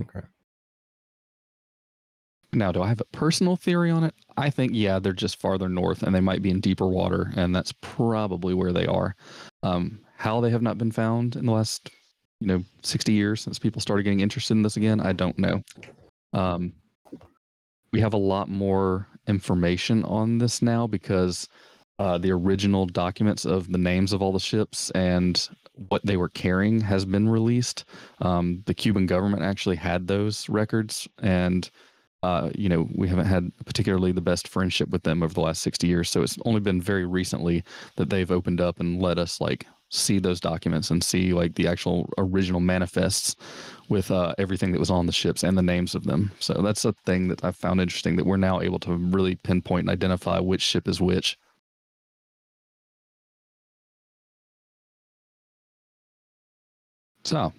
Okay. 0.00 0.20
Now, 2.52 2.72
do 2.72 2.82
I 2.82 2.88
have 2.88 3.00
a 3.00 3.04
personal 3.04 3.56
theory 3.56 3.90
on 3.90 4.04
it? 4.04 4.14
I 4.36 4.50
think, 4.50 4.72
yeah, 4.74 4.98
they're 4.98 5.12
just 5.12 5.40
farther 5.40 5.68
north 5.68 6.02
and 6.02 6.14
they 6.14 6.20
might 6.20 6.42
be 6.42 6.50
in 6.50 6.60
deeper 6.60 6.88
water, 6.88 7.32
and 7.36 7.54
that's 7.54 7.72
probably 7.80 8.54
where 8.54 8.72
they 8.72 8.86
are. 8.86 9.14
Um, 9.62 10.00
how 10.16 10.40
they 10.40 10.50
have 10.50 10.62
not 10.62 10.78
been 10.78 10.90
found 10.90 11.36
in 11.36 11.46
the 11.46 11.52
last, 11.52 11.90
you 12.40 12.48
know, 12.48 12.62
60 12.82 13.12
years 13.12 13.40
since 13.40 13.58
people 13.58 13.80
started 13.80 14.02
getting 14.02 14.20
interested 14.20 14.54
in 14.54 14.62
this 14.62 14.76
again, 14.76 15.00
I 15.00 15.12
don't 15.12 15.38
know. 15.38 15.62
Um, 16.32 16.72
we 17.92 18.00
have 18.00 18.14
a 18.14 18.18
lot 18.18 18.48
more 18.48 19.06
information 19.26 20.04
on 20.04 20.38
this 20.38 20.62
now 20.62 20.86
because 20.86 21.48
uh, 21.98 22.18
the 22.18 22.32
original 22.32 22.86
documents 22.86 23.44
of 23.44 23.70
the 23.70 23.78
names 23.78 24.12
of 24.12 24.22
all 24.22 24.32
the 24.32 24.40
ships 24.40 24.90
and 24.90 25.48
what 25.88 26.04
they 26.04 26.16
were 26.16 26.28
carrying 26.28 26.80
has 26.80 27.04
been 27.04 27.28
released. 27.28 27.84
Um, 28.20 28.62
the 28.66 28.74
Cuban 28.74 29.06
government 29.06 29.42
actually 29.42 29.76
had 29.76 30.06
those 30.06 30.48
records, 30.48 31.08
and 31.22 31.70
uh, 32.22 32.50
you 32.54 32.68
know, 32.68 32.88
we 32.94 33.08
haven't 33.08 33.26
had 33.26 33.50
particularly 33.64 34.12
the 34.12 34.20
best 34.20 34.48
friendship 34.48 34.90
with 34.90 35.02
them 35.04 35.22
over 35.22 35.32
the 35.32 35.40
last 35.40 35.62
60 35.62 35.86
years. 35.86 36.10
So 36.10 36.22
it's 36.22 36.36
only 36.44 36.60
been 36.60 36.80
very 36.80 37.06
recently 37.06 37.64
that 37.96 38.10
they've 38.10 38.30
opened 38.30 38.60
up 38.60 38.78
and 38.78 39.00
let 39.00 39.18
us 39.18 39.40
like 39.40 39.66
see 39.88 40.18
those 40.18 40.38
documents 40.40 40.90
and 40.90 41.02
see 41.02 41.32
like 41.32 41.54
the 41.54 41.66
actual 41.66 42.08
original 42.18 42.60
manifests 42.60 43.34
with 43.88 44.10
uh, 44.10 44.34
everything 44.38 44.70
that 44.72 44.78
was 44.78 44.90
on 44.90 45.06
the 45.06 45.12
ships 45.12 45.42
and 45.42 45.56
the 45.58 45.62
names 45.62 45.94
of 45.94 46.04
them. 46.04 46.30
So 46.38 46.54
that's 46.62 46.84
a 46.84 46.92
thing 47.06 47.28
that 47.28 47.44
I 47.44 47.50
found 47.52 47.80
interesting 47.80 48.16
that 48.16 48.26
we're 48.26 48.36
now 48.36 48.60
able 48.60 48.78
to 48.80 48.94
really 48.96 49.36
pinpoint 49.36 49.84
and 49.84 49.90
identify 49.90 50.38
which 50.38 50.62
ship 50.62 50.86
is 50.88 51.00
which. 51.00 51.38
So, 57.24 57.52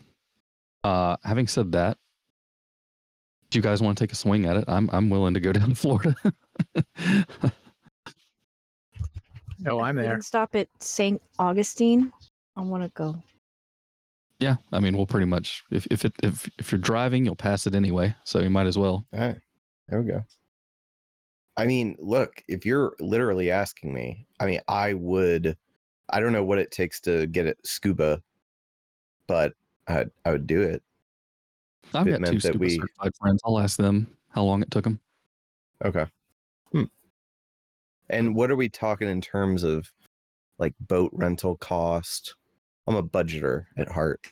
uh, 0.84 1.18
having 1.24 1.48
said 1.48 1.72
that, 1.74 1.98
do 3.52 3.60
you 3.60 3.62
guys 3.62 3.82
want 3.82 3.98
to 3.98 4.04
take 4.04 4.12
a 4.12 4.16
swing 4.16 4.46
at 4.46 4.58
it? 4.58 4.66
I'm 4.68 4.90
I'm 4.92 5.10
willing 5.10 5.36
to 5.36 5.40
go 5.40 5.52
down 5.52 5.70
to 5.70 5.76
Florida. 5.76 6.16
Oh, 9.68 9.80
I'm 9.80 9.96
there. 9.96 10.14
can 10.14 10.24
stop 10.24 10.56
at 10.56 10.68
St. 10.80 11.22
Augustine. 11.38 12.12
I 12.58 12.62
want 12.62 12.82
to 12.84 12.90
go. 12.96 13.22
yeah, 14.40 14.56
I 14.72 14.80
mean, 14.80 14.98
we'll 14.98 15.06
pretty 15.06 15.28
much 15.28 15.64
if 15.70 15.86
if 15.92 16.04
it 16.04 16.14
if 16.24 16.50
if 16.58 16.72
you're 16.72 16.80
driving, 16.82 17.26
you'll 17.26 17.36
pass 17.36 17.68
it 17.68 17.76
anyway, 17.76 18.16
so 18.24 18.40
you 18.40 18.50
might 18.50 18.66
as 18.66 18.76
well. 18.76 19.06
All 19.14 19.20
right. 19.20 19.38
There 19.88 20.02
we 20.02 20.08
go. 20.08 20.24
I 21.58 21.68
mean, 21.68 21.96
look, 22.00 22.42
if 22.48 22.66
you're 22.66 22.96
literally 23.00 23.52
asking 23.52 23.94
me, 23.94 24.26
I 24.40 24.48
mean, 24.48 24.62
I 24.68 24.94
would, 24.94 25.56
I 26.10 26.20
don't 26.20 26.34
know 26.34 26.44
what 26.44 26.58
it 26.58 26.72
takes 26.72 27.00
to 27.02 27.28
get 27.28 27.46
it 27.46 27.60
scuba, 27.64 28.20
but 29.28 29.54
I, 29.88 30.06
I 30.26 30.32
would 30.32 30.48
do 30.48 30.62
it. 30.62 30.82
I've 31.94 32.08
It 32.08 32.22
got 32.22 32.32
two 32.32 32.40
super 32.40 32.58
we- 32.58 32.78
certified 32.78 33.12
friends. 33.20 33.42
I'll 33.46 33.60
ask 33.60 33.78
them 33.78 34.08
how 34.30 34.44
long 34.44 34.62
it 34.62 34.72
took 34.72 34.84
them. 34.84 35.00
Okay. 35.84 36.06
Hmm. 36.72 36.84
And 38.10 38.36
what 38.36 38.52
are 38.52 38.56
we 38.56 38.70
talking 38.70 39.10
in 39.10 39.22
terms 39.22 39.64
of 39.64 39.92
like 40.60 40.74
boat 40.80 41.12
rental 41.14 41.58
cost? 41.58 42.36
I'm 42.88 42.96
a 42.96 43.04
budgeter 43.04 43.66
at 43.78 43.90
heart. 43.92 44.26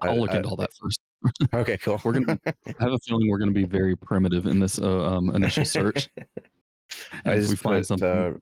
I- 0.00 0.08
I'll 0.08 0.16
look 0.20 0.30
I- 0.30 0.36
into 0.36 0.48
all 0.48 0.56
that 0.56 0.70
first. 0.80 1.00
Okay, 1.54 1.78
cool. 1.78 1.98
We're 2.04 2.12
gonna- 2.12 2.38
I 2.46 2.52
have 2.80 2.92
a 2.92 2.98
feeling 2.98 3.28
we're 3.30 3.38
going 3.38 3.52
to 3.52 3.54
be 3.54 3.64
very 3.64 3.96
primitive 3.96 4.46
in 4.46 4.60
this 4.60 4.78
uh, 4.78 5.06
um, 5.06 5.34
initial 5.34 5.64
search. 5.64 6.10
I 7.24 7.36
just 7.36 7.48
we 7.50 7.56
find 7.56 7.80
put, 7.80 7.86
something, 7.86 8.06
uh, 8.08 8.32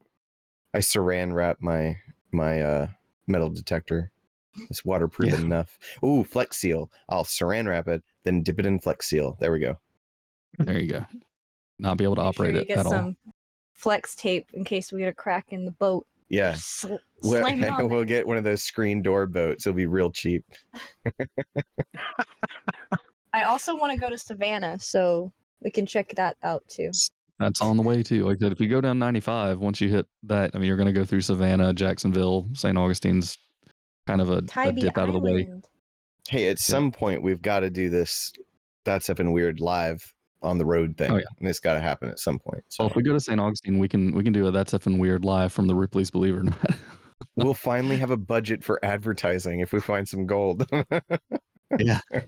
I 0.74 0.78
saran 0.78 1.32
wrap 1.32 1.58
my 1.60 1.96
my 2.32 2.60
uh 2.62 2.86
metal 3.28 3.48
detector. 3.50 4.10
It's 4.70 4.84
waterproof 4.84 5.30
Yeah. 5.32 5.40
enough. 5.40 5.78
Ooh, 6.04 6.24
Flex 6.24 6.56
Seal. 6.58 6.90
I'll 7.08 7.24
saran 7.24 7.66
wrap 7.68 7.88
it, 7.88 8.02
then 8.24 8.42
dip 8.42 8.58
it 8.58 8.66
in 8.66 8.78
Flex 8.80 9.08
Seal. 9.08 9.36
There 9.40 9.52
we 9.52 9.60
go. 9.60 9.78
There 10.58 10.78
you 10.78 10.88
go. 10.88 11.06
Not 11.78 11.96
be 11.96 12.04
able 12.04 12.16
to 12.16 12.22
Make 12.24 12.34
sure 12.36 12.44
operate 12.44 12.54
you 12.56 12.60
it 12.62 12.68
get 12.68 12.78
at 12.78 12.86
all. 12.86 12.92
some 12.92 13.16
flex 13.72 14.14
tape 14.14 14.46
in 14.52 14.64
case 14.64 14.92
we 14.92 15.00
get 15.00 15.08
a 15.08 15.14
crack 15.14 15.46
in 15.50 15.64
the 15.64 15.70
boat. 15.72 16.06
Yeah. 16.28 16.54
Sl- 16.58 16.96
We'll, 17.22 17.40
slam 17.40 17.62
it 17.62 17.70
on 17.72 17.88
we'll 17.88 18.04
get 18.04 18.26
one 18.26 18.36
of 18.36 18.42
those 18.44 18.62
screen 18.64 19.00
door 19.00 19.26
boats. 19.26 19.64
It'll 19.66 19.76
be 19.76 19.86
real 19.86 20.10
cheap. 20.10 20.44
I 23.32 23.44
also 23.44 23.76
want 23.76 23.92
to 23.92 23.98
go 23.98 24.10
to 24.10 24.18
Savannah, 24.18 24.78
so 24.78 25.32
we 25.62 25.70
can 25.70 25.86
check 25.86 26.12
that 26.16 26.36
out 26.42 26.62
too. 26.68 26.90
That's 27.38 27.60
on 27.62 27.76
the 27.76 27.82
way 27.82 28.02
too. 28.02 28.24
Like 28.26 28.36
I 28.36 28.40
said, 28.46 28.52
if 28.52 28.60
you 28.60 28.68
go 28.68 28.80
down 28.80 28.98
95, 28.98 29.58
once 29.58 29.80
you 29.80 29.88
hit 29.88 30.06
that, 30.24 30.50
I 30.54 30.58
mean, 30.58 30.66
you're 30.68 30.76
going 30.76 30.86
to 30.86 30.92
go 30.92 31.04
through 31.04 31.22
Savannah, 31.22 31.72
Jacksonville, 31.72 32.48
St. 32.52 32.76
Augustine's, 32.76 33.38
kind 34.06 34.20
of 34.20 34.30
a, 34.30 34.38
a 34.38 34.42
Tybee 34.42 34.82
dip 34.82 34.98
out 34.98 35.08
of 35.08 35.14
the 35.14 35.20
way. 35.20 35.48
Hey, 36.28 36.48
at 36.48 36.58
some 36.58 36.92
point 36.92 37.22
we've 37.22 37.42
got 37.42 37.60
to 37.60 37.70
do 37.70 37.90
this. 37.90 38.32
That's 38.84 39.10
up 39.10 39.18
and 39.18 39.32
weird 39.32 39.60
live 39.60 40.12
on 40.42 40.58
the 40.58 40.64
road 40.64 40.96
thing. 40.96 41.10
Oh, 41.10 41.16
yeah. 41.16 41.24
And 41.38 41.48
it's 41.48 41.60
got 41.60 41.74
to 41.74 41.80
happen 41.80 42.08
at 42.08 42.18
some 42.18 42.38
point. 42.38 42.64
So 42.68 42.84
Well, 42.84 42.90
if 42.90 42.96
we 42.96 43.02
go 43.02 43.12
to 43.12 43.20
St. 43.20 43.40
Augustine, 43.40 43.78
we 43.78 43.88
can 43.88 44.12
we 44.12 44.24
can 44.24 44.32
do 44.32 44.46
a 44.46 44.50
that's 44.50 44.72
effing 44.72 44.98
weird 44.98 45.24
live 45.24 45.52
from 45.52 45.66
the 45.66 45.74
Ripley's 45.74 46.10
Believe 46.10 46.34
It 46.34 46.38
or 46.38 46.42
Not. 46.44 46.70
we'll 47.36 47.54
finally 47.54 47.96
have 47.96 48.10
a 48.10 48.16
budget 48.16 48.64
for 48.64 48.84
advertising 48.84 49.60
if 49.60 49.72
we 49.72 49.80
find 49.80 50.08
some 50.08 50.26
gold. 50.26 50.68
yeah. 51.78 52.00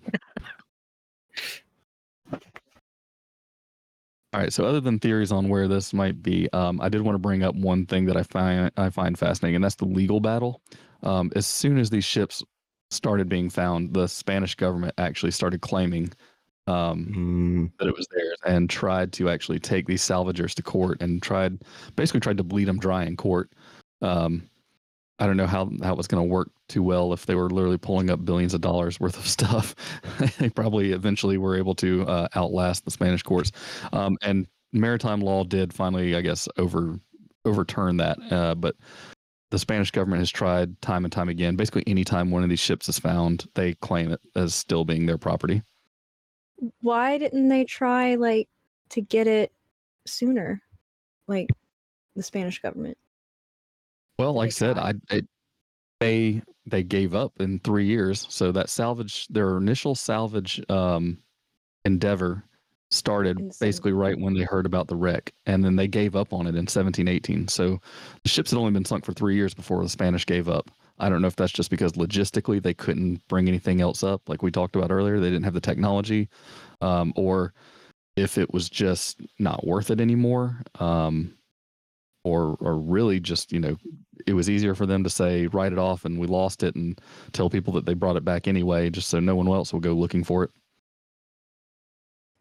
All 4.33 4.41
right. 4.41 4.53
So, 4.53 4.65
other 4.65 4.81
than 4.81 4.99
theories 4.99 5.31
on 5.31 5.49
where 5.49 5.69
this 5.69 5.93
might 5.93 6.21
be, 6.21 6.49
um, 6.53 6.81
I 6.81 6.89
did 6.89 7.03
want 7.03 7.15
to 7.15 7.21
bring 7.21 7.45
up 7.45 7.55
one 7.55 7.87
thing 7.87 8.07
that 8.07 8.17
I 8.17 8.25
find 8.25 8.71
I 8.77 8.91
find 8.91 9.17
fascinating, 9.17 9.55
and 9.57 9.65
that's 9.65 9.77
the 9.77 9.85
legal 9.85 10.19
battle. 10.21 10.61
Um, 11.05 11.31
as 11.37 11.47
soon 11.47 11.79
as 11.79 11.91
these 11.91 12.05
ships 12.05 12.43
started 12.91 13.29
being 13.29 13.51
found, 13.51 13.95
the 13.95 14.09
Spanish 14.09 14.55
government 14.55 14.95
actually 14.99 15.33
started 15.33 15.61
claiming 15.61 16.13
um, 16.67 17.07
Mm, 17.15 17.79
that 17.79 17.89
it 17.89 17.97
was 17.97 18.07
theirs 18.11 18.39
and 18.47 18.71
tried 18.71 19.13
to 19.15 19.29
actually 19.29 19.59
take 19.59 19.87
these 19.87 20.03
salvagers 20.03 20.55
to 20.55 20.63
court 20.63 21.03
and 21.03 21.23
tried 21.23 21.59
basically 21.95 22.21
tried 22.21 22.39
to 22.39 22.45
bleed 22.45 22.65
them 22.65 22.79
dry 22.79 23.05
in 23.05 23.17
court. 23.17 23.51
Um, 24.01 24.49
I 25.19 25.27
don't 25.27 25.37
know 25.37 25.47
how 25.47 25.71
how 25.83 25.93
it 25.93 25.97
was 25.97 26.07
going 26.07 26.27
to 26.27 26.33
work 26.33 26.51
too 26.69 26.83
well 26.83 27.13
if 27.13 27.27
they 27.27 27.35
were 27.35 27.51
literally 27.51 27.79
pulling 27.79 28.11
up 28.11 28.25
billions 28.25 28.55
of 28.55 28.63
dollars 28.63 28.99
worth 28.99 29.19
of 29.19 29.27
stuff. 29.29 29.75
they 30.39 30.49
probably 30.51 30.93
eventually 30.93 31.37
were 31.39 31.57
able 31.57 31.75
to 31.77 32.07
uh, 32.07 32.29
outlast 32.35 32.85
the 32.85 32.91
Spanish 32.91 33.23
courts, 33.23 33.53
um, 33.93 34.17
and 34.23 34.47
maritime 34.73 35.21
law 35.21 35.45
did 35.45 35.73
finally, 35.73 36.17
I 36.17 36.23
guess, 36.23 36.49
over 36.57 36.99
overturn 37.45 37.99
that. 37.99 38.19
Uh, 38.31 38.55
but 38.55 38.75
the 39.55 39.59
Spanish 39.61 39.93
government 39.93 40.19
has 40.19 40.33
tried 40.33 40.81
time 40.83 41.05
and 41.05 41.13
time 41.13 41.29
again. 41.29 41.55
Basically, 41.55 41.85
anytime 41.87 42.33
one 42.33 42.43
of 42.43 42.49
these 42.49 42.59
ships 42.59 42.89
is 42.89 42.99
found, 42.99 43.47
they 43.55 43.75
claim 43.75 44.11
it 44.11 44.21
as 44.35 44.53
still 44.53 44.85
being 44.85 45.07
their 45.07 45.17
property. 45.17 45.63
Why 46.81 47.19
didn't 47.19 47.49
they 47.49 47.65
try 47.65 48.17
like 48.17 48.49
to 48.91 49.01
get 49.01 49.29
it 49.29 49.53
sooner? 50.07 50.61
Like 51.29 51.51
the 52.17 52.23
Spanish 52.25 52.61
government. 52.61 52.99
Well, 54.19 54.33
like 54.33 54.49
I 54.49 54.51
said. 54.51 54.77
I 54.77 54.95
it, 55.09 55.29
they 56.01 56.43
they 56.67 56.83
gave 56.83 57.15
up 57.15 57.35
in 57.39 57.61
three 57.61 57.87
years. 57.87 58.27
So 58.31 58.51
that 58.51 58.69
salvage, 58.69 59.29
their 59.29 59.57
initial 59.57 59.95
salvage 59.95 60.61
um, 60.69 61.19
endeavor 61.85 62.43
started 62.95 63.41
In 63.41 63.51
basically 63.61 63.93
right 63.93 64.19
when 64.19 64.35
they 64.35 64.45
heard 64.45 64.67
about 64.67 64.89
the 64.89 64.97
wreck, 64.97 65.33
and 65.47 65.65
then 65.65 65.77
they 65.77 65.89
gave 65.89 66.17
up 66.17 66.33
on 66.33 66.47
it 66.47 66.51
in 66.51 66.67
1718. 66.67 67.49
So 67.49 67.81
the 68.23 68.29
ships 68.29 68.51
had 68.51 68.59
only 68.59 68.73
been 68.73 68.85
sunk 68.85 69.05
for 69.05 69.13
three 69.13 69.35
years 69.35 69.55
before 69.55 69.83
the 69.83 69.89
Spanish 69.89 70.25
gave 70.25 70.49
up. 70.49 70.71
I 70.99 71.09
don't 71.09 71.21
know 71.21 71.29
if 71.29 71.37
that's 71.37 71.53
just 71.53 71.71
because 71.71 71.93
logistically 71.93 72.63
they 72.63 72.75
couldn't 72.75 73.21
bring 73.29 73.49
anything 73.49 73.81
else 73.81 74.03
up, 74.03 74.29
like 74.29 74.43
we 74.43 74.51
talked 74.51 74.77
about 74.77 74.93
earlier. 74.93 75.19
They 75.19 75.31
didn't 75.31 75.45
have 75.45 75.55
the 75.55 75.61
technology, 75.61 76.29
um, 76.81 77.13
or 77.17 77.53
if 78.17 78.39
it 78.39 78.53
was 78.55 78.71
just 78.71 79.21
not 79.39 79.67
worth 79.67 79.91
it 79.91 80.01
anymore. 80.01 80.63
Um, 80.79 81.35
or 82.23 82.57
or 82.61 82.79
really 82.79 83.21
just 83.21 83.53
you 83.53 83.61
know 83.61 83.77
it 84.27 84.33
was 84.33 84.49
easier 84.49 84.75
for 84.75 84.87
them 84.87 85.05
to 85.05 85.11
say 85.11 85.47
write 85.49 85.73
it 85.73 85.79
off 85.79 86.07
and 86.07 86.19
we 86.19 86.27
lost 86.27 86.63
it 86.63 86.75
and 86.75 86.99
tell 87.33 87.51
people 87.51 87.73
that 87.75 87.85
they 87.85 87.93
brought 87.93 88.17
it 88.17 88.25
back 88.25 88.49
anyway 88.49 88.89
just 88.89 89.09
so 89.09 89.21
no 89.21 89.37
one 89.37 89.47
else 89.47 89.75
will 89.75 89.81
go 89.81 89.93
looking 89.93 90.25
for 90.25 90.43
it 90.43 90.51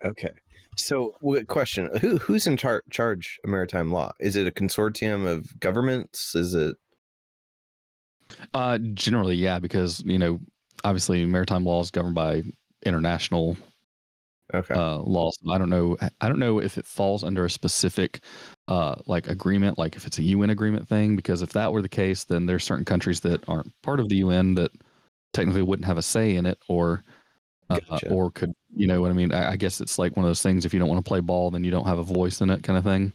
okay. 0.04 0.32
So, 0.77 1.15
question: 1.47 1.89
Who 2.01 2.17
who's 2.17 2.47
in 2.47 2.57
tar- 2.57 2.83
charge 2.89 3.39
of 3.43 3.49
maritime 3.49 3.91
law? 3.91 4.12
Is 4.19 4.36
it 4.36 4.47
a 4.47 4.51
consortium 4.51 5.27
of 5.27 5.59
governments? 5.59 6.36
Is 6.36 6.53
it 6.53 6.75
uh 8.53 8.77
generally 8.93 9.36
yeah 9.36 9.59
because 9.59 10.01
you 10.05 10.17
know 10.17 10.39
obviously 10.83 11.25
maritime 11.25 11.65
law 11.65 11.81
is 11.81 11.91
governed 11.91 12.15
by 12.15 12.43
international 12.86 13.57
okay? 14.53 14.73
uh 14.73 14.97
laws 14.97 15.38
i 15.49 15.57
don't 15.57 15.69
know 15.69 15.97
i 16.21 16.27
don't 16.27 16.39
know 16.39 16.59
if 16.59 16.77
it 16.77 16.86
falls 16.86 17.23
under 17.23 17.45
a 17.45 17.49
specific 17.49 18.23
uh 18.67 18.95
like 19.05 19.27
agreement 19.27 19.77
like 19.77 19.95
if 19.95 20.05
it's 20.05 20.19
a 20.19 20.23
un 20.23 20.49
agreement 20.49 20.88
thing 20.88 21.15
because 21.15 21.41
if 21.41 21.53
that 21.53 21.71
were 21.71 21.81
the 21.81 21.89
case 21.89 22.23
then 22.23 22.45
there's 22.45 22.63
certain 22.63 22.86
countries 22.86 23.19
that 23.19 23.43
aren't 23.47 23.71
part 23.81 23.99
of 23.99 24.09
the 24.09 24.17
un 24.23 24.55
that 24.55 24.71
technically 25.31 25.62
wouldn't 25.62 25.86
have 25.86 25.97
a 25.97 26.01
say 26.01 26.36
in 26.36 26.45
it 26.45 26.57
or 26.67 27.03
uh, 27.69 27.99
or 28.10 28.32
could 28.32 28.54
you 28.76 28.88
know 28.88 29.02
what 29.02 29.10
i 29.12 29.13
mean 29.13 29.32
I, 29.34 29.52
I 29.52 29.56
guess 29.56 29.82
it's 29.82 29.97
like 29.97 30.15
one 30.15 30.26
of 30.26 30.30
those 30.30 30.41
things 30.41 30.65
if 30.65 30.73
you 30.73 30.80
don't 30.80 30.89
want 30.89 31.04
to 31.04 31.08
play 31.08 31.19
ball 31.19 31.52
then 31.52 31.63
you 31.63 31.71
don't 31.71 31.88
have 31.88 31.99
a 31.99 32.04
voice 32.04 32.41
in 32.41 32.49
it 32.49 32.63
kind 32.63 32.78
of 32.78 32.84
thing 32.84 33.13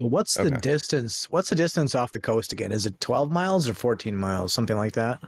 What's 0.00 0.34
the 0.34 0.46
Okay. 0.46 0.60
distance? 0.60 1.26
What's 1.28 1.50
the 1.50 1.56
distance 1.56 1.96
off 1.96 2.12
the 2.12 2.20
coast 2.20 2.52
again? 2.52 2.70
Is 2.70 2.86
it 2.86 3.00
12 3.00 3.32
miles 3.32 3.68
or 3.68 3.74
14 3.74 4.16
miles? 4.16 4.52
Something 4.52 4.76
like 4.76 4.92
that? 4.92 5.20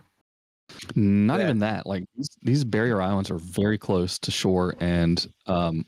Not 0.95 1.41
Yeah. 1.41 1.47
even 1.47 1.59
that. 1.59 1.87
Like 1.87 2.05
these, 2.15 2.31
these 2.43 2.65
barrier 2.65 3.03
islands 3.03 3.33
are 3.33 3.39
very 3.39 3.77
close 3.77 4.17
to 4.21 4.31
shore, 4.31 4.77
and 4.79 5.27
um, 5.47 5.85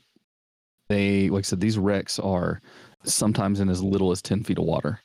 they, 0.89 1.29
like 1.29 1.39
I 1.39 1.47
said, 1.47 1.61
these 1.61 1.77
wrecks 1.77 2.19
are 2.19 2.59
sometimes 3.05 3.61
in 3.61 3.69
as 3.69 3.81
little 3.81 4.11
as 4.11 4.21
ten 4.21 4.43
feet 4.43 4.57
of 4.57 4.65
water. 4.65 4.99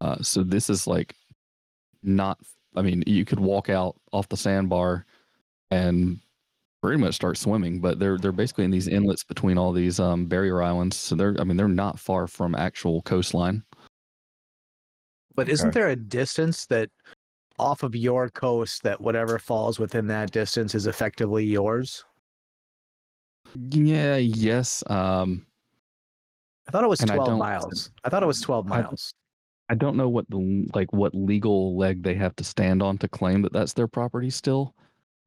Uh, 0.00 0.16
so 0.22 0.42
this 0.42 0.70
is 0.70 0.86
like 0.86 1.14
not. 2.02 2.38
I 2.74 2.80
mean, 2.80 3.04
you 3.06 3.26
could 3.26 3.40
walk 3.40 3.68
out 3.68 3.96
off 4.12 4.28
the 4.30 4.38
sandbar 4.38 5.04
and 5.72 6.20
pretty 6.82 6.98
much 6.98 7.14
start 7.14 7.36
swimming, 7.38 7.80
but 7.80 7.98
they're 7.98 8.18
they're 8.18 8.32
basically 8.32 8.64
in 8.64 8.70
these 8.70 8.88
inlets 8.88 9.24
between 9.24 9.56
all 9.58 9.72
these 9.72 9.98
um, 10.00 10.26
barrier 10.26 10.62
islands. 10.62 10.96
So 10.96 11.14
they're, 11.14 11.34
I 11.38 11.44
mean, 11.44 11.56
they're 11.56 11.68
not 11.68 11.98
far 11.98 12.26
from 12.26 12.54
actual 12.54 13.02
coastline. 13.02 13.62
But 15.34 15.48
isn't 15.48 15.68
Okay. 15.70 15.80
there 15.80 15.88
a 15.90 15.96
distance 15.96 16.66
that 16.66 16.90
off 17.58 17.82
of 17.82 17.94
your 17.94 18.28
coast 18.28 18.82
that 18.82 19.00
whatever 19.00 19.38
falls 19.38 19.78
within 19.78 20.06
that 20.08 20.30
distance 20.32 20.74
is 20.74 20.86
effectively 20.86 21.44
yours? 21.44 22.04
Yeah. 23.70 24.16
Yes. 24.16 24.82
Um, 24.88 25.46
I 26.68 26.70
thought 26.72 26.84
it 26.84 26.88
was 26.88 27.00
And 27.00 27.10
I 27.10 27.16
12 27.16 27.38
miles. 27.38 27.90
I 28.04 28.08
thought 28.08 28.22
it 28.22 28.26
was 28.26 28.40
12 28.40 28.70
I- 28.70 28.82
miles. 28.82 29.14
I 29.68 29.74
don't 29.74 29.96
know 29.96 30.08
what 30.08 30.28
the 30.28 30.66
like 30.74 30.92
what 30.92 31.14
legal 31.14 31.78
leg 31.78 32.02
they 32.02 32.14
have 32.14 32.36
to 32.36 32.44
stand 32.44 32.82
on 32.82 32.98
to 32.98 33.08
claim 33.08 33.40
that 33.42 33.54
that's 33.54 33.72
their 33.72 33.88
property 33.88 34.28
still. 34.28 34.74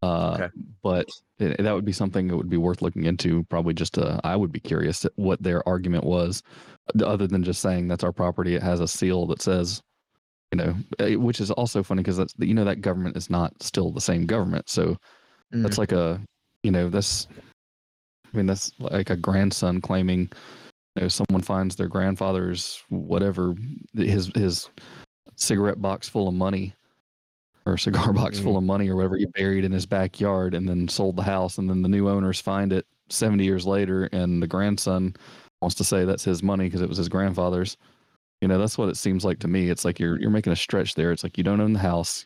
Uh, 0.05 0.35
Okay. 0.35 0.49
But 0.83 1.09
it, 1.39 1.57
that 1.63 1.73
would 1.73 1.85
be 1.85 1.91
something 1.91 2.27
that 2.27 2.37
would 2.37 2.49
be 2.49 2.57
worth 2.57 2.81
looking 2.81 3.05
into. 3.05 3.43
Probably 3.45 3.73
just 3.73 3.97
uh, 3.97 4.19
I 4.23 4.35
would 4.35 4.51
be 4.51 4.59
curious 4.59 5.05
what 5.15 5.41
their 5.41 5.67
argument 5.67 6.03
was, 6.03 6.43
uh, 6.99 7.05
other 7.05 7.27
than 7.27 7.43
just 7.43 7.61
saying 7.61 7.87
that's 7.87 8.03
our 8.03 8.13
property. 8.13 8.55
It 8.55 8.63
has 8.63 8.79
a 8.79 8.87
seal 8.87 9.25
that 9.27 9.41
says, 9.41 9.81
you 10.51 10.57
know, 10.57 10.75
eh, 10.99 11.15
which 11.15 11.41
is 11.41 11.51
also 11.51 11.83
funny 11.83 12.03
because 12.03 12.17
that's 12.17 12.33
you 12.37 12.53
know 12.53 12.65
that 12.65 12.81
government 12.81 13.17
is 13.17 13.29
not 13.29 13.51
still 13.61 13.91
the 13.91 14.01
same 14.01 14.25
government. 14.25 14.69
So 14.69 14.95
that's 15.51 15.77
like 15.77 15.91
a 15.91 16.21
you 16.63 16.71
know 16.71 16.89
that's 16.89 17.27
I 18.33 18.37
mean 18.37 18.45
that's 18.45 18.71
like 18.79 19.09
a 19.09 19.15
grandson 19.15 19.81
claiming 19.81 20.29
you 20.95 21.03
know 21.03 21.07
someone 21.07 21.41
finds 21.41 21.75
their 21.75 21.87
grandfather's 21.87 22.83
whatever 22.89 23.55
his 23.93 24.31
his 24.35 24.69
cigarette 25.35 25.81
box 25.81 26.09
full 26.09 26.27
of 26.27 26.33
money 26.33 26.73
or 27.65 27.77
cigar 27.77 28.13
box 28.13 28.39
full 28.39 28.51
mm-hmm. 28.51 28.57
of 28.57 28.63
money 28.63 28.89
or 28.89 28.95
whatever 28.95 29.17
he 29.17 29.25
buried 29.25 29.65
in 29.65 29.71
his 29.71 29.85
backyard 29.85 30.53
and 30.53 30.67
then 30.67 30.87
sold 30.87 31.15
the 31.15 31.23
house 31.23 31.57
and 31.57 31.69
then 31.69 31.81
the 31.81 31.89
new 31.89 32.09
owners 32.09 32.39
find 32.39 32.71
it 32.71 32.85
70 33.09 33.43
years 33.43 33.65
later 33.65 34.05
and 34.11 34.41
the 34.41 34.47
grandson 34.47 35.15
wants 35.61 35.75
to 35.75 35.83
say 35.83 36.05
that's 36.05 36.23
his 36.23 36.43
money 36.43 36.65
because 36.65 36.81
it 36.81 36.89
was 36.89 36.97
his 36.97 37.09
grandfather's. 37.09 37.77
You 38.41 38.47
know 38.47 38.59
that's 38.59 38.77
what 38.77 38.89
it 38.89 38.97
seems 38.97 39.25
like 39.25 39.39
to 39.39 39.47
me. 39.47 39.69
It's 39.69 39.85
like 39.85 39.99
you're 39.99 40.19
you're 40.19 40.29
making 40.29 40.53
a 40.53 40.57
stretch 40.57 40.93
there. 40.95 41.11
It's 41.11 41.23
like 41.23 41.37
you 41.37 41.43
don't 41.43 41.61
own 41.61 41.73
the 41.73 41.79
house. 41.79 42.25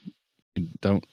You 0.55 0.67
don't 0.81 1.05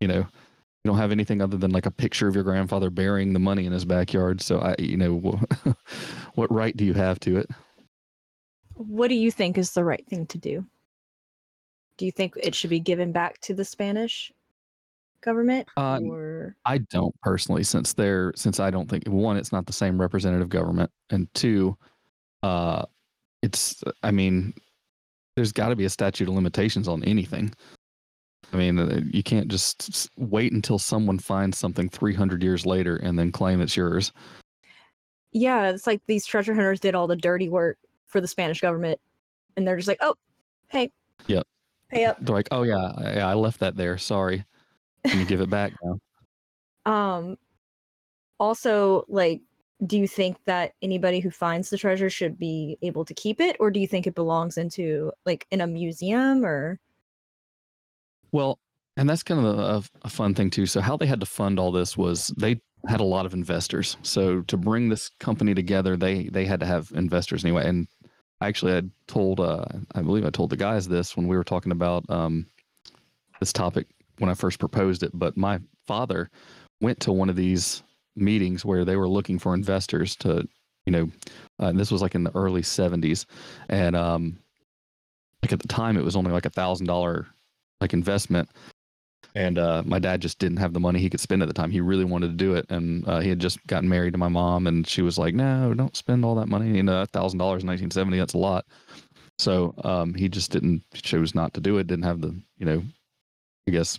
you 0.00 0.06
know 0.06 0.18
you 0.18 0.88
don't 0.88 0.98
have 0.98 1.10
anything 1.10 1.40
other 1.40 1.56
than 1.56 1.72
like 1.72 1.86
a 1.86 1.90
picture 1.90 2.28
of 2.28 2.34
your 2.34 2.44
grandfather 2.44 2.90
burying 2.90 3.32
the 3.32 3.40
money 3.40 3.66
in 3.66 3.72
his 3.72 3.84
backyard. 3.84 4.40
So 4.40 4.60
i 4.60 4.76
you 4.78 4.96
know 4.96 5.16
what 6.34 6.52
right 6.52 6.76
do 6.76 6.84
you 6.84 6.94
have 6.94 7.18
to 7.20 7.38
it? 7.38 7.50
What 8.74 9.08
do 9.08 9.14
you 9.14 9.30
think 9.30 9.58
is 9.58 9.72
the 9.72 9.84
right 9.84 10.06
thing 10.06 10.26
to 10.26 10.38
do? 10.38 10.64
Do 12.02 12.06
you 12.06 12.10
think 12.10 12.34
it 12.36 12.52
should 12.52 12.70
be 12.70 12.80
given 12.80 13.12
back 13.12 13.38
to 13.42 13.54
the 13.54 13.64
Spanish 13.64 14.32
government 15.20 15.68
or 15.76 16.56
I 16.64 16.78
don't 16.78 17.14
personally, 17.20 17.62
since 17.62 17.92
they're 17.92 18.32
since 18.34 18.58
I 18.58 18.72
don't 18.72 18.90
think 18.90 19.06
one, 19.06 19.36
it's 19.36 19.52
not 19.52 19.66
the 19.66 19.72
same 19.72 20.00
representative 20.00 20.48
government, 20.48 20.90
and 21.10 21.32
two, 21.34 21.76
uh, 22.42 22.86
it's 23.40 23.84
I 24.02 24.10
mean, 24.10 24.52
there's 25.36 25.52
got 25.52 25.68
to 25.68 25.76
be 25.76 25.84
a 25.84 25.88
statute 25.88 26.26
of 26.26 26.34
limitations 26.34 26.88
on 26.88 27.04
anything. 27.04 27.54
I 28.52 28.56
mean, 28.56 28.80
uh, 28.80 29.00
you 29.08 29.22
can't 29.22 29.46
just 29.46 30.10
wait 30.16 30.52
until 30.52 30.80
someone 30.80 31.20
finds 31.20 31.56
something 31.56 31.88
300 31.88 32.42
years 32.42 32.66
later 32.66 32.96
and 32.96 33.16
then 33.16 33.30
claim 33.30 33.60
it's 33.60 33.76
yours. 33.76 34.10
Yeah, 35.30 35.70
it's 35.70 35.86
like 35.86 36.02
these 36.08 36.26
treasure 36.26 36.52
hunters 36.52 36.80
did 36.80 36.96
all 36.96 37.06
the 37.06 37.14
dirty 37.14 37.48
work 37.48 37.78
for 38.08 38.20
the 38.20 38.26
Spanish 38.26 38.60
government, 38.60 38.98
and 39.56 39.64
they're 39.64 39.76
just 39.76 39.86
like, 39.86 39.98
"Oh, 40.00 40.16
hey, 40.66 40.90
Yep. 41.92 41.98
pay 41.98 42.04
up." 42.06 42.16
They're 42.20 42.34
like, 42.34 42.48
"Oh 42.50 42.62
yeah, 42.62 42.92
I, 42.96 43.18
I 43.20 43.34
left 43.34 43.60
that 43.60 43.76
there. 43.76 43.98
Sorry. 43.98 44.44
Can 45.06 45.20
you 45.20 45.26
give 45.26 45.40
it 45.40 45.50
back 45.50 45.72
now?" 45.82 45.98
Um, 46.84 47.36
also, 48.40 49.04
like, 49.08 49.40
do 49.86 49.96
you 49.96 50.08
think 50.08 50.36
that 50.46 50.72
anybody 50.82 51.20
who 51.20 51.30
finds 51.30 51.70
the 51.70 51.78
treasure 51.78 52.10
should 52.10 52.36
be 52.38 52.76
able 52.82 53.04
to 53.04 53.14
keep 53.14 53.40
it, 53.40 53.56
or 53.60 53.70
do 53.70 53.78
you 53.78 53.86
think 53.86 54.06
it 54.08 54.16
belongs 54.16 54.58
into 54.58 55.12
like 55.24 55.46
in 55.52 55.60
a 55.60 55.66
museum 55.68 56.44
or? 56.44 56.80
Well, 58.32 58.58
and 58.96 59.08
that's 59.08 59.22
kind 59.22 59.44
of 59.44 59.58
a, 59.58 59.82
a 60.02 60.10
fun 60.10 60.34
thing 60.34 60.50
too. 60.50 60.66
So 60.66 60.80
how 60.80 60.96
they 60.96 61.06
had 61.06 61.20
to 61.20 61.26
fund 61.26 61.58
all 61.58 61.72
this 61.72 61.96
was 61.96 62.32
they 62.36 62.60
had 62.88 63.00
a 63.00 63.04
lot 63.04 63.26
of 63.26 63.34
investors. 63.34 63.96
So 64.02 64.42
to 64.42 64.56
bring 64.56 64.88
this 64.88 65.08
company 65.20 65.54
together, 65.54 65.96
they 65.96 66.24
they 66.24 66.44
had 66.44 66.60
to 66.60 66.66
have 66.66 66.90
investors 66.94 67.44
anyway. 67.44 67.66
And 67.68 67.86
actually 68.46 68.76
I 68.76 68.82
told, 69.06 69.40
uh, 69.40 69.64
I 69.94 70.02
believe 70.02 70.24
I 70.24 70.30
told 70.30 70.50
the 70.50 70.56
guys 70.56 70.88
this 70.88 71.16
when 71.16 71.26
we 71.26 71.36
were 71.36 71.44
talking 71.44 71.72
about 71.72 72.08
um, 72.08 72.46
this 73.40 73.52
topic 73.52 73.86
when 74.18 74.30
I 74.30 74.34
first 74.34 74.58
proposed 74.58 75.02
it. 75.02 75.10
But 75.14 75.36
my 75.36 75.60
father 75.86 76.30
went 76.80 77.00
to 77.00 77.12
one 77.12 77.30
of 77.30 77.36
these 77.36 77.82
meetings 78.16 78.64
where 78.64 78.84
they 78.84 78.96
were 78.96 79.08
looking 79.08 79.38
for 79.38 79.54
investors 79.54 80.16
to, 80.16 80.46
you 80.86 80.92
know, 80.92 81.10
uh, 81.60 81.66
and 81.66 81.78
this 81.78 81.90
was 81.90 82.02
like 82.02 82.14
in 82.14 82.24
the 82.24 82.34
early 82.34 82.62
'70s, 82.62 83.26
and 83.68 83.94
um, 83.96 84.38
like 85.42 85.52
at 85.52 85.60
the 85.60 85.68
time 85.68 85.96
it 85.96 86.04
was 86.04 86.16
only 86.16 86.32
like 86.32 86.46
a 86.46 86.50
thousand 86.50 86.86
dollar 86.86 87.26
like 87.80 87.92
investment 87.92 88.48
and 89.34 89.58
uh, 89.58 89.82
my 89.86 89.98
dad 89.98 90.20
just 90.20 90.38
didn't 90.38 90.58
have 90.58 90.72
the 90.72 90.80
money 90.80 91.00
he 91.00 91.08
could 91.08 91.20
spend 91.20 91.42
at 91.42 91.48
the 91.48 91.54
time. 91.54 91.70
He 91.70 91.80
really 91.80 92.04
wanted 92.04 92.28
to 92.28 92.34
do 92.34 92.54
it. 92.54 92.66
And 92.68 93.06
uh, 93.08 93.20
he 93.20 93.30
had 93.30 93.38
just 93.38 93.64
gotten 93.66 93.88
married 93.88 94.12
to 94.12 94.18
my 94.18 94.28
mom 94.28 94.66
and 94.66 94.86
she 94.86 95.02
was 95.02 95.18
like 95.18 95.34
no 95.34 95.72
don't 95.74 95.96
spend 95.96 96.24
all 96.24 96.34
that 96.36 96.48
money. 96.48 96.76
You 96.76 96.82
know 96.82 97.04
thousand 97.06 97.38
dollars 97.38 97.62
in 97.62 97.68
1970 97.68 98.18
that's 98.18 98.34
a 98.34 98.38
lot. 98.38 98.66
So 99.38 99.74
um, 99.84 100.14
he 100.14 100.28
just 100.28 100.50
didn't 100.50 100.82
chose 100.94 101.34
not 101.34 101.54
to 101.54 101.60
do 101.60 101.78
it 101.78 101.86
didn't 101.86 102.04
have 102.04 102.20
the 102.20 102.38
you 102.58 102.66
know 102.66 102.82
i 103.68 103.70
guess 103.70 103.98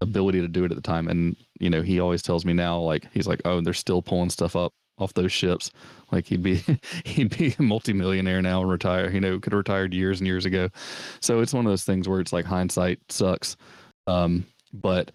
ability 0.00 0.40
to 0.40 0.48
do 0.48 0.64
it 0.64 0.70
at 0.70 0.76
the 0.76 0.82
time. 0.82 1.08
And 1.08 1.36
you 1.58 1.70
know 1.70 1.82
he 1.82 1.98
always 1.98 2.22
tells 2.22 2.44
me 2.44 2.52
now 2.52 2.78
like 2.78 3.06
he's 3.12 3.26
like 3.26 3.42
oh 3.44 3.60
they're 3.60 3.74
still 3.74 4.02
pulling 4.02 4.30
stuff 4.30 4.54
up 4.54 4.72
off 4.98 5.14
those 5.14 5.32
ships. 5.32 5.72
Like 6.12 6.26
he'd 6.26 6.42
be 6.42 6.62
he'd 7.04 7.36
be 7.36 7.56
a 7.58 7.62
multimillionaire 7.62 8.42
now 8.42 8.60
and 8.60 8.70
retire 8.70 9.10
you 9.10 9.20
know 9.20 9.40
could 9.40 9.52
have 9.52 9.58
retired 9.58 9.92
years 9.92 10.20
and 10.20 10.28
years 10.28 10.44
ago. 10.44 10.68
So 11.20 11.40
it's 11.40 11.52
one 11.52 11.66
of 11.66 11.72
those 11.72 11.84
things 11.84 12.08
where 12.08 12.20
it's 12.20 12.32
like 12.32 12.44
hindsight 12.44 13.00
sucks 13.08 13.56
um, 14.06 14.46
but 14.72 15.10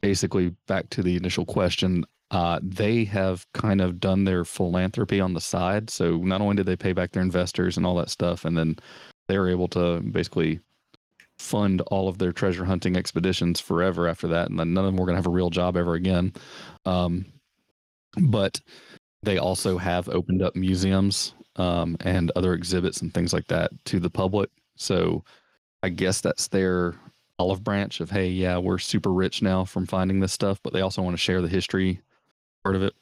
basically 0.00 0.54
back 0.66 0.88
to 0.90 1.02
the 1.02 1.16
initial 1.16 1.44
question 1.44 2.04
uh, 2.30 2.60
they 2.62 3.04
have 3.04 3.44
kind 3.54 3.80
of 3.80 3.98
done 3.98 4.24
their 4.24 4.44
philanthropy 4.44 5.20
on 5.20 5.34
the 5.34 5.40
side 5.40 5.90
so 5.90 6.16
not 6.18 6.40
only 6.40 6.56
did 6.56 6.66
they 6.66 6.76
pay 6.76 6.92
back 6.92 7.12
their 7.12 7.22
investors 7.22 7.76
and 7.76 7.84
all 7.84 7.96
that 7.96 8.10
stuff 8.10 8.44
and 8.44 8.56
then 8.56 8.76
they 9.28 9.38
were 9.38 9.48
able 9.48 9.68
to 9.68 10.00
basically 10.00 10.60
fund 11.38 11.80
all 11.82 12.08
of 12.08 12.18
their 12.18 12.32
treasure 12.32 12.64
hunting 12.64 12.96
expeditions 12.96 13.60
forever 13.60 14.06
after 14.06 14.28
that 14.28 14.50
and 14.50 14.58
then 14.58 14.72
none 14.74 14.84
of 14.84 14.92
them 14.92 14.96
were 14.96 15.06
going 15.06 15.14
to 15.14 15.18
have 15.18 15.26
a 15.26 15.30
real 15.30 15.50
job 15.50 15.76
ever 15.76 15.94
again 15.94 16.32
um, 16.86 17.24
but 18.16 18.60
they 19.22 19.38
also 19.38 19.78
have 19.78 20.08
opened 20.08 20.42
up 20.42 20.56
museums 20.56 21.34
um, 21.56 21.96
and 22.00 22.32
other 22.36 22.54
exhibits 22.54 23.02
and 23.02 23.12
things 23.12 23.32
like 23.32 23.46
that 23.48 23.70
to 23.86 24.00
the 24.00 24.10
public. 24.10 24.50
So 24.76 25.24
I 25.82 25.90
guess 25.90 26.20
that's 26.20 26.48
their 26.48 26.94
olive 27.40 27.64
branch 27.64 28.00
of, 28.00 28.10
hey, 28.10 28.28
yeah, 28.28 28.58
we're 28.58 28.78
super 28.78 29.12
rich 29.12 29.40
now 29.40 29.64
from 29.64 29.86
finding 29.86 30.20
this 30.20 30.32
stuff, 30.32 30.60
but 30.62 30.72
they 30.72 30.82
also 30.82 31.00
want 31.02 31.14
to 31.14 31.18
share 31.22 31.40
the 31.40 31.48
history 31.48 32.00
part 32.62 32.76
of 32.76 32.82
it. 32.82 32.92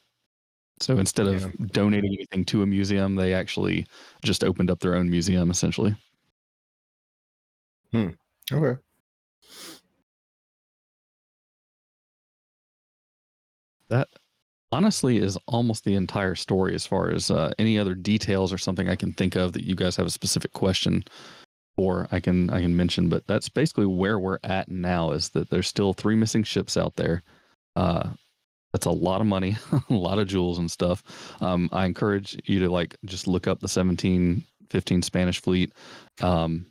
So 0.79 0.97
instead 0.97 1.27
of 1.27 1.51
donating 1.73 2.13
anything 2.13 2.45
to 2.45 2.63
a 2.63 2.65
museum, 2.65 3.15
they 3.15 3.33
actually 3.33 3.85
just 4.23 4.45
opened 4.45 4.71
up 4.71 4.79
their 4.79 4.95
own 4.95 5.09
museum 5.09 5.51
essentially. 5.51 5.93
Okay. 8.51 8.79
That 13.89 14.07
honestly 14.71 15.17
is 15.17 15.37
almost 15.47 15.83
the 15.83 15.95
entire 15.95 16.35
story 16.35 16.75
as 16.75 16.85
far 16.85 17.09
as 17.09 17.29
uh, 17.29 17.51
any 17.59 17.77
other 17.77 17.95
details 17.95 18.53
or 18.53 18.57
something 18.57 18.87
I 18.87 18.95
can 18.95 19.11
think 19.13 19.35
of 19.35 19.51
that 19.53 19.65
you 19.65 19.75
guys 19.75 19.95
have 19.97 20.05
a 20.07 20.11
specific 20.11 20.53
question 20.53 21.03
for 21.79 22.09
I 22.11 22.19
can 22.19 22.49
I 22.49 22.59
can 22.59 22.75
mention 22.75 23.07
but 23.07 23.25
that's 23.25 23.47
basically 23.47 23.85
where 23.85 24.19
we're 24.19 24.39
at 24.43 24.69
now 24.69 25.11
is 25.11 25.29
that 25.29 25.49
there's 25.49 25.69
still 25.69 25.93
three 25.93 26.17
missing 26.17 26.43
ships 26.43 26.75
out 26.75 26.97
there. 26.97 27.23
Uh 27.77 28.09
that's 28.73 28.85
a 28.85 28.91
lot 28.91 29.21
of 29.21 29.27
money 29.27 29.55
a 29.89 29.93
lot 29.93 30.19
of 30.19 30.27
jewels 30.27 30.59
and 30.59 30.69
stuff. 30.69 31.01
Um 31.39 31.69
I 31.71 31.85
encourage 31.85 32.37
you 32.43 32.59
to 32.59 32.69
like 32.69 32.97
just 33.05 33.27
look 33.27 33.47
up 33.47 33.61
the 33.61 33.71
1715 33.71 35.01
Spanish 35.03 35.41
fleet 35.41 35.71
um 36.21 36.65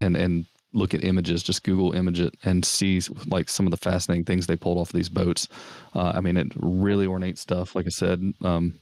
and 0.00 0.16
and 0.16 0.46
look 0.72 0.94
at 0.94 1.02
images. 1.02 1.42
Just 1.42 1.64
google 1.64 1.92
image 1.96 2.20
it 2.20 2.32
and 2.44 2.64
see 2.64 3.00
like 3.26 3.48
some 3.48 3.66
of 3.66 3.72
the 3.72 3.76
fascinating 3.76 4.24
things 4.24 4.46
they 4.46 4.54
pulled 4.54 4.78
off 4.78 4.92
these 4.92 5.08
boats. 5.08 5.48
Uh, 5.92 6.12
I 6.14 6.20
mean, 6.20 6.36
it 6.36 6.52
really 6.54 7.08
ornate 7.08 7.38
stuff. 7.38 7.74
Like 7.74 7.86
I 7.86 7.88
said, 7.88 8.22
um, 8.42 8.78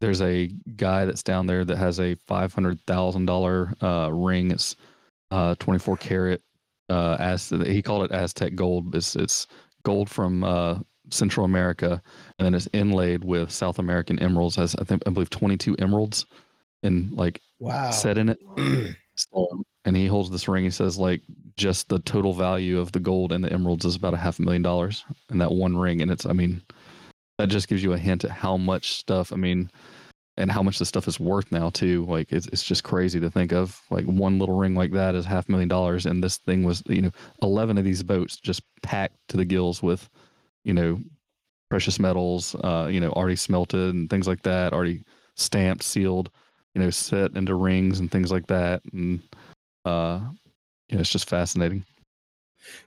there's 0.00 0.20
a 0.22 0.48
guy 0.76 1.04
that's 1.04 1.22
down 1.22 1.46
there 1.46 1.64
that 1.64 1.76
has 1.78 2.00
a 2.00 2.14
five 2.26 2.52
hundred 2.54 2.80
thousand 2.86 3.26
dollar 3.26 3.72
uh, 3.82 4.10
ring. 4.12 4.50
It's 4.50 4.76
uh, 5.30 5.54
twenty 5.58 5.78
four 5.78 5.96
karat. 5.96 6.42
Uh, 6.88 7.16
as 7.18 7.50
he 7.50 7.82
called 7.82 8.04
it 8.04 8.12
Aztec 8.12 8.54
gold. 8.54 8.94
It's 8.94 9.16
it's 9.16 9.46
gold 9.84 10.08
from 10.08 10.44
uh, 10.44 10.78
Central 11.10 11.44
America, 11.44 12.00
and 12.38 12.46
then 12.46 12.54
it's 12.54 12.68
inlaid 12.72 13.24
with 13.24 13.50
South 13.50 13.78
American 13.78 14.18
emeralds. 14.20 14.56
Has 14.56 14.76
I 14.76 14.84
think 14.84 15.02
I 15.06 15.10
believe 15.10 15.30
twenty 15.30 15.56
two 15.56 15.74
emeralds, 15.78 16.26
and 16.82 17.12
like 17.12 17.40
Wow. 17.58 17.90
set 17.90 18.18
in 18.18 18.28
it. 18.30 18.38
So, 19.18 19.64
and 19.86 19.96
he 19.96 20.06
holds 20.06 20.28
this 20.30 20.46
ring. 20.46 20.64
He 20.64 20.70
says 20.70 20.98
like 20.98 21.22
just 21.56 21.88
the 21.88 21.98
total 22.00 22.34
value 22.34 22.78
of 22.78 22.92
the 22.92 23.00
gold 23.00 23.32
and 23.32 23.42
the 23.42 23.50
emeralds 23.50 23.86
is 23.86 23.96
about 23.96 24.12
a 24.12 24.18
half 24.18 24.38
a 24.38 24.42
million 24.42 24.60
dollars 24.60 25.06
in 25.30 25.38
that 25.38 25.52
one 25.52 25.74
ring. 25.74 26.02
And 26.02 26.10
it's, 26.10 26.26
I 26.26 26.34
mean, 26.34 26.60
that 27.38 27.48
just 27.48 27.68
gives 27.68 27.82
you 27.82 27.92
a 27.92 27.98
hint 27.98 28.24
at 28.24 28.30
how 28.30 28.56
much 28.56 28.94
stuff. 28.94 29.32
I 29.32 29.36
mean, 29.36 29.70
and 30.38 30.50
how 30.50 30.62
much 30.62 30.78
the 30.78 30.84
stuff 30.84 31.08
is 31.08 31.18
worth 31.18 31.50
now 31.50 31.70
too. 31.70 32.04
Like 32.06 32.32
it's 32.32 32.46
it's 32.48 32.64
just 32.64 32.84
crazy 32.84 33.20
to 33.20 33.30
think 33.30 33.52
of. 33.52 33.80
Like 33.90 34.04
one 34.04 34.38
little 34.38 34.56
ring 34.56 34.74
like 34.74 34.92
that 34.92 35.14
is 35.14 35.24
half 35.24 35.48
a 35.48 35.52
million 35.52 35.68
dollars, 35.68 36.06
and 36.06 36.22
this 36.22 36.38
thing 36.38 36.62
was 36.64 36.82
you 36.86 37.02
know 37.02 37.10
eleven 37.42 37.78
of 37.78 37.84
these 37.84 38.02
boats 38.02 38.36
just 38.36 38.62
packed 38.82 39.16
to 39.28 39.36
the 39.36 39.44
gills 39.44 39.82
with, 39.82 40.08
you 40.64 40.74
know, 40.74 41.00
precious 41.70 41.98
metals. 41.98 42.54
Uh, 42.62 42.88
you 42.90 43.00
know, 43.00 43.10
already 43.10 43.36
smelted 43.36 43.94
and 43.94 44.10
things 44.10 44.28
like 44.28 44.42
that, 44.42 44.72
already 44.72 45.02
stamped, 45.36 45.82
sealed 45.82 46.30
you 46.76 46.82
know, 46.82 46.90
set 46.90 47.34
into 47.36 47.54
rings 47.54 48.00
and 48.00 48.12
things 48.12 48.30
like 48.30 48.46
that. 48.48 48.82
And 48.92 49.22
uh 49.86 50.20
yeah, 50.90 50.98
it's 50.98 51.10
just 51.10 51.28
fascinating. 51.28 51.86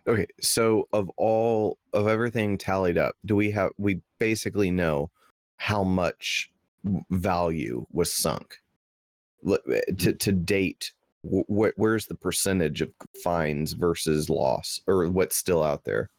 Okay, 0.07 0.27
so 0.39 0.87
of 0.93 1.09
all 1.17 1.79
everything 2.09 2.57
tallied 2.57 2.97
up, 2.97 3.15
do 3.25 3.35
we 3.35 3.51
have 3.51 3.71
we 3.77 4.01
basically 4.19 4.71
know 4.71 5.09
how 5.57 5.83
much 5.83 6.51
value 7.11 7.85
was 7.91 8.11
sunk 8.11 8.57
eh, 9.47 9.81
to 9.97 10.13
to 10.13 10.31
date? 10.31 10.91
wh- 11.23 11.47
Wh- 11.47 11.77
where's 11.77 12.05
the 12.07 12.15
percentage 12.15 12.81
of 12.81 12.91
fines 13.23 13.73
versus 13.73 14.29
loss, 14.29 14.81
or 14.87 15.07
what's 15.09 15.35
still 15.37 15.63
out 15.63 15.83
there? 15.83 16.09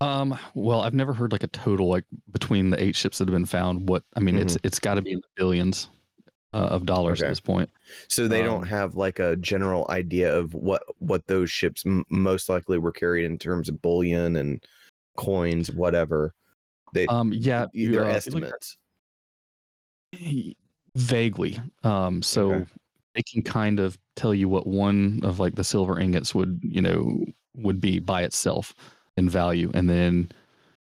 Um, 0.00 0.38
well, 0.54 0.82
I've 0.82 0.94
never 0.94 1.12
heard 1.12 1.32
like 1.32 1.42
a 1.42 1.48
total 1.48 1.88
like 1.88 2.04
between 2.30 2.70
the 2.70 2.80
eight 2.82 2.94
ships 2.94 3.18
that 3.18 3.26
have 3.28 3.32
been 3.32 3.46
found. 3.46 3.88
What 3.88 4.04
I 4.14 4.20
mean, 4.20 4.36
it's 4.38 4.56
it's 4.62 4.78
got 4.78 4.94
to 4.94 5.02
be 5.02 5.12
in 5.12 5.18
the 5.18 5.28
billions 5.36 5.88
uh, 6.52 6.68
of 6.70 6.86
dollars 6.86 7.20
Okay. 7.20 7.26
at 7.26 7.30
this 7.30 7.40
point. 7.40 7.70
So 8.08 8.28
they 8.28 8.40
Um, 8.40 8.46
don't 8.46 8.66
have 8.66 8.94
like 8.96 9.18
a 9.18 9.36
general 9.36 9.86
idea 9.90 10.34
of 10.36 10.54
what 10.54 10.82
what 10.98 11.26
those 11.26 11.50
ships 11.50 11.84
m- 11.86 12.04
most 12.10 12.48
likely 12.48 12.78
were 12.78 12.92
carried 12.92 13.24
in 13.24 13.38
terms 13.38 13.68
of 13.68 13.80
bullion 13.82 14.36
and 14.36 14.64
coins, 15.16 15.70
whatever. 15.70 16.34
They 16.94 17.06
Um, 17.06 17.32
yeah, 17.32 17.66
they're 17.74 18.04
uh, 18.04 18.08
estimates. 18.14 18.76
vaguely. 20.96 21.60
Um, 21.84 22.22
so 22.22 22.52
Okay. 22.52 22.66
they 23.14 23.22
can 23.22 23.42
kind 23.42 23.80
of 23.80 23.98
tell 24.16 24.34
you 24.34 24.48
what 24.48 24.66
one 24.66 25.20
of 25.22 25.38
like 25.38 25.54
the 25.54 25.64
silver 25.64 25.98
ingots 25.98 26.34
would, 26.34 26.60
you 26.62 26.80
know, 26.80 27.24
would 27.54 27.80
be 27.80 27.98
by 27.98 28.22
itself 28.22 28.74
in 29.16 29.28
value, 29.28 29.70
and 29.74 29.90
then 29.90 30.30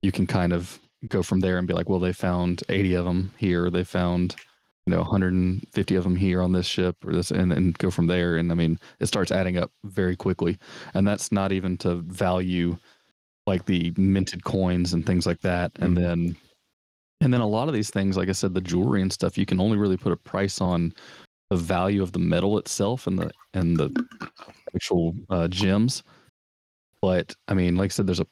you 0.02 0.12
can 0.12 0.26
kind 0.26 0.52
of 0.52 0.78
go 1.08 1.22
from 1.22 1.40
there 1.40 1.58
and 1.58 1.68
be 1.68 1.74
like, 1.74 1.88
well, 1.88 2.00
they 2.00 2.12
found 2.12 2.62
80 2.68 2.94
of 2.94 3.04
them 3.04 3.32
here. 3.38 3.70
They 3.70 3.84
found, 3.84 4.34
you 4.86 4.92
know, 4.92 4.98
150 5.00 5.94
of 5.96 6.04
them 6.04 6.14
here 6.16 6.40
on 6.40 6.52
this 6.52 6.66
ship 6.66 6.96
or 7.04 7.12
this, 7.12 7.30
and, 7.32 7.52
and 7.52 7.76
go 7.78 7.90
from 7.90 8.06
there. 8.06 8.36
And 8.36 8.52
I 8.52 8.54
mean, 8.54 8.78
it 9.00 9.06
starts 9.06 9.32
adding 9.32 9.58
up 9.58 9.72
very 9.84 10.14
quickly. 10.14 10.58
And 10.94 11.06
that's 11.06 11.32
not 11.32 11.50
even 11.52 11.76
to 11.78 11.96
value 11.96 12.78
like 13.48 13.66
the 13.66 13.92
minted 13.96 14.44
coins 14.44 14.92
and 14.92 15.04
things 15.04 15.26
like 15.26 15.40
that. 15.40 15.72
And 15.76 15.96
Mhm. 15.96 16.00
then, 16.00 16.36
and 17.20 17.34
then 17.34 17.40
a 17.40 17.46
lot 17.48 17.66
of 17.68 17.74
these 17.74 17.90
things, 17.90 18.16
like 18.16 18.28
I 18.28 18.32
said, 18.32 18.54
the 18.54 18.60
jewelry 18.60 19.02
and 19.02 19.12
stuff, 19.12 19.36
you 19.36 19.46
can 19.46 19.60
only 19.60 19.76
really 19.76 19.96
put 19.96 20.12
a 20.12 20.16
price 20.16 20.60
on 20.60 20.92
the 21.50 21.56
value 21.56 22.02
of 22.02 22.12
the 22.12 22.18
metal 22.18 22.58
itself 22.58 23.06
and 23.06 23.18
the 23.18 23.30
and 23.54 23.76
the 23.76 23.90
actual 24.74 25.14
uh, 25.30 25.48
gems. 25.48 26.02
But 27.02 27.34
I 27.48 27.54
mean, 27.54 27.76
like 27.76 27.90
I 27.90 27.94
said, 27.94 28.06
there's 28.06 28.20
a 28.20 28.26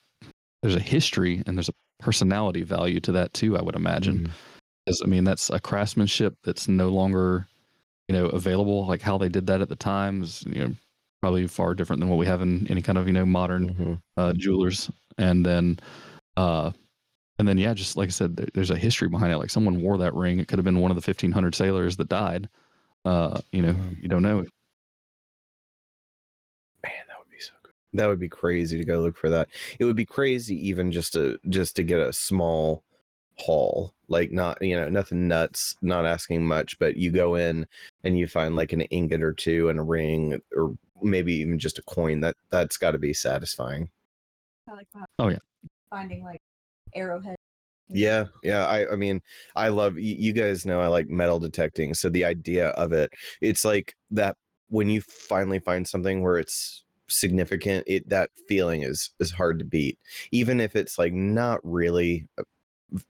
there's 0.63 0.77
a 0.77 0.81
history 0.81 1.43
and 1.47 1.57
there's 1.57 1.69
a 1.69 1.75
personality 2.01 2.63
value 2.63 3.01
to 3.01 3.13
that 3.13 3.33
too. 3.35 3.57
I 3.57 3.63
would 3.63 3.75
imagine. 3.77 4.29
Mhm. 4.29 4.31
Because 4.85 5.01
I 5.03 5.07
mean, 5.07 5.25
that's 5.25 5.51
a 5.51 5.59
craftsmanship 5.61 6.37
that's 6.45 6.69
no 6.69 6.89
longer, 6.91 7.47
you 8.09 8.15
know, 8.15 8.27
available. 8.27 8.87
Like 8.87 9.03
how 9.03 9.19
they 9.19 9.29
did 9.29 9.47
that 9.47 9.61
at 9.63 9.69
the 9.69 9.77
time 9.77 10.23
is, 10.23 10.45
you 10.47 10.61
know, 10.67 10.75
probably 11.23 11.47
far 11.47 11.75
different 11.75 12.01
than 12.01 12.11
what 12.11 12.19
we 12.19 12.27
have 12.27 12.43
in 12.43 12.67
any 12.71 12.83
kind 12.83 12.99
of 12.99 13.07
you 13.07 13.13
know 13.15 13.25
modern 13.25 13.75
Mhm. 13.75 14.03
uh, 14.19 14.33
jewelers. 14.35 14.91
And 15.17 15.45
then, 15.47 15.79
uh, 16.37 16.73
and 17.39 17.49
then 17.49 17.59
yeah, 17.59 17.75
just 17.75 17.97
like 17.97 18.09
I 18.09 18.13
said, 18.13 18.37
there, 18.37 18.49
there's 18.55 18.71
a 18.71 18.77
history 18.77 19.09
behind 19.09 19.33
it. 19.33 19.39
Like 19.39 19.51
someone 19.51 19.81
wore 19.83 19.99
that 19.99 20.15
ring. 20.15 20.39
It 20.41 20.49
could 20.49 20.59
have 20.59 20.65
been 20.65 20.81
one 20.81 20.91
of 20.91 20.97
the 20.97 21.03
1500 21.03 21.55
sailors 21.55 21.97
that 21.99 22.09
died. 22.09 22.49
Uh, 23.05 23.41
you 23.53 23.63
know, 23.63 23.75
Mhm. 23.75 24.03
you 24.03 24.09
don't 24.09 24.23
know. 24.23 24.47
Man, 26.83 26.93
that 27.09 27.19
would 27.19 27.31
be 27.31 27.39
so 27.41 27.53
good. 27.63 27.73
That 27.95 28.07
would 28.09 28.21
be 28.21 28.29
crazy 28.29 28.79
to 28.79 28.85
go 28.85 29.01
look 29.01 29.17
for 29.17 29.31
that. 29.31 29.49
It 29.79 29.85
would 29.85 29.97
be 29.97 30.07
crazy 30.07 30.57
even 30.69 30.93
just 30.93 31.13
to 31.15 31.39
just 31.49 31.77
to 31.77 31.83
get 31.83 32.01
a 32.01 32.13
small 32.13 32.85
haul, 33.37 33.95
like 34.09 34.31
not 34.33 34.61
you 34.63 34.77
know 34.77 34.89
nothing 34.89 35.29
nuts, 35.29 35.77
not 35.83 36.07
asking 36.07 36.47
much, 36.47 36.79
but 36.79 36.97
you 36.97 37.11
go 37.11 37.35
in 37.35 37.67
and 38.05 38.19
you 38.19 38.27
find 38.27 38.57
like 38.57 38.73
an 38.73 38.83
ingot 38.83 39.23
or 39.23 39.33
two 39.33 39.69
and 39.69 39.79
a 39.79 39.83
ring, 39.83 40.41
or 40.57 40.75
maybe 41.03 41.35
even 41.35 41.59
just 41.59 41.79
a 41.79 41.83
coin. 41.83 42.21
That 42.21 42.37
that's 42.51 42.77
got 42.77 42.93
to 42.93 42.99
be 42.99 43.13
satisfying. 43.13 43.89
I 44.69 44.75
like 44.75 44.89
Oh, 45.19 45.29
yeah. 45.29 45.39
finding 45.91 46.25
like 46.25 46.41
arrowhead. 46.95 47.37
Yeah, 47.89 48.27
yeah. 48.43 48.67
I 48.67 48.91
I 48.93 48.97
mean, 48.97 49.21
I 49.57 49.69
love 49.69 49.99
you 49.99 50.33
guys 50.33 50.65
know 50.65 50.81
I 50.81 50.87
like 50.87 51.09
metal 51.09 51.39
detecting. 51.39 51.95
So 51.95 52.09
the 52.09 52.25
idea 52.25 52.69
of 52.71 52.93
it, 52.93 53.13
it's 53.41 53.65
like 53.65 53.95
that 54.11 54.37
when 54.69 54.89
you 54.89 55.03
finally 55.03 55.59
find 55.59 55.87
something 55.87 56.23
where 56.23 56.39
it's 56.39 56.85
significant, 57.09 57.85
it 57.87 58.09
that 58.09 58.31
feeling 58.49 58.83
is 58.83 59.11
is 59.21 59.31
hard 59.31 59.59
to 59.59 59.65
beat. 59.65 59.99
Even 60.31 60.61
if 60.61 60.77
it's 60.77 60.99
like 60.99 61.13
not 61.13 61.61
really 61.63 62.27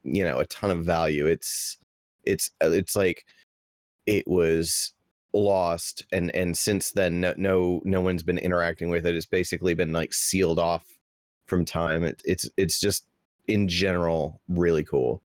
you 0.03 0.25
know, 0.25 0.39
a 0.39 0.47
ton 0.47 0.71
of 0.71 0.85
value. 0.85 1.27
It's 1.27 1.79
it's 2.25 2.51
uh, 2.63 2.71
it's 2.71 2.97
like 2.97 3.25
it 4.07 4.27
was 4.27 4.93
lost 5.33 6.05
and 6.13 6.33
and 6.35 6.57
since 6.57 6.93
then 6.93 7.21
no 7.21 7.35
no, 7.37 7.81
no 7.85 8.01
one's 8.01 8.23
been 8.23 8.39
interacting 8.39 8.91
with 8.91 9.07
it. 9.07 9.15
It's 9.15 9.27
basically 9.27 9.75
been 9.75 9.93
like 9.93 10.13
sealed 10.13 10.59
off 10.59 10.85
from 11.47 11.65
time. 11.65 12.05
It, 12.05 12.23
it's 12.25 12.49
it's 12.57 12.81
just 12.81 13.05
in 13.49 13.69
general 13.69 14.41
really 14.49 14.85
cool. 14.85 15.23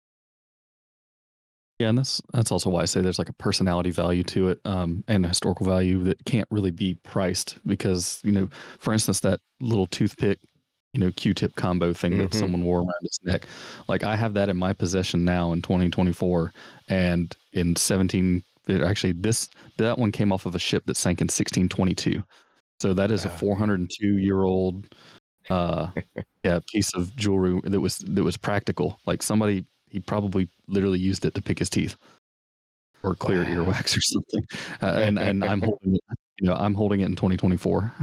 Yeah, 1.79 1.87
and 1.87 1.97
that's 1.97 2.21
that's 2.33 2.51
also 2.51 2.69
why 2.69 2.81
I 2.81 2.85
say 2.85 2.99
there's 2.99 3.19
like 3.19 3.29
a 3.29 3.33
personality 3.33 3.89
value 3.89 4.23
to 4.23 4.49
it, 4.49 4.59
um, 4.65 5.01
and 5.07 5.23
a 5.23 5.29
historical 5.29 5.65
value 5.65 6.03
that 6.03 6.25
can't 6.25 6.47
really 6.51 6.71
be 6.71 6.95
priced 7.03 7.57
because 7.65 8.19
you 8.23 8.33
know, 8.33 8.49
for 8.79 8.91
instance, 8.91 9.21
that 9.21 9.39
little 9.61 9.87
toothpick, 9.87 10.39
you 10.93 10.99
know, 10.99 11.11
Q-tip 11.11 11.55
combo 11.55 11.93
thing 11.93 12.17
that 12.17 12.31
Mhm. 12.31 12.33
someone 12.33 12.63
wore 12.65 12.79
around 12.79 12.93
his 13.03 13.19
neck, 13.23 13.45
like 13.87 14.03
I 14.03 14.15
have 14.15 14.33
that 14.33 14.49
in 14.49 14.57
my 14.57 14.73
possession 14.73 15.23
now 15.23 15.51
in 15.53 15.61
2024, 15.61 16.51
and 16.87 17.35
in 17.53 17.75
17, 17.75 18.43
it 18.67 18.81
actually 18.81 19.13
this 19.13 19.49
that 19.77 19.99
one 19.99 20.11
came 20.11 20.31
off 20.31 20.45
of 20.47 20.55
a 20.55 20.59
ship 20.59 20.85
that 20.87 20.97
sank 20.97 21.21
in 21.21 21.29
1622, 21.29 22.23
so 22.81 22.93
that 22.93 23.11
is 23.11 23.25
a 23.25 23.29
Ah. 23.29 23.37
402 23.37 24.17
year 24.17 24.43
old, 24.43 24.87
uh, 25.49 25.91
yeah, 26.45 26.59
piece 26.71 26.93
of 26.95 27.15
jewelry 27.17 27.59
that 27.65 27.81
was 27.81 27.99
that 27.99 28.23
was 28.23 28.37
practical. 28.37 28.99
Like 29.07 29.23
somebody 29.23 29.65
he 29.91 29.99
probably 30.01 30.49
literally 30.67 30.99
used 30.99 31.25
it 31.25 31.33
to 31.35 31.41
pick 31.43 31.59
his 31.59 31.69
teeth 31.69 31.97
or 33.03 33.15
clear 33.15 33.45
Wow. 33.45 33.45
earwax 33.45 33.97
or 33.97 34.01
something. 34.01 34.43
Uh, 34.81 34.99
and 35.03 35.17
and 35.19 35.43
I'm 35.45 35.61
holding 35.63 35.95
it, 35.95 36.01
you 36.39 36.47
know, 36.47 36.55
I'm 36.55 36.73
holding 36.73 37.01
it 37.01 37.05
in 37.05 37.15
2024. 37.15 37.93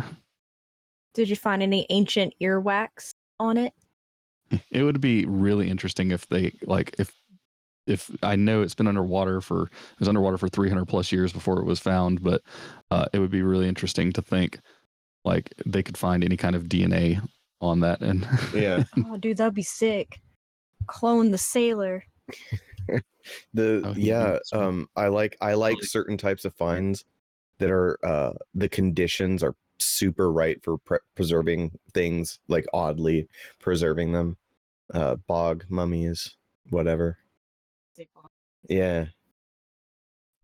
Did 1.17 1.31
you 1.31 1.37
find 1.37 1.63
any 1.63 1.87
ancient 1.89 2.35
earwax 2.43 3.15
on 3.41 3.57
it? 3.57 3.73
It 4.71 4.83
would 4.83 5.01
be 5.01 5.25
really 5.25 5.71
interesting 5.71 6.11
if 6.11 6.29
they 6.29 6.53
like 6.63 6.95
if 6.99 7.11
if 7.87 8.11
I 8.23 8.37
know 8.37 8.61
it's 8.61 8.75
been 8.75 8.87
underwater 8.87 9.41
for 9.41 9.63
it 9.63 9.99
was 9.99 10.09
underwater 10.09 10.37
for 10.37 10.51
300 10.51 10.85
plus 10.85 11.11
years 11.11 11.33
before 11.33 11.59
it 11.59 11.65
was 11.65 11.81
found, 11.81 12.23
but 12.23 12.43
uh, 12.91 13.07
it 13.15 13.19
would 13.19 13.31
be 13.31 13.41
really 13.41 13.67
interesting 13.67 14.13
to 14.13 14.21
think 14.21 14.61
like 15.25 15.55
they 15.65 15.83
could 15.83 15.97
find 15.97 16.23
any 16.23 16.37
kind 16.37 16.55
of 16.55 16.65
DNA 16.65 17.27
on 17.63 17.81
that 17.81 18.03
and 18.03 18.29
Yeah. 18.53 18.85
Oh, 19.07 19.17
dude, 19.17 19.39
that'd 19.39 19.55
be 19.55 19.63
sick. 19.63 20.21
Clone 20.87 21.31
the 21.31 21.39
sailor. 21.39 22.05
the 23.55 23.83
Oh, 23.85 23.95
yeah 23.97 24.39
um 24.53 24.89
i 24.95 25.09
like 25.09 25.37
i 25.41 25.55
like 25.55 25.83
certain 25.83 26.17
types 26.17 26.45
of 26.45 26.55
finds 26.55 27.05
that 27.59 27.71
are 27.71 27.99
uh 28.05 28.33
the 28.55 28.69
conditions 28.69 29.43
are 29.43 29.55
super 29.79 30.33
right 30.33 30.63
for 30.63 30.79
pre- 30.79 30.99
preserving 31.15 31.71
things 31.95 32.39
like 32.49 32.67
oddly 32.73 33.29
preserving 33.61 34.13
them 34.13 34.37
uh 34.95 35.17
bog 35.27 35.65
mummies 35.69 36.37
whatever 36.71 37.19
yeah 38.69 39.07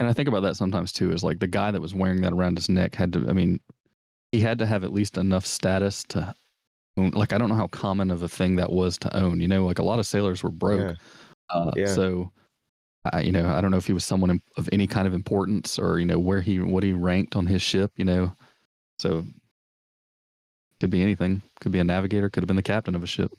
And 0.01 0.09
I 0.09 0.13
think 0.13 0.29
about 0.29 0.43
that 0.43 0.57
sometimes 0.57 0.93
too, 0.93 1.13
is 1.13 1.23
like 1.23 1.39
the 1.39 1.47
guy 1.47 1.71
that 1.71 1.81
was 1.81 1.95
wearing 1.95 2.21
that 2.23 2.33
around 2.33 2.57
his 2.59 2.69
neck 2.69 2.95
had 2.95 3.13
to, 3.13 3.29
I 3.29 3.33
mean, 3.33 3.61
he 4.33 4.41
had 4.41 4.59
to 4.59 4.67
have 4.67 4.85
at 4.85 4.93
least 4.93 5.17
enough 5.17 5.47
status 5.47 6.03
to, 6.09 6.35
own- 6.97 7.11
like, 7.13 7.33
I 7.33 7.39
don't 7.39 7.49
know 7.49 7.55
how 7.55 7.69
common 7.69 8.11
of 8.11 8.23
a 8.23 8.29
thing 8.29 8.57
that 8.57 8.73
was 8.73 8.99
to 8.99 9.17
own. 9.17 9.41
You 9.41 9.49
know, 9.49 9.65
like 9.65 9.79
a 9.79 9.85
lot 9.85 9.99
of 10.01 10.07
sailors 10.07 10.43
were 10.43 10.51
broke. 10.51 10.81
yeah 10.81 10.95
Uh, 11.51 11.71
Yeah. 11.77 11.87
So, 11.87 12.33
I, 13.13 13.21
you 13.23 13.33
know, 13.33 13.49
I 13.49 13.61
don't 13.61 13.71
know 13.71 13.77
if 13.77 13.87
he 13.87 13.93
was 13.93 14.05
someone 14.05 14.41
of 14.57 14.69
any 14.73 14.87
kind 14.87 15.07
of 15.07 15.15
importance 15.15 15.79
or, 15.79 15.99
you 16.01 16.07
know, 16.07 16.19
where 16.19 16.41
he, 16.41 16.61
what 16.61 16.83
he 16.85 16.93
ranked 16.93 17.37
on 17.37 17.47
his 17.47 17.63
ship, 17.63 17.93
you 17.97 18.05
know. 18.05 18.35
So, 18.99 19.25
could 20.81 20.91
be 20.91 21.03
anything. 21.03 21.43
Could 21.61 21.73
be 21.73 21.79
a 21.79 21.85
navigator, 21.85 22.29
could 22.31 22.43
have 22.43 22.49
been 22.49 22.57
the 22.57 22.63
captain 22.63 22.95
of 22.95 23.03
a 23.03 23.07
ship. 23.07 23.33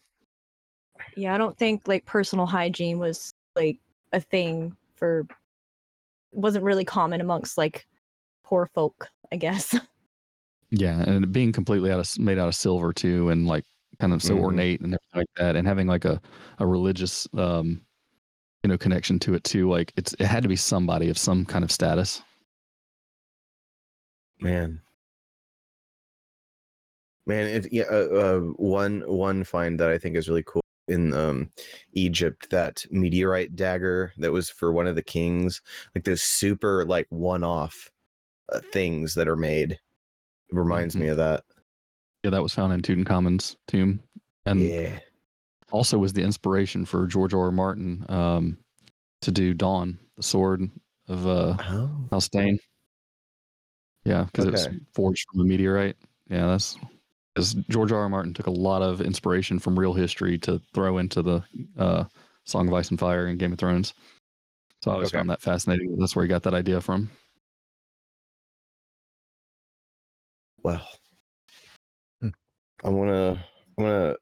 Yeah, 1.16 1.34
I 1.34 1.38
don't 1.38 1.58
think 1.58 1.88
like 1.88 2.06
personal 2.06 2.46
hygiene 2.46 3.00
was 3.00 3.34
like 3.56 3.80
a 4.12 4.20
thing 4.20 4.76
for 4.96 5.26
wasn't 6.32 6.64
really 6.64 6.86
common 6.86 7.22
amongst 7.22 7.58
like 7.58 7.86
poor 8.44 8.70
folk, 8.74 9.08
I 9.32 9.38
guess. 9.38 9.76
Yeah, 10.72 11.02
and 11.04 11.32
being 11.32 11.52
completely 11.52 11.92
out 11.92 12.00
of 12.00 12.20
made 12.20 12.40
out 12.40 12.48
of 12.48 12.56
silver 12.56 12.92
too, 12.94 13.30
and 13.30 13.46
like 13.46 13.64
kind 14.00 14.12
of 14.12 14.24
so 14.24 14.36
Mhm. 14.36 14.42
ornate 14.44 14.82
and 14.82 14.96
everything 14.96 15.20
like 15.20 15.28
that, 15.38 15.56
and 15.56 15.68
having 15.68 15.86
like 15.86 16.04
a 16.04 16.20
a 16.58 16.66
religious 16.66 17.28
um 17.38 17.86
you 18.64 18.70
know 18.70 18.78
connection 18.78 19.20
to 19.20 19.36
it 19.36 19.44
too. 19.44 19.70
Like 19.70 19.94
it's 19.98 20.14
it 20.20 20.26
had 20.26 20.44
to 20.44 20.50
be 20.50 20.56
somebody 20.56 21.10
of 21.10 21.18
some 21.18 21.46
kind 21.46 21.64
of 21.64 21.72
status. 21.72 22.24
man 24.40 24.82
man 27.26 27.48
it 27.48 27.72
yeah 27.72 27.84
uh, 27.90 28.08
uh 28.14 28.40
one 28.58 29.02
one 29.08 29.44
find 29.44 29.80
that 29.80 29.90
i 29.90 29.98
think 29.98 30.16
is 30.16 30.28
really 30.28 30.44
cool 30.44 30.62
in 30.88 31.14
um 31.14 31.50
egypt 31.94 32.50
that 32.50 32.86
meteorite 32.92 33.56
dagger 33.56 34.12
that 34.18 34.32
was 34.32 34.50
for 34.50 34.74
one 34.74 34.88
of 34.88 34.96
the 34.96 35.04
kings 35.04 35.62
like 35.96 36.04
those 36.04 36.22
super 36.22 36.86
like 36.86 37.08
one-off 37.10 37.90
uh, 38.52 38.60
things 38.74 39.14
that 39.14 39.28
are 39.28 39.38
made 39.38 39.72
it 39.72 39.80
reminds 40.52 40.96
me 40.96 41.08
of 41.08 41.18
that 41.18 41.44
Yeah, 42.24 42.32
that 42.32 42.44
was 42.44 42.54
found 42.54 42.74
in 42.74 42.82
Tutankhamun's 42.82 43.56
tomb, 43.68 44.02
and 44.46 44.60
yeah 44.62 45.00
also 45.72 45.98
was 45.98 46.14
the 46.14 46.22
inspiration 46.22 46.86
for 46.86 47.08
George 47.08 47.34
R. 47.34 47.46
R. 47.46 47.52
Martin 47.52 48.06
um 48.10 48.58
to 49.22 49.32
do 49.32 49.54
Dawn, 49.54 49.98
the 50.18 50.24
sword 50.24 50.70
of 51.08 51.26
uh 51.26 51.56
oh 51.60 51.90
Alstain. 52.12 52.60
Yeah, 54.06 54.26
because 54.26 54.46
it 54.46 54.52
was 54.52 54.68
forged 54.94 55.26
from 55.32 55.42
a 55.42 55.46
meteorite. 55.46 55.96
Yeah, 56.30 56.48
that's 56.48 56.78
because 57.34 57.54
George 57.70 57.92
R. 57.92 58.00
R. 58.02 58.10
Martin 58.10 58.34
took 58.34 58.48
a 58.48 58.52
lot 58.52 58.82
of 58.82 59.02
inspiration 59.02 59.60
from 59.60 59.78
real 59.78 59.94
history 59.94 60.38
to 60.40 60.62
throw 60.74 60.98
into 61.00 61.22
the 61.22 61.44
uh, 61.78 62.04
Song 62.46 62.68
of 62.68 62.74
Ice 62.74 62.90
and 62.90 63.00
Fire 63.00 63.28
and 63.28 63.40
Game 63.40 63.54
of 63.54 63.60
Thrones. 63.60 63.94
So 64.84 64.92
I 64.92 64.96
always 64.96 65.08
Okay. 65.10 65.18
found 65.18 65.30
that 65.30 65.42
fascinating. 65.42 65.96
That's 65.98 66.16
where 66.16 66.24
he 66.26 66.30
got 66.30 66.44
that 66.44 66.54
idea 66.54 66.82
from. 66.82 67.10
well 70.64 70.88
Hmm. 72.22 72.30
i 72.86 72.90
want 72.90 73.10
to 73.10 73.38
i 73.78 73.82
want 73.82 74.18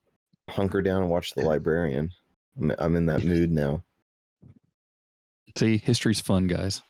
to 0.48 0.52
hunker 0.52 0.82
down 0.82 1.04
and 1.04 1.12
watch 1.12 1.36
the 1.36 1.42
librarian 1.42 2.10
i'm, 2.58 2.74
I'm 2.80 2.96
in 2.96 3.06
that 3.06 3.24
mood 3.24 3.52
now 3.52 3.84
See, 5.56 5.78
history's 5.78 6.20
fun, 6.22 6.48
guys. 6.48 6.82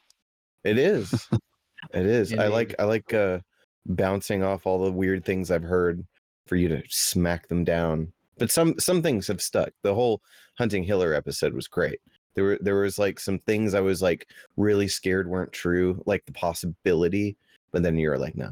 It 0.63 0.78
is. 0.78 1.28
it 1.93 2.05
is. 2.05 2.32
I 2.32 2.47
like 2.47 2.76
I 2.80 2.84
like 2.86 3.13
uh 3.13 3.39
bouncing 3.86 4.43
off 4.43 4.65
all 4.65 4.84
the 4.84 4.91
weird 4.91 5.25
things 5.25 5.51
I've 5.51 5.63
heard 5.63 6.05
for 6.47 6.55
you 6.55 6.67
to 6.69 6.82
smack 6.89 7.47
them 7.47 7.63
down. 7.63 8.11
But 8.38 8.51
some 8.51 8.79
some 8.79 9.01
things 9.01 9.27
have 9.27 9.41
stuck. 9.41 9.71
The 9.84 9.93
whole 9.93 10.21
hunting 10.57 10.84
Hitler 10.84 11.13
episode 11.13 11.53
was 11.53 11.67
great. 11.67 11.99
There 12.36 12.43
were 12.43 12.59
there 12.61 12.75
was 12.75 12.97
like 12.97 13.19
some 13.19 13.39
things 13.39 13.73
I 13.73 13.82
was 13.82 14.01
like 14.01 14.27
really 14.57 14.88
scared 14.88 15.27
weren't 15.27 15.51
true, 15.51 16.01
like 16.05 16.25
the 16.25 16.32
possibility, 16.32 17.38
but 17.71 17.84
then 17.84 17.97
you're 17.97 18.17
like, 18.17 18.36
no. 18.36 18.51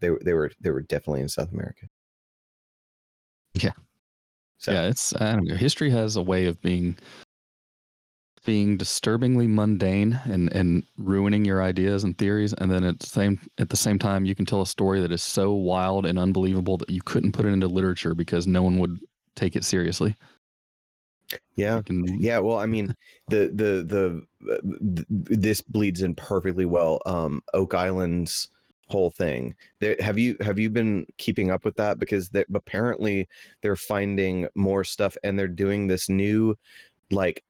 They 0.00 0.10
were 0.10 0.20
they 0.24 0.34
were 0.34 0.50
they 0.60 0.70
were 0.70 0.82
definitely 0.82 1.22
in 1.22 1.28
South 1.28 1.52
America. 1.52 1.86
Yeah. 3.54 3.72
So 4.58 4.72
Yeah, 4.72 4.82
it's 4.82 5.14
I 5.16 5.32
don't 5.32 5.44
know. 5.46 5.54
History 5.54 5.90
has 5.90 6.16
a 6.16 6.22
way 6.22 6.46
of 6.46 6.60
being 6.60 6.96
being 8.46 8.78
disturbingly 8.78 9.46
mundane 9.48 10.20
and 10.24 10.50
and 10.54 10.84
ruining 10.98 11.44
your 11.44 11.62
ideas 11.62 12.04
and 12.04 12.16
theories 12.18 12.54
and 12.54 12.70
then 12.70 12.84
at 12.84 13.00
the 13.00 13.06
same 13.06 13.40
at 13.58 13.68
the 13.70 13.76
same 13.76 13.98
time 13.98 14.24
you 14.24 14.34
can 14.34 14.46
tell 14.46 14.62
a 14.62 14.66
story 14.66 15.00
that 15.02 15.12
is 15.12 15.22
so 15.22 15.52
wild 15.52 16.06
and 16.06 16.18
unbelievable 16.18 16.78
that 16.78 16.90
you 16.90 17.02
couldn't 17.04 17.32
put 17.32 17.46
it 17.46 17.50
into 17.50 17.68
literature 17.68 18.14
because 18.14 18.46
no 18.46 18.62
one 18.62 18.78
would 18.78 18.98
take 19.36 19.56
it 19.56 19.64
seriously 19.64 20.16
Yeah. 21.56 21.82
Can- 21.82 22.20
Yeah, 22.20 22.38
well, 22.38 22.58
I 22.58 22.66
mean, 22.66 22.94
the 23.28 23.50
the 23.54 23.82
the 23.84 24.52
uh, 24.52 24.60
th- 24.94 25.06
this 25.10 25.60
bleeds 25.60 26.02
in 26.02 26.14
perfectly 26.14 26.64
well. 26.66 27.00
Um, 27.06 27.42
Oak 27.54 27.74
Island's 27.74 28.48
whole 28.88 29.10
thing. 29.10 29.54
There, 29.80 29.96
have 30.00 30.18
you 30.18 30.36
have 30.40 30.58
you 30.58 30.70
been 30.70 31.06
keeping 31.18 31.50
up 31.50 31.64
with 31.64 31.76
that? 31.76 31.98
Because 31.98 32.28
they, 32.28 32.44
apparently 32.54 33.28
they're 33.62 33.76
finding 33.76 34.48
more 34.54 34.84
stuff, 34.84 35.16
and 35.24 35.38
they're 35.38 35.48
doing 35.48 35.86
this 35.88 36.08
new, 36.08 36.56
like, 37.10 37.42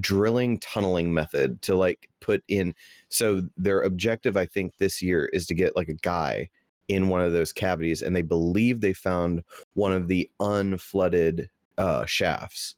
drilling 0.00 0.58
tunneling 0.60 1.12
method 1.12 1.60
to 1.62 1.74
like 1.74 2.08
put 2.20 2.42
in. 2.48 2.74
So 3.08 3.42
their 3.56 3.82
objective, 3.82 4.36
I 4.36 4.46
think, 4.46 4.76
this 4.78 5.02
year 5.02 5.26
is 5.26 5.46
to 5.46 5.54
get 5.54 5.76
like 5.76 5.88
a 5.88 5.94
guy 5.94 6.48
in 6.88 7.08
one 7.08 7.20
of 7.20 7.32
those 7.32 7.52
cavities, 7.52 8.02
and 8.02 8.16
they 8.16 8.22
believe 8.22 8.80
they 8.80 8.94
found 8.94 9.42
one 9.74 9.92
of 9.92 10.08
the 10.08 10.28
unflooded 10.40 11.48
uh, 11.76 12.06
shafts 12.06 12.74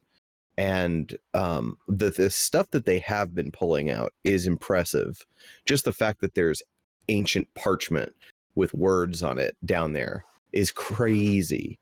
and 0.57 1.17
um 1.33 1.77
the, 1.87 2.09
the 2.11 2.29
stuff 2.29 2.69
that 2.71 2.85
they 2.85 2.99
have 2.99 3.33
been 3.33 3.51
pulling 3.51 3.89
out 3.89 4.13
is 4.23 4.47
impressive 4.47 5.25
just 5.65 5.85
the 5.85 5.93
fact 5.93 6.21
that 6.21 6.35
there's 6.35 6.61
ancient 7.09 7.47
parchment 7.55 8.13
with 8.55 8.73
words 8.73 9.23
on 9.23 9.39
it 9.39 9.55
down 9.65 9.93
there 9.93 10.25
is 10.51 10.71
crazy 10.71 11.79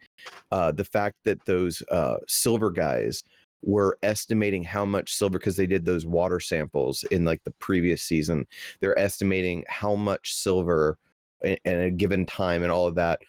uh 0.52 0.72
the 0.72 0.86
fact 0.86 1.18
that 1.24 1.44
those 1.46 1.82
uh 1.92 2.18
silver 2.28 2.70
guys 2.70 3.24
were 3.62 3.98
estimating 4.04 4.64
how 4.64 4.86
much 4.86 5.14
silver 5.14 5.38
because 5.38 5.58
they 5.58 5.68
did 5.68 5.86
those 5.86 6.06
water 6.06 6.40
samples 6.40 7.04
in 7.12 7.26
like 7.26 7.44
the 7.44 7.52
previous 7.52 8.02
season 8.02 8.46
they're 8.80 8.98
estimating 8.98 9.64
how 9.68 9.96
much 9.96 10.34
silver 10.34 10.98
in, 11.44 11.58
a 11.66 11.92
given 11.92 12.26
time 12.26 12.64
and 12.64 12.72
all 12.72 12.88
of 12.88 12.96
that 12.96 13.20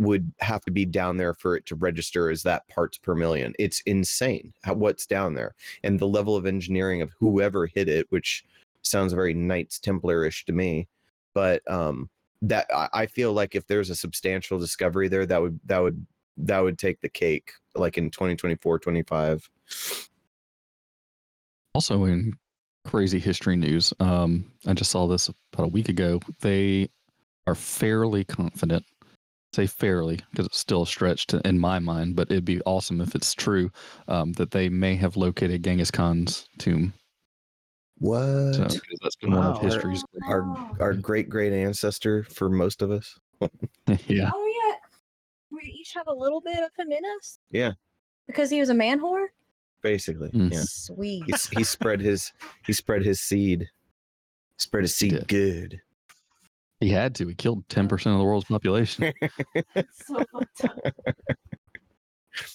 would 0.00 0.32
have 0.40 0.62
to 0.62 0.70
be 0.70 0.86
down 0.86 1.16
there 1.18 1.34
for 1.34 1.56
it 1.56 1.66
to 1.66 1.74
register 1.74 2.30
as 2.30 2.42
that 2.42 2.66
parts 2.68 2.96
per 2.96 3.14
million. 3.14 3.52
It's 3.58 3.82
insane 3.82 4.52
how, 4.62 4.74
what's 4.74 5.06
down 5.06 5.34
there 5.34 5.54
and 5.84 5.98
the 5.98 6.08
level 6.08 6.36
of 6.36 6.46
engineering 6.46 7.02
of 7.02 7.12
whoever 7.18 7.66
hit 7.66 7.88
it, 7.88 8.06
which 8.08 8.44
sounds 8.82 9.12
very 9.12 9.34
Knights 9.34 9.78
Templarish 9.78 10.44
to 10.46 10.52
me. 10.52 10.88
But 11.34 11.68
um, 11.70 12.08
that 12.42 12.66
I, 12.74 12.88
I 12.94 13.06
feel 13.06 13.34
like 13.34 13.54
if 13.54 13.66
there's 13.66 13.90
a 13.90 13.94
substantial 13.94 14.58
discovery 14.58 15.08
there, 15.08 15.26
that 15.26 15.42
would 15.42 15.60
that 15.66 15.80
would 15.80 16.06
that 16.38 16.60
would 16.60 16.78
take 16.78 17.00
the 17.00 17.08
cake, 17.08 17.52
like 17.74 17.98
in 17.98 18.10
2024, 18.10 18.78
25. 18.78 19.50
Also, 21.74 22.04
in 22.04 22.34
crazy 22.84 23.18
history 23.18 23.56
news, 23.56 23.92
um, 24.00 24.44
I 24.66 24.72
just 24.74 24.90
saw 24.90 25.06
this 25.06 25.30
about 25.52 25.66
a 25.66 25.68
week 25.68 25.88
ago. 25.88 26.20
They 26.40 26.88
are 27.46 27.54
fairly 27.54 28.24
confident, 28.24 28.84
say 29.54 29.66
fairly, 29.66 30.18
because 30.30 30.46
it's 30.46 30.58
still 30.58 30.82
a 30.82 30.86
stretch 30.86 31.26
to, 31.28 31.40
in 31.46 31.58
my 31.58 31.78
mind, 31.78 32.16
but 32.16 32.30
it'd 32.30 32.44
be 32.44 32.60
awesome 32.62 33.00
if 33.00 33.14
it's 33.14 33.34
true 33.34 33.70
um, 34.08 34.32
that 34.32 34.50
they 34.50 34.68
may 34.68 34.96
have 34.96 35.16
located 35.16 35.62
Genghis 35.62 35.90
Khan's 35.90 36.48
tomb. 36.58 36.92
What? 37.98 38.20
So, 38.54 38.64
'cause 38.64 38.98
that's 39.02 39.16
been 39.16 39.32
one 39.32 39.46
of 39.46 39.54
Wow. 39.56 39.60
history's. 39.60 40.04
our 40.26 40.46
our 40.80 40.94
great 40.94 41.28
great 41.28 41.52
ancestor 41.52 42.24
for 42.24 42.48
most 42.48 42.82
of 42.82 42.90
us. 42.90 43.18
yeah. 44.08 44.30
Oh 44.34 44.46
yeah, 44.64 44.76
we 45.50 45.62
each 45.70 45.92
have 45.92 46.08
a 46.08 46.12
little 46.12 46.40
bit 46.40 46.58
of 46.64 46.70
him 46.78 46.90
in 46.90 47.02
us. 47.18 47.38
Yeah. 47.50 47.72
Because 48.26 48.48
he 48.50 48.58
was 48.60 48.70
a 48.70 48.74
man 48.74 48.98
whore. 49.00 49.26
Basically, 49.82 50.30
Mm. 50.30 50.52
yeah. 50.52 50.60
Sweet. 50.64 51.22
He, 51.26 51.34
he 51.58 51.64
spread 51.64 52.00
his 52.00 52.32
he 52.66 52.72
spread 52.72 53.02
his 53.04 53.20
seed, 53.20 53.68
spread 54.58 54.82
his 54.84 54.94
seed 54.94 55.12
did. 55.12 55.28
good. 55.28 55.80
He 56.80 56.88
had 56.90 57.14
to. 57.16 57.26
He 57.28 57.34
killed 57.34 57.66
10% 57.68 57.92
of 58.12 58.18
the 58.18 58.24
world's 58.24 58.46
population. 58.46 59.12
so 59.92 60.22
fucked. 60.32 60.64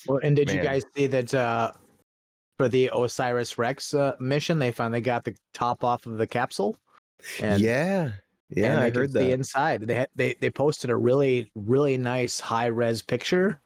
Well, 0.07 0.19
and 0.23 0.35
did 0.35 0.49
you 0.51 0.61
guys 0.63 0.83
see 0.95 1.05
that 1.07 1.33
uh, 1.33 1.71
for 2.57 2.69
the 2.69 2.89
OSIRIS-REx 2.93 3.93
uh, 3.93 4.15
mission, 4.19 4.57
they 4.57 4.71
finally 4.71 5.01
got 5.01 5.23
the 5.25 5.35
top 5.53 5.83
off 5.83 6.05
of 6.07 6.17
the 6.17 6.25
capsule? 6.25 6.77
And, 7.41 7.61
yeah, 7.61 8.11
yeah, 8.49 8.71
and 8.71 8.79
I 8.81 8.89
heard 8.89 9.11
that. 9.13 9.19
The 9.19 9.31
inside. 9.31 9.81
They 9.85 9.95
had, 9.95 10.07
they 10.15 10.35
they 10.39 10.49
posted 10.49 10.89
a 10.89 10.95
really 10.95 11.51
really 11.55 11.97
nice 11.97 12.39
high 12.39 12.67
res 12.67 13.01
picture, 13.01 13.59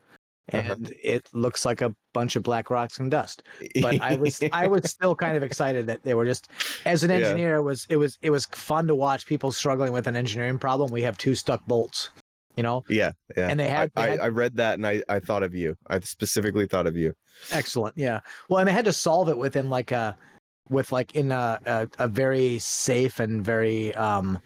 Uh-huh. 0.54 0.74
and 0.74 0.94
it 1.04 1.28
looks 1.34 1.66
like 1.66 1.82
a 1.82 1.94
bunch 2.14 2.36
of 2.36 2.44
black 2.44 2.70
rocks 2.70 3.00
and 3.00 3.10
dust. 3.12 3.44
But 3.82 4.02
I 4.02 4.16
was 4.16 4.40
I 4.54 4.68
was 4.68 4.90
still 4.90 5.16
kind 5.16 5.36
of 5.38 5.44
excited 5.44 5.88
that 5.88 6.04
they 6.04 6.14
were 6.14 6.26
just 6.26 6.50
as 6.86 7.04
an 7.04 7.10
Yeah. 7.12 7.18
engineer 7.18 7.56
it 7.58 7.64
was 7.64 7.86
it 7.90 7.98
was 7.98 8.18
it 8.22 8.30
was 8.30 8.46
fun 8.48 8.88
to 8.88 8.96
watch 8.96 9.26
people 9.26 9.52
struggling 9.52 9.92
with 9.94 10.08
an 10.08 10.16
engineering 10.16 10.60
problem. 10.60 10.92
We 10.92 11.02
have 11.04 11.18
two 11.18 11.36
stuck 11.36 11.66
bolts, 11.66 12.10
you 12.56 12.64
know. 12.64 12.84
yeah, 12.90 13.12
yeah. 13.38 13.48
And 13.50 13.60
they 13.60 13.68
had- 13.68 13.92
I, 13.96 14.06
they 14.08 14.20
I, 14.20 14.26
I 14.26 14.28
read 14.30 14.56
that 14.58 14.76
and 14.76 14.86
I, 14.88 15.02
I 15.10 15.20
thought 15.20 15.44
of 15.44 15.54
you. 15.56 15.76
I 15.88 16.00
specifically 16.00 16.68
thought 16.68 16.88
of 16.88 16.96
you. 16.98 17.14
Excellent. 17.52 17.98
Yeah. 17.98 18.20
Well, 18.50 18.60
and 18.60 18.68
they 18.68 18.74
had 18.74 18.86
to 18.86 18.94
solve 18.94 19.30
it 19.30 19.38
within 19.38 19.70
like 19.70 19.92
a, 19.92 20.18
with 20.70 20.92
like 20.92 21.16
in 21.16 21.32
a 21.32 21.60
a, 21.66 21.88
a 22.00 22.08
very 22.08 22.60
safe 22.60 23.20
and 23.20 23.44
very 23.44 23.94
um, 23.96 24.38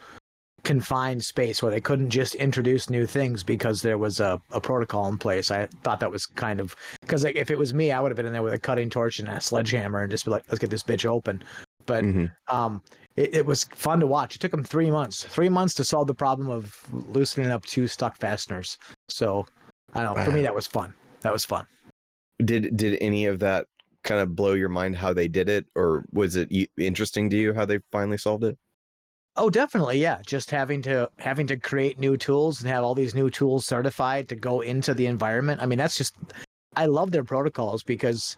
confined 0.64 1.24
space 1.24 1.62
where 1.62 1.72
they 1.72 1.82
couldn't 1.82 2.10
just 2.10 2.36
introduce 2.36 2.90
new 2.90 3.06
things 3.06 3.44
because 3.44 3.82
there 3.82 3.98
was 3.98 4.20
a, 4.20 4.42
a 4.52 4.62
protocol 4.62 5.08
in 5.10 5.18
place. 5.18 5.52
I 5.52 5.68
thought 5.84 6.00
that 6.00 6.12
was 6.12 6.26
kind 6.26 6.60
of 6.60 6.76
because 7.02 7.24
like 7.24 7.36
if 7.36 7.52
it 7.52 7.58
was 7.58 7.74
me, 7.74 7.92
I 7.92 8.00
would 8.00 8.12
have 8.12 8.16
been 8.16 8.26
in 8.26 8.34
there 8.34 8.44
with 8.44 8.54
a 8.54 8.60
cutting 8.60 8.90
torch 8.90 9.20
and 9.20 9.28
a 9.28 9.42
sledgehammer 9.42 10.02
and 10.02 10.12
just 10.12 10.26
be 10.26 10.32
like, 10.32 10.44
let's 10.48 10.60
get 10.60 10.70
this 10.70 10.84
bitch 10.84 11.06
open. 11.06 11.44
But 11.86 12.06
Mhm. 12.06 12.32
um, 12.48 12.82
it, 13.18 13.36
it 13.36 13.46
was 13.46 13.66
fun 13.76 14.00
to 14.00 14.08
watch. 14.08 14.36
It 14.36 14.40
took 14.40 14.52
them 14.52 14.64
three 14.64 14.90
months, 14.90 15.24
three 15.26 15.50
months 15.50 15.74
to 15.76 15.84
solve 15.84 16.08
the 16.08 16.16
problem 16.16 16.50
of 16.50 16.76
loosening 16.92 17.52
up 17.52 17.66
two 17.66 17.88
stuck 17.88 18.18
fasteners. 18.18 18.78
So 19.10 19.46
I 19.94 20.04
don't 20.04 20.18
know. 20.18 20.24
For 20.24 20.32
me, 20.32 20.42
that 20.44 20.56
was 20.56 20.66
fun. 20.66 20.94
That 21.22 21.34
was 21.34 21.46
fun. 21.46 21.68
Did 22.44 22.76
did 22.76 22.98
any 23.02 23.26
of 23.26 23.40
that 23.40 23.68
kind 24.04 24.20
of 24.22 24.36
blow 24.36 24.54
your 24.54 24.70
mind 24.70 24.96
how 24.96 25.14
they 25.14 25.28
did 25.28 25.50
it, 25.50 25.66
or 25.76 26.04
was 26.12 26.36
it 26.36 26.50
interesting 26.78 27.30
to 27.30 27.38
you 27.38 27.54
how 27.54 27.66
they 27.66 27.80
finally 27.92 28.18
solved 28.18 28.44
it? 28.44 28.58
Oh, 29.36 29.50
definitely, 29.50 30.00
yeah. 30.00 30.20
Just 30.26 30.52
having 30.52 30.82
to 30.84 31.10
having 31.18 31.48
to 31.48 31.58
create 31.58 31.98
new 31.98 32.18
tools 32.18 32.62
and 32.62 32.70
have 32.70 32.84
all 32.84 32.94
these 32.94 33.16
new 33.16 33.30
tools 33.30 33.66
certified 33.66 34.30
to 34.30 34.36
go 34.36 34.62
into 34.62 34.94
the 34.94 35.08
environment. 35.08 35.62
I 35.62 35.66
mean, 35.66 35.80
that's 35.80 35.98
just 35.98 36.16
I 36.76 36.86
love 36.86 37.12
their 37.12 37.24
protocols 37.24 37.82
because 37.84 38.38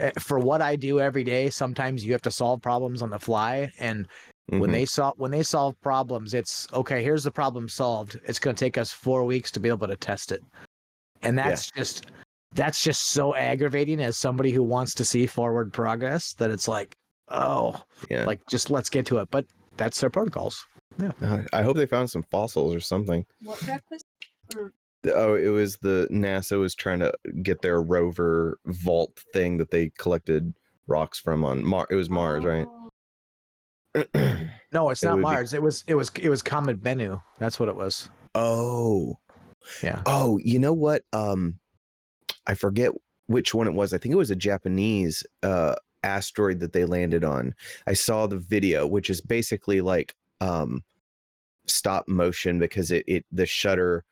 eh, 0.00 0.10
for 0.18 0.38
what 0.38 0.60
I 0.60 0.76
do 0.76 1.00
every 1.00 1.24
day, 1.24 1.48
sometimes 1.48 2.04
you 2.04 2.12
have 2.12 2.22
to 2.22 2.30
solve 2.30 2.60
problems 2.60 3.00
on 3.02 3.10
the 3.10 3.18
fly 3.18 3.72
and 3.78 4.06
when 4.48 4.70
Mhm. 4.70 4.72
they 4.72 4.84
solve 4.84 5.14
when 5.18 5.30
they 5.30 5.42
solve 5.42 5.80
problems, 5.80 6.34
it's 6.34 6.66
okay, 6.74 7.02
here's 7.02 7.24
the 7.24 7.30
problem 7.30 7.68
solved. 7.68 8.20
It's 8.24 8.38
going 8.38 8.54
to 8.56 8.64
take 8.64 8.76
us 8.76 8.92
4 8.92 9.24
weeks 9.24 9.50
to 9.52 9.60
be 9.60 9.68
able 9.70 9.86
to 9.88 9.96
test 9.96 10.30
it. 10.30 10.42
And 11.22 11.38
Yeah. 11.38 11.48
that's 11.48 11.70
just 11.70 12.06
that's 12.54 12.82
just 12.82 13.10
so 13.10 13.34
aggravating 13.34 14.00
as 14.02 14.18
somebody 14.18 14.50
who 14.50 14.62
wants 14.62 14.92
to 14.94 15.06
see 15.06 15.26
forward 15.26 15.72
progress 15.72 16.34
that 16.34 16.50
it's 16.50 16.68
like, 16.68 16.94
oh, 17.28 17.82
yeah. 18.10 18.24
like 18.26 18.40
just 18.50 18.68
let's 18.68 18.90
get 18.90 19.06
to 19.06 19.18
it. 19.18 19.30
But 19.30 19.46
that's 19.82 20.00
their 20.00 20.10
protocols. 20.10 20.64
Uh, 21.20 21.42
I 21.52 21.62
hope 21.62 21.76
they 21.76 21.86
found 21.86 22.08
some 22.10 22.22
fossils 22.30 22.72
or 22.74 22.78
something. 22.80 23.26
What 23.42 23.58
breakfast? 23.64 24.04
Oh, 25.12 25.34
it 25.34 25.48
was 25.48 25.76
the 25.78 26.06
NASA 26.12 26.60
was 26.60 26.76
trying 26.76 27.00
to 27.00 27.12
get 27.42 27.62
their 27.62 27.82
rover 27.82 28.58
vault 28.66 29.18
thing 29.32 29.58
that 29.58 29.72
they 29.72 29.90
collected 29.98 30.54
rocks 30.86 31.18
from 31.18 31.44
on 31.44 31.64
Mars. 31.64 31.88
It 31.90 31.96
was 31.96 32.08
Mars, 32.10 32.44
right? 32.44 32.66
No, 34.72 34.88
it's 34.88 35.02
It 35.02 35.06
not 35.06 35.16
would 35.16 35.20
be- 35.20 35.22
Mars. 35.24 35.52
It 35.52 35.60
was 35.62 35.84
it 35.86 35.94
was 35.94 36.10
it 36.18 36.30
was 36.30 36.40
Comet 36.42 36.80
Bennu. 36.82 37.20
That's 37.38 37.58
what 37.60 37.68
it 37.68 37.76
was. 37.76 38.08
oh, 38.34 39.18
Yeah. 39.82 40.02
Oh, 40.06 40.38
you 40.42 40.58
know 40.58 40.72
what? 40.72 41.02
Um, 41.12 41.58
I 42.46 42.54
forget 42.54 42.92
which 43.26 43.52
one 43.52 43.66
it 43.66 43.74
was. 43.74 43.92
I 43.92 43.98
think 43.98 44.12
it 44.14 44.16
was 44.18 44.30
a 44.30 44.36
Japanese 44.36 45.24
uh 45.42 45.74
asteroid 46.04 46.60
that 46.60 46.72
they 46.72 46.84
landed 46.84 47.24
on. 47.24 47.54
I 47.86 47.94
saw 47.94 48.26
the 48.26 48.38
video, 48.38 48.86
which 48.86 49.10
is 49.10 49.20
basically 49.20 49.80
like 49.80 50.14
um 50.40 50.82
stop 51.66 52.08
motion 52.08 52.58
because 52.58 52.90
it 52.90 53.04
it 53.08 53.24
the 53.32 53.46
shutter 53.46 54.04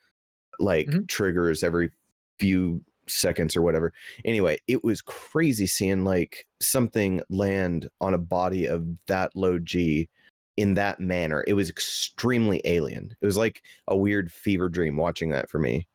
like 0.59 0.89
Mhm. 0.89 1.09
triggers 1.09 1.63
every 1.65 1.91
few 2.39 2.85
seconds 3.09 3.57
or 3.57 3.63
whatever. 3.63 3.93
Anyway, 4.25 4.59
it 4.69 4.85
was 4.85 5.03
crazy 5.03 5.67
seeing 5.67 6.05
like 6.05 6.47
something 6.61 7.23
land 7.31 7.89
on 8.01 8.15
a 8.15 8.19
body 8.19 8.67
of 8.67 8.87
that 9.07 9.35
low 9.37 9.59
G 9.59 10.09
in 10.57 10.75
that 10.75 11.01
manner. 11.01 11.45
It 11.47 11.55
was 11.55 11.71
extremely 11.71 12.61
alien. 12.65 13.17
It 13.21 13.27
was 13.27 13.37
like 13.37 13.63
a 13.89 13.97
weird 13.97 14.33
fever 14.33 14.69
dream 14.69 14.97
watching 14.97 15.31
that 15.31 15.51
for 15.51 15.59
me. 15.59 15.87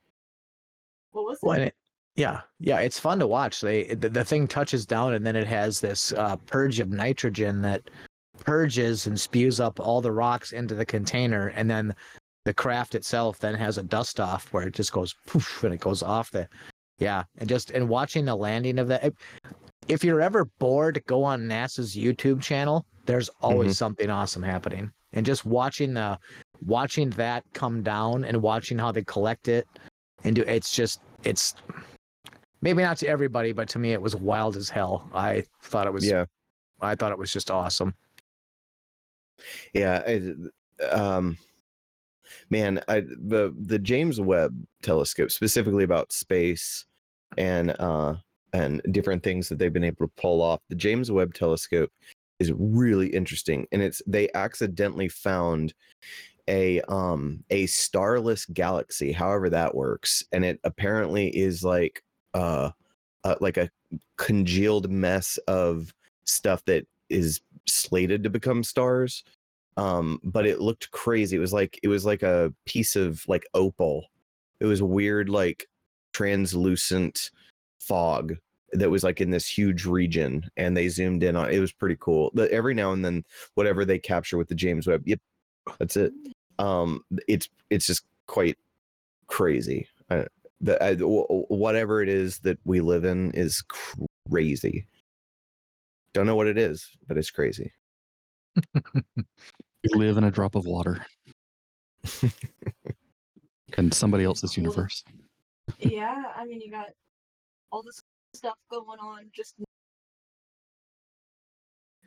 What 1.12 1.26
was 1.26 1.40
Well, 1.42 1.54
and 1.54 1.64
it, 1.66 1.76
yeah, 2.16 2.42
yeah, 2.60 2.80
it's 2.80 3.00
fun 3.00 3.20
to 3.20 3.28
watch. 3.28 3.62
They 3.62 3.84
the, 3.84 4.10
the 4.10 4.24
thing 4.24 4.48
touches 4.48 4.86
down 4.86 5.14
and 5.14 5.26
then 5.26 5.36
it 5.36 5.48
has 5.48 5.80
this 5.80 6.14
uh, 6.14 6.38
purge 6.38 6.80
of 6.80 6.90
nitrogen 6.90 7.62
that 7.64 7.90
purges 8.40 9.08
and 9.08 9.20
spews 9.20 9.60
up 9.60 9.80
all 9.80 10.02
the 10.02 10.12
rocks 10.12 10.54
into 10.54 10.76
the 10.76 10.86
container, 10.86 11.48
and 11.50 11.70
then 11.70 11.94
the 12.46 12.54
craft 12.54 12.96
itself 12.96 13.40
then 13.40 13.56
has 13.56 13.78
a 13.78 13.84
dust 13.84 14.20
off 14.20 14.52
where 14.54 14.68
it 14.68 14.74
just 14.74 14.92
goes 14.92 15.16
poof 15.28 15.64
and 15.64 15.74
it 15.74 15.80
goes 15.82 16.02
off 16.02 16.32
the. 16.32 16.48
Yeah, 17.00 17.24
and 17.40 17.50
just 17.50 17.72
and 17.72 17.90
watching 17.90 18.24
the 18.24 18.36
landing 18.36 18.80
of 18.80 18.88
that. 18.88 19.14
if 19.90 20.02
you're 20.02 20.22
ever 20.22 20.46
bored, 20.60 21.04
go 21.08 21.26
on 21.26 21.42
NASA's 21.42 21.94
YouTube 21.94 22.42
channel. 22.42 22.86
There's 23.06 23.30
always 23.42 23.78
something 23.78 24.10
awesome 24.10 24.42
happening, 24.42 24.90
and 25.12 25.26
just 25.26 25.46
watching 25.46 25.94
the 25.94 26.18
watching 26.66 27.10
that 27.12 27.44
come 27.54 27.84
down 27.84 28.24
and 28.24 28.42
watching 28.42 28.78
how 28.78 28.94
they 28.94 29.04
collect 29.04 29.50
it 29.50 29.68
and 30.24 30.36
do 30.36 30.44
it's 30.44 30.72
just 30.72 31.02
it's 31.24 31.56
maybe 32.66 32.82
not 32.82 32.98
to 32.98 33.08
everybody, 33.08 33.54
but 33.54 33.70
to 33.70 33.80
me 33.80 33.94
it 33.94 34.02
was 34.02 34.16
wild 34.16 34.58
as 34.58 34.70
hell. 34.70 35.08
I 35.14 35.44
thought 35.62 35.86
it 35.86 35.94
was 35.94 36.06
Yeah. 36.06 36.26
I 36.82 36.96
thought 36.96 37.12
it 37.12 37.18
was 37.18 37.32
just 37.32 37.52
awesome. 37.52 37.94
Yeah, 39.74 40.02
I, 40.06 40.86
um, 40.92 41.38
man, 42.50 42.82
I 42.88 43.02
the 43.02 43.56
the 43.58 43.80
James 43.80 44.20
Webb 44.20 44.66
Telescope 44.82 45.32
specifically 45.32 45.84
about 45.84 46.12
space 46.12 46.86
and 47.38 47.72
uh 47.80 48.16
and 48.52 48.82
different 48.92 49.22
things 49.22 49.48
that 49.50 49.60
they've 49.60 49.72
been 49.72 49.84
able 49.84 50.08
to 50.08 50.14
pull 50.18 50.42
off. 50.42 50.60
The 50.70 50.76
James 50.76 51.12
Webb 51.12 51.34
Telescope 51.34 51.92
is 52.40 52.52
really 52.52 53.08
interesting, 53.08 53.68
and 53.72 53.82
it's 53.82 54.02
they 54.08 54.28
accidentally 54.34 55.08
found 55.10 55.74
a 56.48 56.82
um 56.82 57.44
a 57.52 57.68
starless 57.68 58.46
galaxy, 58.48 59.12
however 59.12 59.52
that 59.52 59.76
works, 59.76 60.24
and 60.32 60.44
it 60.44 60.60
apparently 60.64 61.28
is 61.28 61.64
like 61.64 62.02
uh, 62.36 62.72
uh 63.24 63.36
like 63.42 63.58
a 63.58 63.70
congealed 64.18 64.90
mess 64.90 65.38
of 65.48 65.94
stuff 66.26 66.64
that 66.66 66.86
is 67.10 67.42
slated 67.68 68.24
to 68.24 68.30
become 68.30 68.64
stars. 68.64 69.24
Um 69.78 70.20
but 70.24 70.46
it 70.46 70.62
looked 70.62 70.92
crazy. 70.92 71.36
It 71.38 71.40
was 71.40 71.54
like 71.54 71.80
it 71.84 71.88
was 71.88 72.06
like 72.06 72.24
a 72.24 72.54
piece 72.66 72.96
of 72.96 73.24
like 73.28 73.46
opal. 73.54 74.06
It 74.60 74.66
was 74.66 74.82
weird 74.82 75.30
like 75.30 75.68
translucent 76.14 77.32
fog 77.80 78.36
that 78.72 78.90
was 78.90 79.04
like 79.04 79.22
in 79.22 79.30
this 79.32 79.48
huge 79.48 79.86
region 79.86 80.50
and 80.58 80.76
they 80.76 80.88
zoomed 80.90 81.24
in 81.24 81.36
on 81.36 81.52
it 81.52 81.60
was 81.60 81.72
pretty 81.72 81.98
cool. 82.00 82.32
Every 82.52 82.74
now 82.74 82.92
and 82.94 83.04
then 83.04 83.24
whatever 83.56 83.86
they 83.86 84.00
capture 84.00 84.38
with 84.38 84.50
the 84.50 84.56
james 84.56 84.88
webb 84.88 85.04
yep 85.06 85.20
that's 85.80 85.98
it. 85.98 86.14
Um 86.60 87.02
it's 87.28 87.50
it's 87.70 87.88
just 87.88 88.04
quite 88.28 88.58
crazy. 89.28 89.88
Uh, 90.10 90.26
the 90.62 90.82
I, 90.84 90.96
w- 90.96 91.22
w- 91.28 91.46
whatever 91.50 92.02
it 92.02 92.10
is 92.10 92.40
that 92.40 92.58
we 92.64 92.82
live 92.82 93.04
in 93.06 93.32
is 93.32 93.64
crazy 94.30 94.88
don't 96.14 96.26
know 96.26 96.36
what 96.36 96.48
it 96.48 96.58
is 96.58 96.90
but 97.08 97.18
it's 97.18 97.32
crazy 97.32 97.72
We 99.94 100.00
live 100.00 100.18
in 100.18 100.24
a 100.24 100.32
drop 100.32 100.56
of 100.56 100.66
water. 100.66 101.06
in 103.78 103.92
somebody 103.92 104.24
else's 104.24 104.58
universe. 104.58 105.04
yeah, 105.80 106.24
I 106.36 106.46
mean, 106.46 106.62
you 106.62 106.72
got 106.72 106.88
all 107.72 107.84
this 107.84 108.02
stuff 108.34 108.56
going 108.72 109.00
on, 109.00 109.30
just 109.32 109.56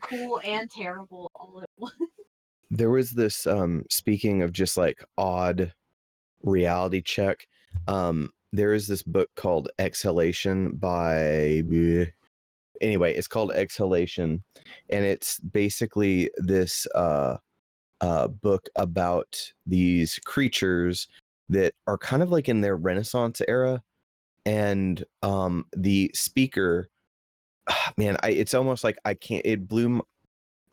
cool 0.03 0.41
and 0.45 0.71
terrible 0.71 1.31
all 1.35 1.61
at 1.63 1.69
once. 1.77 1.95
there 2.71 2.91
was 2.91 3.11
this 3.11 3.47
um 3.47 3.85
speaking 3.91 4.43
of 4.43 4.53
just 4.53 4.77
like 4.77 5.05
odd 5.17 5.73
reality 6.43 7.03
check 7.03 7.47
um 7.89 8.31
there 8.53 8.73
is 8.73 8.87
this 8.87 9.03
book 9.03 9.29
called 9.37 9.69
exhalation 9.79 10.71
by 10.73 11.63
anyway 12.81 13.15
it's 13.15 13.29
called 13.29 13.53
exhalation 13.53 14.43
and 14.91 15.05
it's 15.05 15.39
basically 15.41 16.31
this 16.37 16.87
uh 16.95 17.37
uh 18.01 18.29
book 18.29 18.69
about 18.77 19.53
these 19.67 20.19
creatures 20.25 21.09
that 21.49 21.75
are 21.87 21.99
kind 21.99 22.23
of 22.23 22.31
like 22.31 22.49
in 22.49 22.61
their 22.61 22.77
renaissance 22.77 23.43
era 23.49 23.83
and 24.47 25.05
um 25.23 25.65
the 25.77 26.11
speaker 26.15 26.89
man 27.97 28.17
i 28.23 28.31
it's 28.31 28.55
almost 28.55 28.85
like 28.85 28.97
i 29.05 29.13
can't 29.13 29.45
it 29.45 29.67
blew 29.69 29.87
m- 29.87 30.03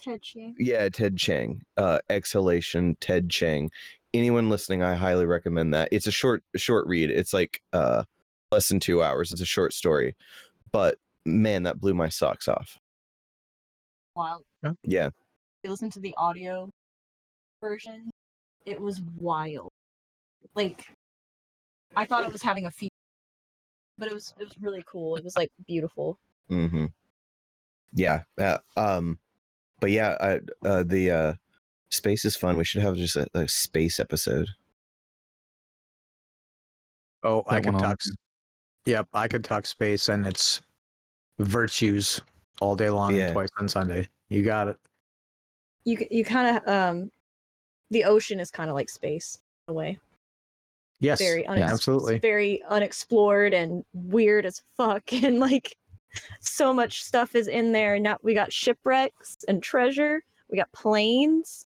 Touchy. 0.04 0.54
yeah, 0.60 0.88
Ted 0.90 1.18
Chiang. 1.18 1.62
Uh 1.78 1.98
Exhalation, 2.10 2.96
Ted 3.02 3.30
Chiang. 3.30 3.72
Anyone 4.16 4.50
listening, 4.50 4.82
I 4.82 4.96
highly 4.96 5.26
recommend 5.26 5.74
that. 5.74 5.90
It's 5.92 6.08
a 6.08 6.12
short 6.12 6.44
short 6.56 6.88
read. 6.88 7.10
It's 7.10 7.34
like 7.34 7.62
uh 7.74 8.04
less 8.52 8.70
than 8.70 8.80
2 8.80 9.04
hours. 9.04 9.32
It's 9.32 9.42
a 9.42 9.46
short 9.46 9.74
story. 9.74 10.16
But 10.72 10.98
man, 11.26 11.64
that 11.64 11.80
blew 11.82 11.94
my 11.94 12.10
socks 12.10 12.48
off. 12.48 12.78
Wild. 14.16 14.44
Yeah. 14.84 15.10
You 15.64 15.72
listen 15.72 15.90
to 15.92 16.00
the 16.00 16.14
audio 16.18 16.70
version. 17.60 18.10
It 18.66 18.80
was 18.80 19.02
wild. 19.18 19.70
Like, 20.56 20.86
I 21.96 22.06
thought 22.06 22.24
it 22.24 22.32
was 22.32 22.42
having 22.42 22.66
a 22.66 22.72
fever, 22.72 22.90
but 23.98 24.08
it 24.08 24.14
was 24.14 24.34
it 24.40 24.46
was 24.46 24.54
really 24.62 24.84
cool. 24.88 25.18
It 25.18 25.24
was 25.24 25.36
like 25.36 25.50
beautiful. 25.68 26.18
Mm 26.50 26.70
Mhm. 26.70 26.94
Yeah. 27.94 28.24
Uh, 28.40 28.60
um 28.78 29.20
but 29.80 29.92
yeah, 29.92 30.16
I, 30.22 30.68
uh 30.68 30.84
the 30.84 31.12
uh 31.12 31.34
space 31.92 32.26
is 32.26 32.36
fun. 32.36 32.58
We 32.58 32.64
should 32.66 32.82
have 32.82 32.96
just 32.96 33.16
a, 33.16 33.28
a 33.34 33.48
space 33.48 34.00
episode. 34.00 34.48
Oh, 37.24 37.44
I 37.48 37.56
That 37.56 37.64
could 37.66 37.74
one 37.74 37.84
on- 37.84 37.90
talk. 37.92 38.00
s- 38.02 38.12
Yep, 38.86 39.08
I 39.14 39.28
could 39.28 39.44
talk 39.44 39.66
space 39.66 40.10
and 40.10 40.28
its 40.28 40.62
virtues 41.40 42.22
all 42.62 42.76
day 42.76 42.92
long 42.92 43.16
Yeah. 43.16 43.26
and 43.26 43.34
twice 43.34 43.50
on 43.58 43.68
Sunday. 43.68 44.08
You 44.30 44.44
got 44.44 44.68
it. 44.68 44.78
You 45.86 46.06
you 46.12 46.24
kind 46.24 46.56
of 46.58 46.68
um, 46.68 47.12
the 47.90 48.04
ocean 48.04 48.40
is 48.40 48.52
kind 48.52 48.70
of 48.70 48.76
like 48.76 48.90
space 48.90 49.40
in 49.68 49.72
a 49.72 49.76
way. 49.76 49.98
Yes, 51.00 51.20
Very 51.20 51.44
unex- 51.46 51.68
absolutely. 51.72 52.20
very 52.20 52.62
unexplored 52.70 53.54
and 53.56 53.84
weird 53.94 54.46
as 54.46 54.62
fuck, 54.78 55.12
and 55.14 55.40
like 55.40 55.76
so 56.42 56.72
much 56.72 57.04
stuff 57.04 57.34
is 57.36 57.48
in 57.48 57.72
there. 57.72 58.00
Now 58.00 58.18
we 58.22 58.36
got 58.36 58.54
shipwrecks 58.54 59.38
and 59.48 59.64
treasure. 59.64 60.24
We 60.52 60.58
got 60.60 60.72
planes. 60.74 61.66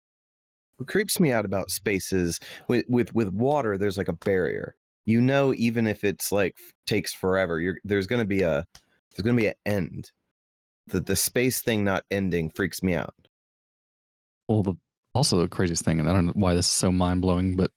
What 0.79 0.89
creeps 0.89 1.21
me 1.21 1.31
out 1.31 1.45
about 1.45 1.71
spaces 1.71 2.41
with 2.69 2.85
with 2.89 3.15
with 3.15 3.29
water 3.29 3.77
there's 3.77 3.99
like 3.99 4.09
a 4.09 4.15
barrier. 4.15 4.75
You 5.05 5.21
know 5.21 5.55
even 5.55 5.87
if 5.87 6.05
it's 6.05 6.33
like 6.33 6.57
takes 6.87 7.13
forever 7.15 7.61
you're 7.61 7.79
there's 7.85 8.07
to 8.07 8.25
be 8.25 8.43
a 8.43 8.65
there's 9.17 9.25
to 9.37 9.41
be 9.41 9.49
an 9.49 9.55
end. 9.67 10.11
The 10.87 11.01
the 11.01 11.17
space 11.17 11.61
thing 11.61 11.85
not 11.85 12.05
ending 12.11 12.51
freaks 12.51 12.83
me 12.83 12.95
out. 12.95 13.15
Well, 14.49 14.63
the 14.63 14.75
also 15.15 15.41
the 15.41 15.49
craziest 15.49 15.85
thing, 15.85 16.01
and 16.01 16.09
I 16.09 16.13
don't 16.13 16.27
know 16.27 16.33
why 16.35 16.55
this 16.55 16.67
is 16.67 16.73
so 16.73 16.93
mind 16.93 17.23
blowing, 17.23 17.57
but 17.57 17.71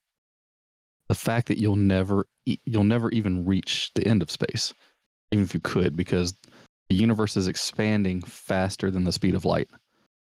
the 1.10 1.16
fact 1.16 1.48
that 1.48 1.58
you'll 1.58 1.76
never 1.76 2.26
you'll 2.46 2.84
never 2.84 3.10
even 3.10 3.46
reach 3.46 3.92
the 3.96 4.08
end 4.08 4.22
of 4.22 4.32
space, 4.32 4.74
even 5.32 5.44
if 5.44 5.54
you 5.54 5.60
could, 5.60 5.96
because 5.96 6.34
the 6.90 6.96
universe 6.96 7.36
is 7.36 7.48
expanding 7.48 8.22
faster 8.22 8.92
than 8.92 9.04
the 9.04 9.12
speed 9.12 9.36
of 9.36 9.46
light. 9.46 9.70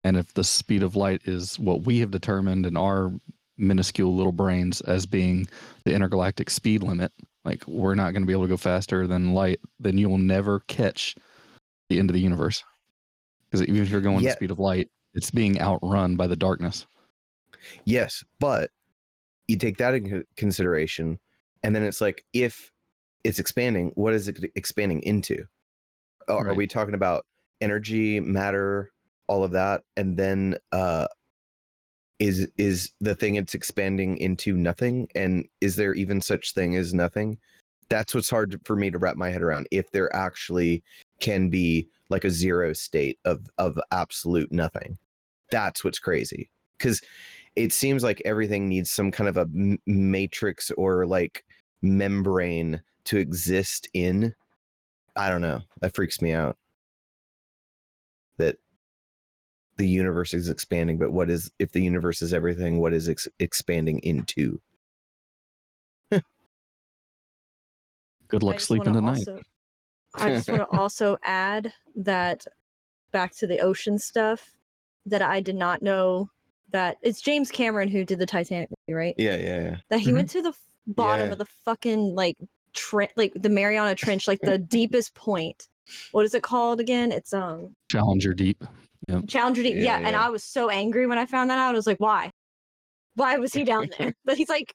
And 0.03 0.17
if 0.17 0.33
the 0.33 0.43
speed 0.43 0.83
of 0.83 0.95
light 0.95 1.21
is 1.25 1.57
what 1.59 1.83
we 1.83 1.99
have 1.99 2.11
determined 2.11 2.65
in 2.65 2.75
our 2.75 3.11
minuscule 3.57 4.15
little 4.15 4.31
brains 4.31 4.81
as 4.81 5.05
being 5.05 5.47
the 5.85 5.93
intergalactic 5.93 6.49
speed 6.49 6.83
limit, 6.83 7.11
like 7.45 7.65
we're 7.67 7.95
not 7.95 8.11
going 8.11 8.23
to 8.23 8.27
be 8.27 8.33
able 8.33 8.43
to 8.43 8.49
go 8.49 8.57
faster 8.57 9.07
than 9.07 9.33
light, 9.33 9.59
then 9.79 9.97
you 9.97 10.09
will 10.09 10.17
never 10.17 10.61
catch 10.61 11.15
the 11.89 11.99
end 11.99 12.09
of 12.09 12.13
the 12.13 12.19
universe. 12.21 12.63
Because 13.49 13.65
even 13.67 13.81
if 13.81 13.89
you're 13.89 14.01
going 14.01 14.23
Yeah. 14.23 14.31
the 14.31 14.35
speed 14.35 14.51
of 14.51 14.59
light, 14.59 14.89
it's 15.13 15.31
being 15.31 15.61
outrun 15.61 16.15
by 16.15 16.27
the 16.27 16.35
darkness. 16.35 16.85
yes 17.85 18.25
but 18.39 18.71
you 19.47 19.55
take 19.57 19.77
that 19.77 19.93
into 19.93 20.21
consideration 20.35 21.17
and 21.63 21.73
then 21.73 21.81
it's 21.83 22.01
like 22.01 22.25
if 22.33 22.71
it's 23.23 23.39
expanding 23.39 23.91
what 23.95 24.13
is 24.13 24.27
it 24.27 24.37
expanding 24.55 25.01
into 25.03 25.45
are, 26.27 26.49
are 26.49 26.53
we 26.55 26.67
talking 26.67 26.93
about 26.93 27.25
energy 27.61 28.19
matter 28.19 28.91
all 29.27 29.43
of 29.43 29.51
that 29.51 29.83
and 29.97 30.17
then 30.17 30.55
uh 30.71 31.07
is 32.19 32.47
is 32.57 32.91
the 33.01 33.15
thing 33.15 33.35
it's 33.35 33.53
expanding 33.53 34.17
into 34.17 34.55
nothing 34.55 35.07
and 35.15 35.45
is 35.61 35.75
there 35.75 35.93
even 35.93 36.21
such 36.21 36.53
thing 36.53 36.75
as 36.75 36.93
nothing? 36.93 37.37
That's 37.89 38.15
what's 38.15 38.29
hard 38.29 38.59
for 38.63 38.75
me 38.75 38.89
to 38.91 38.97
wrap 38.97 39.17
my 39.17 39.29
head 39.29 39.41
around 39.41 39.67
if 39.71 39.91
there 39.91 40.13
actually 40.15 40.83
can 41.19 41.49
be 41.49 41.87
like 42.09 42.23
a 42.23 42.29
zero 42.29 42.73
state 42.73 43.19
of 43.25 43.47
of 43.57 43.79
absolute 43.91 44.51
nothing. 44.51 44.97
That's 45.51 45.83
what's 45.83 45.99
crazy 45.99 46.49
because 46.77 47.01
it 47.55 47.73
seems 47.73 48.03
like 48.03 48.21
everything 48.25 48.67
needs 48.67 48.89
some 48.89 49.11
kind 49.11 49.27
of 49.27 49.37
a 49.37 49.41
m- 49.41 49.79
matrix 49.85 50.71
or 50.71 51.05
like 51.05 51.43
membrane 51.81 52.81
to 53.05 53.17
exist 53.17 53.87
in. 53.93 54.33
I 55.15 55.29
don't 55.29 55.41
know 55.41 55.61
that 55.81 55.95
freaks 55.95 56.21
me 56.21 56.31
out. 56.31 56.57
That 58.37 58.57
the 59.77 59.87
universe 59.87 60.33
is 60.33 60.49
expanding 60.49 60.97
but 60.97 61.11
what 61.11 61.29
is 61.29 61.51
if 61.59 61.71
the 61.71 61.81
universe 61.81 62.21
is 62.21 62.33
everything 62.33 62.79
what 62.79 62.93
is 62.93 63.09
ex- 63.09 63.27
expanding 63.39 63.99
into 63.99 64.59
Good 68.27 68.43
luck 68.43 68.59
sleeping 68.59 68.93
tonight. 68.93 69.19
also- 69.27 69.41
I 70.15 70.29
just 70.29 70.47
want 70.49 70.69
to 70.71 70.77
also 70.77 71.17
add 71.23 71.73
that 71.95 72.45
back 73.11 73.35
to 73.37 73.47
the 73.47 73.59
ocean 73.59 73.97
stuff 73.97 74.51
that 75.07 75.21
I 75.23 75.39
did 75.41 75.55
not 75.55 75.81
know 75.81 76.29
that 76.71 76.97
it's 77.01 77.19
James 77.21 77.49
Cameron 77.51 77.89
who 77.89 78.05
did 78.05 78.19
the 78.19 78.25
Titanic 78.25 78.69
movie, 78.87 78.95
right? 78.95 79.15
yeah 79.17 79.35
yeah 79.37 79.61
yeah 79.61 79.75
That 79.89 79.99
he 79.99 80.13
went 80.13 80.29
to 80.31 80.41
the 80.41 80.53
bottom 80.87 81.27
Yeah. 81.27 81.31
of 81.33 81.37
the 81.39 81.47
fucking 81.65 82.15
like 82.15 82.37
tre- 82.73 83.09
like 83.15 83.33
the 83.35 83.49
Mariana 83.49 83.95
Trench, 83.95 84.27
like 84.27 84.39
the 84.41 84.57
deepest 84.77 85.13
point, 85.15 85.67
what 86.11 86.25
is 86.25 86.33
it 86.35 86.43
called 86.43 86.79
again? 86.79 87.11
It's 87.11 87.33
um 87.33 87.75
Challenger 87.91 88.33
Deep. 88.33 88.63
Challenger 89.27 89.63
Deep. 89.63 89.75
Yeah, 89.75 89.99
Yeah, 89.99 90.07
and. 90.07 90.15
I 90.15 90.29
was 90.29 90.43
so 90.43 90.69
angry 90.69 91.07
when 91.07 91.17
I 91.17 91.25
found 91.25 91.49
that 91.49 91.57
out. 91.57 91.73
I 91.73 91.77
was 91.77 91.87
like, 91.87 91.99
why? 91.99 92.31
Why 93.15 93.37
was 93.37 93.53
he 93.53 93.63
down 93.63 93.89
there? 93.97 94.13
but 94.25 94.37
he's 94.37 94.49
like, 94.49 94.73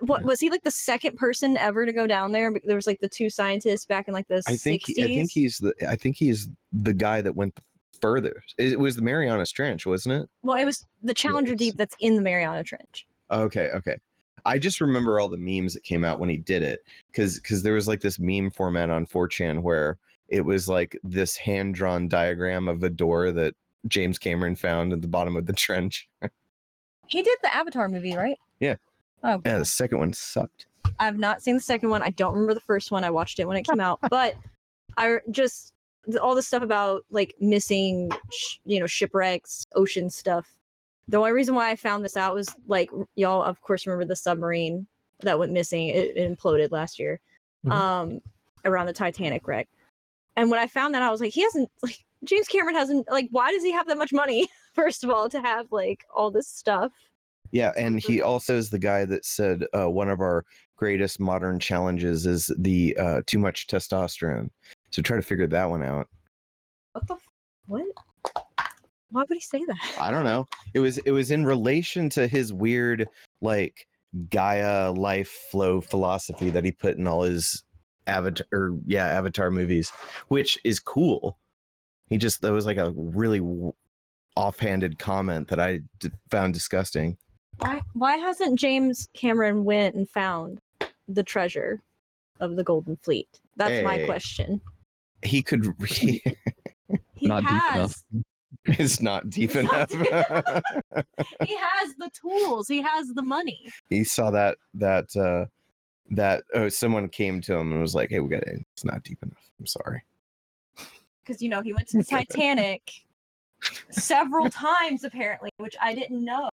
what 0.00 0.22
was 0.22 0.40
he 0.40 0.50
like 0.50 0.62
the 0.62 0.70
second 0.70 1.16
person 1.16 1.56
ever 1.56 1.84
to 1.84 1.92
go 1.92 2.06
down 2.06 2.32
there? 2.32 2.52
There 2.64 2.76
was 2.76 2.86
like 2.86 3.00
the 3.00 3.08
two 3.08 3.30
scientists 3.30 3.84
back 3.84 4.08
in 4.08 4.14
like 4.14 4.28
the 4.28 4.42
I 4.46 4.56
think 4.56 4.82
60s. 4.86 5.02
I 5.02 5.06
think 5.06 5.30
he's 5.30 5.58
the 5.58 5.74
I 5.88 5.96
think 5.96 6.16
he's 6.16 6.48
the 6.72 6.94
guy 6.94 7.20
that 7.20 7.34
went 7.34 7.58
further. 8.00 8.42
It 8.58 8.78
was 8.78 8.96
the 8.96 9.02
Mariana 9.02 9.44
Trench, 9.46 9.86
wasn't 9.86 10.22
it? 10.22 10.30
well, 10.42 10.56
it 10.56 10.64
was 10.64 10.86
the 11.02 11.14
Challenger. 11.14 11.54
Deep 11.54 11.76
that's 11.76 11.96
in 12.00 12.16
the 12.16 12.22
Mariana 12.22 12.62
Trench. 12.62 13.06
Okay, 13.30 13.70
okay. 13.74 13.96
I 14.44 14.58
just 14.58 14.80
remember 14.80 15.20
all 15.20 15.28
the 15.28 15.36
memes 15.36 15.74
that 15.74 15.82
came 15.82 16.04
out 16.04 16.20
when 16.20 16.28
he 16.28 16.36
did 16.36 16.62
it 16.62 16.80
because 17.10 17.38
because 17.40 17.62
there 17.62 17.74
was 17.74 17.88
like 17.88 18.00
this 18.00 18.18
meme 18.18 18.50
format 18.50 18.88
on 18.88 19.04
4chan 19.04 19.62
where 19.62 19.98
it 20.28 20.42
was 20.42 20.68
like 20.68 20.98
this 21.02 21.36
hand 21.36 21.74
drawn 21.74 22.08
diagram 22.08 22.68
of 22.68 22.82
a 22.82 22.90
door 22.90 23.32
that 23.32 23.54
James 23.86 24.18
Cameron 24.18 24.56
found 24.56 24.92
at 24.92 25.00
the 25.02 25.08
bottom 25.08 25.36
of 25.36 25.46
the 25.46 25.52
trench. 25.52 26.08
He 27.06 27.22
did 27.22 27.38
the 27.42 27.54
Avatar 27.56 27.88
movie, 27.88 28.14
right? 28.14 28.36
Yeah. 28.60 28.74
Oh, 29.24 29.40
Yeah, 29.46 29.58
the 29.60 29.64
second 29.64 29.96
one 29.98 30.12
sucked. 30.12 30.66
I've 30.98 31.16
not 31.18 31.40
seen 31.42 31.54
the 31.54 31.60
second 31.62 31.88
one. 31.88 32.02
I 32.02 32.10
don't 32.10 32.34
remember 32.34 32.52
the 32.52 32.60
first 32.60 32.90
one. 32.90 33.02
I 33.02 33.08
watched 33.08 33.40
it 33.40 33.46
when 33.48 33.56
it 33.56 33.66
came 33.66 33.80
out, 33.80 33.98
but 34.10 34.34
I 34.98 35.16
just 35.30 35.72
all 36.20 36.34
the 36.34 36.42
stuff 36.42 36.62
about 36.62 37.06
like 37.10 37.34
missing, 37.40 38.10
sh- 38.30 38.56
you 38.66 38.78
know, 38.78 38.86
shipwrecks, 38.86 39.66
ocean 39.74 40.10
stuff. 40.10 40.46
The 41.08 41.16
only 41.16 41.32
reason 41.32 41.54
why 41.54 41.70
I 41.70 41.76
found 41.76 42.04
this 42.04 42.18
out 42.18 42.34
was 42.34 42.54
like 42.66 42.90
y'all, 43.16 43.42
of 43.42 43.58
course, 43.62 43.86
remember 43.86 44.04
the 44.04 44.14
submarine 44.14 44.86
that 45.22 45.38
went 45.38 45.52
missing. 45.52 45.88
It, 45.88 46.14
it 46.14 46.36
imploded 46.36 46.72
last 46.72 46.98
year, 46.98 47.20
Mhm. 47.64 47.72
um, 47.72 48.20
around 48.66 48.84
the 48.84 48.92
Titanic 48.92 49.48
wreck. 49.48 49.66
And 50.38 50.52
when 50.52 50.60
I 50.60 50.68
found 50.68 50.94
that, 50.94 51.02
I 51.02 51.10
was 51.10 51.20
like, 51.20 51.32
he 51.32 51.42
hasn't 51.42 51.68
like 51.82 51.98
James 52.22 52.46
Cameron 52.46 52.76
hasn't 52.76 53.10
like. 53.10 53.26
Why 53.32 53.50
does 53.50 53.64
he 53.64 53.72
have 53.72 53.88
that 53.88 53.98
much 53.98 54.12
money? 54.12 54.48
First 54.72 55.02
of 55.02 55.10
all, 55.10 55.28
to 55.28 55.40
have 55.40 55.66
like 55.72 56.04
all 56.14 56.30
this 56.30 56.46
stuff. 56.46 56.92
Yeah, 57.50 57.72
and 57.76 57.98
he 57.98 58.22
also 58.22 58.56
is 58.56 58.70
the 58.70 58.78
guy 58.78 59.04
that 59.06 59.24
said 59.24 59.64
uh, 59.76 59.90
one 59.90 60.08
of 60.08 60.20
our 60.20 60.44
greatest 60.76 61.18
modern 61.18 61.58
challenges 61.58 62.24
is 62.24 62.52
the 62.56 62.96
uh, 62.96 63.22
too 63.26 63.40
much 63.40 63.66
testosterone. 63.66 64.48
So 64.90 65.02
try 65.02 65.16
to 65.16 65.22
figure 65.22 65.48
that 65.48 65.68
one 65.68 65.82
out. 65.82 66.06
What 66.92 67.08
the 67.08 67.14
f- 67.14 67.28
what? 67.66 67.84
Why 69.10 69.24
would 69.28 69.34
he 69.34 69.40
say 69.40 69.64
that? 69.66 69.96
I 69.98 70.12
don't 70.12 70.24
know. 70.24 70.46
It 70.72 70.78
was 70.78 70.98
it 70.98 71.10
was 71.10 71.32
in 71.32 71.44
relation 71.44 72.08
to 72.10 72.28
his 72.28 72.52
weird 72.52 73.08
like 73.40 73.88
Gaia 74.30 74.92
life 74.92 75.30
flow 75.50 75.80
philosophy 75.80 76.50
that 76.50 76.64
he 76.64 76.70
put 76.70 76.96
in 76.96 77.08
all 77.08 77.22
his 77.22 77.64
avatar 78.08 78.46
or 78.52 78.76
yeah 78.86 79.06
avatar 79.06 79.50
movies, 79.50 79.90
which 80.28 80.58
is 80.64 80.80
cool. 80.80 81.38
He 82.08 82.16
just 82.16 82.40
that 82.42 82.52
was 82.52 82.66
like 82.66 82.78
a 82.78 82.90
really 82.96 83.40
offhanded 84.36 84.98
comment 84.98 85.48
that 85.48 85.60
I 85.60 85.80
d- 86.00 86.10
found 86.30 86.54
disgusting. 86.54 87.16
Why 87.58 87.80
why 87.94 88.16
hasn't 88.16 88.58
James 88.58 89.08
Cameron 89.14 89.64
went 89.64 89.94
and 89.94 90.08
found 90.08 90.60
the 91.08 91.22
treasure 91.22 91.80
of 92.40 92.56
the 92.56 92.64
Golden 92.64 92.96
Fleet? 92.96 93.28
That's 93.56 93.84
my 93.84 94.04
question. 94.04 94.60
He 95.22 95.42
could. 95.42 95.66
He, 95.86 96.22
He 97.14 97.26
Not 97.26 97.42
deep 97.42 97.50
enough. 97.50 97.64
has 97.72 98.04
it's 98.64 99.00
not 99.02 99.28
deep 99.28 99.50
It's 99.54 99.70
not 99.70 99.90
enough. 99.90 100.62
deep 100.94 101.06
he 101.44 101.56
has 101.56 101.94
the 101.98 102.10
tools. 102.18 102.66
He 102.68 102.80
has 102.80 103.08
the 103.08 103.22
money. 103.22 103.60
he 103.90 104.04
saw 104.04 104.30
that 104.30 104.56
that 104.74 105.14
uh 105.16 105.46
that 106.10 106.44
oh 106.54 106.68
someone 106.68 107.08
came 107.08 107.40
to 107.42 107.54
him 107.54 107.72
and 107.72 107.80
was 107.80 107.94
like, 107.94 108.10
"Hey, 108.10 108.20
we 108.20 108.28
got 108.28 108.42
it. 108.42 108.64
It's 108.72 108.84
not 108.84 109.02
deep 109.02 109.22
enough. 109.22 109.50
I'm 109.58 109.66
sorry." 109.66 110.02
Because 111.24 111.42
you 111.42 111.48
know 111.48 111.62
he 111.62 111.72
went 111.72 111.88
to 111.88 111.98
the 111.98 112.04
Titanic 112.10 112.90
several 113.90 114.48
times 114.48 115.04
apparently, 115.04 115.50
which 115.58 115.76
I 115.80 115.94
didn't 115.94 116.24
know. 116.24 116.48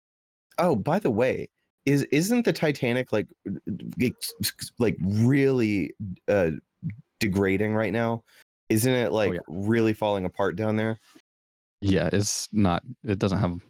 Oh, 0.58 0.76
by 0.76 0.99
the 0.99 1.12
way, 1.12 1.49
is 1.86 2.03
isn't 2.12 2.45
the 2.45 2.53
Titanic 2.53 3.12
like 3.12 3.28
like 4.80 4.97
really 5.01 5.93
uh 6.28 6.51
degrading 7.20 7.74
right 7.76 7.93
now? 7.93 8.24
Isn't 8.70 8.93
it 8.93 9.12
like 9.12 9.34
yeah. 9.34 9.39
really 9.47 9.93
falling 9.93 10.26
apart 10.26 10.56
down 10.56 10.76
there? 10.76 10.99
Yeah, 11.82 12.10
it's 12.12 12.49
not. 12.51 12.84
It 13.03 13.20
doesn't 13.20 13.38
have 13.38 13.62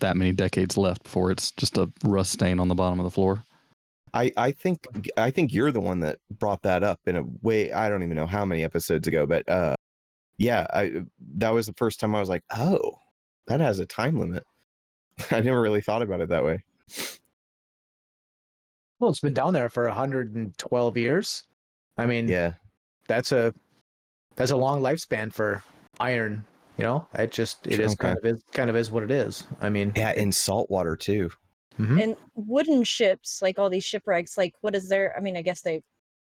that 0.00 0.16
many 0.16 0.32
decades 0.32 0.76
left 0.76 1.04
before 1.04 1.30
it's 1.30 1.52
just 1.52 1.78
a 1.78 1.90
rust 2.04 2.32
stain 2.32 2.60
on 2.60 2.68
the 2.68 2.74
bottom 2.74 2.98
of 2.98 3.04
the 3.04 3.10
floor. 3.10 3.44
I 4.14 4.32
I 4.36 4.52
think 4.52 4.86
I 5.16 5.30
think 5.30 5.52
you're 5.52 5.72
the 5.72 5.80
one 5.80 6.00
that 6.00 6.18
brought 6.38 6.62
that 6.62 6.82
up 6.82 7.00
in 7.06 7.16
a 7.16 7.24
way 7.42 7.72
I 7.72 7.88
don't 7.88 8.02
even 8.02 8.16
know 8.16 8.26
how 8.26 8.44
many 8.44 8.64
episodes 8.64 9.06
ago, 9.08 9.26
but 9.26 9.48
uh 9.48 9.74
yeah, 10.38 10.66
I 10.72 11.02
that 11.36 11.50
was 11.50 11.66
the 11.66 11.74
first 11.74 12.00
time 12.00 12.14
I 12.14 12.20
was 12.20 12.28
like, 12.30 12.42
"Oh, 12.56 12.98
that 13.46 13.60
has 13.60 13.78
a 13.78 13.86
time 13.86 14.18
limit." 14.18 14.44
I 15.30 15.40
never 15.40 15.60
really 15.60 15.82
thought 15.82 16.02
about 16.02 16.20
it 16.22 16.30
that 16.30 16.44
way. 16.44 16.64
Well, 18.98 19.10
it's 19.10 19.20
been 19.20 19.34
down 19.34 19.52
there 19.52 19.68
for 19.68 19.86
112 19.86 20.96
years. 20.96 21.44
I 21.96 22.06
mean, 22.06 22.28
Yeah. 22.28 22.54
that's 23.08 23.32
a 23.32 23.54
that's 24.36 24.50
a 24.50 24.56
long 24.56 24.80
lifespan 24.80 25.32
for 25.32 25.62
iron. 25.98 26.44
You 26.78 26.84
know, 26.84 27.06
it 27.14 27.30
just 27.32 27.66
it 27.66 27.78
is 27.80 27.94
kind 27.94 28.16
of 28.16 28.24
is 28.24 28.42
kind 28.52 28.70
of 28.70 28.76
is 28.76 28.90
what 28.90 29.02
it 29.02 29.10
is. 29.10 29.44
I 29.60 29.68
mean, 29.68 29.92
Yeah, 29.96 30.12
in 30.12 30.32
salt 30.32 30.70
water 30.70 30.96
too. 30.96 31.30
Mhm. 31.78 32.02
And 32.02 32.16
wooden 32.34 32.84
ships, 32.84 33.40
like 33.42 33.58
all 33.58 33.70
these 33.70 33.84
shipwrecks, 33.84 34.36
like 34.38 34.54
what 34.60 34.74
is 34.74 34.88
there? 34.88 35.14
I 35.16 35.20
mean, 35.20 35.36
I 35.36 35.42
guess 35.42 35.62
they 35.62 35.82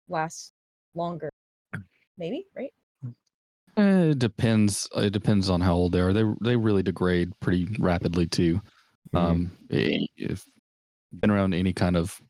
last 0.09 0.53
longer. 0.95 1.31
Maybe, 2.18 2.47
right? 2.57 2.72
Eh, 3.76 4.11
It 4.11 4.18
depends. 4.18 4.89
It 4.97 5.11
depends 5.12 5.49
on 5.49 5.61
how 5.61 5.74
old 5.74 5.93
they 5.93 6.01
are. 6.01 6.12
They 6.12 6.24
they 6.41 6.57
really 6.57 6.83
degrade 6.83 7.33
pretty 7.41 7.66
rapidly 7.78 8.26
too. 8.26 8.61
Mhm. 9.14 9.18
Um, 9.18 9.53
if 9.68 10.45
been 11.20 11.31
around 11.31 11.55
any 11.55 11.72
kind 11.72 11.97
of 11.97 12.20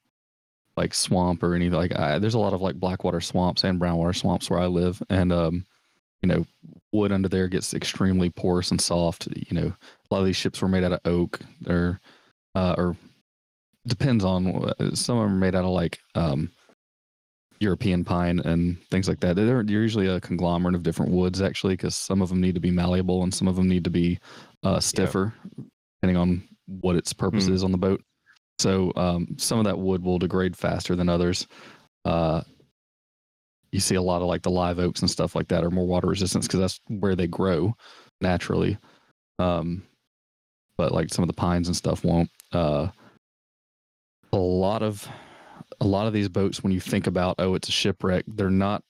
like 0.76 0.94
swamp 0.94 1.42
or 1.42 1.54
any 1.54 1.70
like, 1.70 1.96
I, 1.98 2.18
there's 2.18 2.34
a 2.34 2.38
lot 2.38 2.54
of 2.54 2.62
like 2.62 2.76
blackwater 2.76 3.20
swamps 3.20 3.64
and 3.64 3.80
brownwater 3.80 4.16
swamps 4.16 4.50
where 4.50 4.60
I 4.60 4.66
live, 4.66 5.02
and 5.10 5.32
um, 5.32 5.66
you 6.22 6.28
know, 6.28 6.46
wood 6.92 7.12
under 7.12 7.28
there 7.28 7.48
gets 7.48 7.74
extremely 7.74 8.30
porous 8.30 8.70
and 8.72 8.80
soft. 8.80 9.28
You 9.36 9.54
know, 9.60 9.66
a 9.68 10.14
lot 10.14 10.20
of 10.20 10.26
these 10.26 10.36
ships 10.36 10.62
were 10.62 10.68
made 10.68 10.84
out 10.84 10.92
of 10.94 11.00
oak. 11.06 11.40
They're 11.62 12.00
uh, 12.54 12.74
or 12.76 12.96
depends 13.86 14.24
on 14.24 14.72
some 14.94 15.18
of 15.18 15.24
them 15.24 15.32
are 15.32 15.38
made 15.38 15.54
out 15.54 15.64
of 15.64 15.70
like 15.70 15.98
um 16.14 16.50
European 17.60 18.04
pine 18.04 18.40
and 18.40 18.82
things 18.90 19.06
like 19.06 19.20
that. 19.20 19.36
They're, 19.36 19.62
usually 19.62 20.06
a 20.06 20.20
conglomerate 20.20 20.74
of 20.74 20.82
different 20.82 21.12
woods, 21.12 21.42
actually, 21.42 21.74
because 21.74 21.94
some 21.94 22.22
of 22.22 22.30
them 22.30 22.40
need 22.40 22.54
to 22.54 22.60
be 22.60 22.70
malleable 22.70 23.22
and 23.22 23.32
some 23.32 23.48
of 23.48 23.56
them 23.56 23.68
need 23.68 23.84
to 23.84 23.90
be 23.90 24.18
uh, 24.62 24.80
stiffer, 24.80 25.34
depending 26.00 26.16
on 26.16 26.42
what 26.80 26.96
its 26.96 27.12
purpose 27.12 27.48
Mm. 27.48 27.52
is 27.52 27.62
on 27.62 27.72
the 27.72 27.78
boat. 27.78 28.02
So 28.58 28.92
um, 28.96 29.36
some 29.36 29.58
of 29.58 29.66
that 29.66 29.78
wood 29.78 30.02
will 30.02 30.18
degrade 30.18 30.56
faster 30.56 30.96
than 30.96 31.10
others. 31.10 31.46
Uh, 32.06 32.42
you 33.72 33.80
see 33.80 33.94
a 33.94 34.02
lot 34.02 34.22
of 34.22 34.28
like 34.28 34.42
the 34.42 34.50
live 34.50 34.78
oaks 34.78 35.00
and 35.00 35.10
stuff 35.10 35.34
like 35.34 35.48
that 35.48 35.62
are 35.62 35.70
more 35.70 35.86
water 35.86 36.08
resistant 36.08 36.44
because 36.44 36.60
that's 36.60 36.80
where 36.88 37.14
they 37.14 37.26
grow 37.26 37.74
naturally. 38.20 38.78
Um, 39.38 39.82
but 40.76 40.92
like 40.92 41.12
some 41.12 41.22
of 41.22 41.28
the 41.28 41.34
pines 41.34 41.68
and 41.68 41.76
stuff 41.76 42.04
won't. 42.04 42.30
Uh, 42.52 42.88
a 44.32 44.36
lot 44.36 44.82
of 44.82 45.08
a 45.80 45.86
lot 45.86 46.06
of 46.06 46.12
these 46.12 46.28
boats 46.28 46.62
when 46.62 46.72
you 46.72 46.80
think 46.80 47.06
about 47.06 47.36
oh 47.38 47.54
it's 47.54 47.68
a 47.68 47.72
shipwreck 47.72 48.24
they're 48.28 48.50
not 48.50 48.82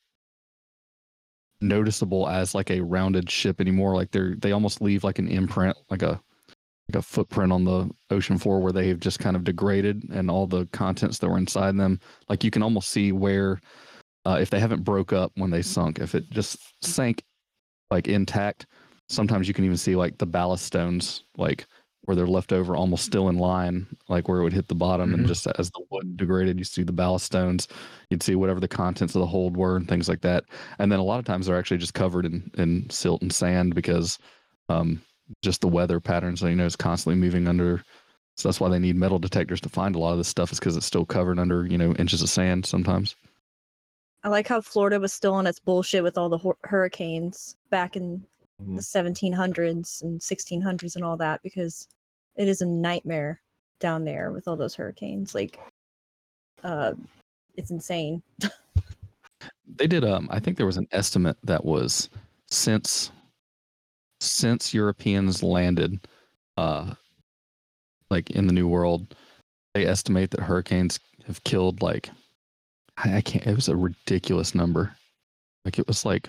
noticeable 1.60 2.28
as 2.28 2.54
like 2.54 2.70
a 2.70 2.80
rounded 2.80 3.30
ship 3.30 3.60
anymore. 3.60 3.94
Like 3.94 4.10
they're 4.10 4.34
they 4.36 4.52
almost 4.52 4.80
leave 4.80 5.04
like 5.04 5.18
an 5.18 5.28
imprint 5.28 5.76
like 5.90 6.02
a 6.02 6.20
like 6.88 6.96
a 6.96 7.02
footprint 7.02 7.52
on 7.52 7.64
the 7.64 7.88
ocean 8.10 8.38
floor 8.38 8.60
where 8.60 8.72
they've 8.72 8.98
just 8.98 9.20
kind 9.20 9.36
of 9.36 9.44
degraded 9.44 10.02
and 10.12 10.30
all 10.30 10.46
the 10.46 10.66
contents 10.72 11.18
that 11.18 11.28
were 11.28 11.38
inside 11.38 11.76
them. 11.76 12.00
Like 12.28 12.42
you 12.42 12.50
can 12.50 12.62
almost 12.62 12.88
see 12.88 13.12
where 13.12 13.60
uh, 14.26 14.38
if 14.40 14.50
they 14.50 14.60
haven't 14.60 14.84
broke 14.84 15.12
up 15.12 15.32
when 15.36 15.50
they 15.50 15.62
sunk 15.62 15.98
if 15.98 16.14
it 16.14 16.28
just 16.30 16.58
sank 16.84 17.22
like 17.90 18.06
intact 18.06 18.66
sometimes 19.08 19.48
you 19.48 19.54
can 19.54 19.64
even 19.64 19.78
see 19.78 19.96
like 19.96 20.18
the 20.18 20.26
ballast 20.26 20.66
stones 20.66 21.24
like 21.38 21.66
where 22.10 22.16
they're 22.16 22.26
left 22.26 22.52
over 22.52 22.74
almost 22.74 23.04
still 23.04 23.28
in 23.28 23.38
line, 23.38 23.86
like 24.08 24.26
where 24.26 24.40
it 24.40 24.42
would 24.42 24.52
hit 24.52 24.66
the 24.66 24.74
bottom. 24.74 25.14
And 25.14 25.22
Mhm. 25.22 25.28
just 25.28 25.46
as 25.46 25.70
the 25.70 25.84
wood 25.90 26.16
degraded, 26.16 26.58
you 26.58 26.64
see 26.64 26.82
the 26.82 26.90
ballast 26.90 27.24
stones, 27.24 27.68
you'd 28.10 28.20
see 28.24 28.34
whatever 28.34 28.58
the 28.58 28.66
contents 28.66 29.14
of 29.14 29.20
the 29.20 29.28
hold 29.28 29.56
were 29.56 29.76
and 29.76 29.86
things 29.86 30.08
like 30.08 30.20
that. 30.22 30.42
And 30.80 30.90
then 30.90 30.98
a 30.98 31.04
lot 31.04 31.20
of 31.20 31.24
times 31.24 31.46
they're 31.46 31.56
actually 31.56 31.78
just 31.78 31.94
covered 31.94 32.26
in, 32.26 32.50
in 32.58 32.90
silt 32.90 33.22
and 33.22 33.32
sand 33.32 33.76
because 33.76 34.18
um, 34.68 35.00
just 35.40 35.60
the 35.60 35.68
weather 35.68 36.00
patterns, 36.00 36.40
that 36.40 36.50
you 36.50 36.56
know, 36.56 36.66
is 36.66 36.74
constantly 36.74 37.14
moving 37.14 37.46
under. 37.46 37.80
So 38.36 38.48
that's 38.48 38.58
why 38.58 38.70
they 38.70 38.80
need 38.80 38.96
metal 38.96 39.20
detectors 39.20 39.60
to 39.60 39.68
find 39.68 39.94
a 39.94 40.00
lot 40.00 40.10
of 40.10 40.18
this 40.18 40.26
stuff 40.26 40.50
is 40.50 40.58
because 40.58 40.76
it's 40.76 40.86
still 40.86 41.06
covered 41.06 41.38
under, 41.38 41.64
you 41.64 41.78
know, 41.78 41.92
inches 41.94 42.22
of 42.22 42.28
sand 42.28 42.66
sometimes. 42.66 43.14
I 44.24 44.30
like 44.30 44.48
how 44.48 44.60
Florida 44.60 44.98
was 44.98 45.12
still 45.12 45.34
on 45.34 45.46
its 45.46 45.60
bullshit 45.60 46.02
with 46.02 46.18
all 46.18 46.28
the 46.28 46.38
hur- 46.38 46.58
hurricanes 46.64 47.54
back 47.70 47.94
in 47.94 48.24
Mhm. 48.60 48.76
the 48.76 48.82
1700s 48.82 50.02
and 50.02 50.20
1600s 50.20 50.96
and 50.96 51.04
all 51.04 51.16
that 51.18 51.40
because 51.44 51.86
it 52.40 52.48
is 52.48 52.62
a 52.62 52.66
nightmare 52.66 53.38
down 53.80 54.02
there 54.02 54.32
with 54.32 54.48
all 54.48 54.56
those 54.56 54.74
hurricanes. 54.74 55.34
Like, 55.34 55.60
uh, 56.64 56.94
it's 57.56 57.70
insane. 57.70 58.22
they 59.76 59.86
did 59.86 60.04
um 60.04 60.28
i 60.32 60.38
think 60.40 60.56
there 60.56 60.66
was 60.66 60.76
an 60.76 60.86
estimate 60.92 61.36
that 61.44 61.64
was 61.64 62.10
since 62.50 63.12
since 64.20 64.74
europeans 64.74 65.42
landed 65.42 66.06
uh 66.56 66.92
like 68.10 68.30
in 68.30 68.46
the 68.46 68.52
new 68.52 68.66
world 68.66 69.14
they 69.74 69.86
estimate 69.86 70.30
that 70.30 70.40
hurricanes 70.40 70.98
have 71.26 71.42
killed 71.44 71.80
like 71.82 72.10
i, 72.98 73.18
I 73.18 73.20
can't 73.20 73.46
it 73.46 73.54
was 73.54 73.68
a 73.68 73.76
ridiculous 73.76 74.54
number 74.54 74.94
like 75.64 75.78
it 75.78 75.86
was 75.86 76.04
like 76.04 76.28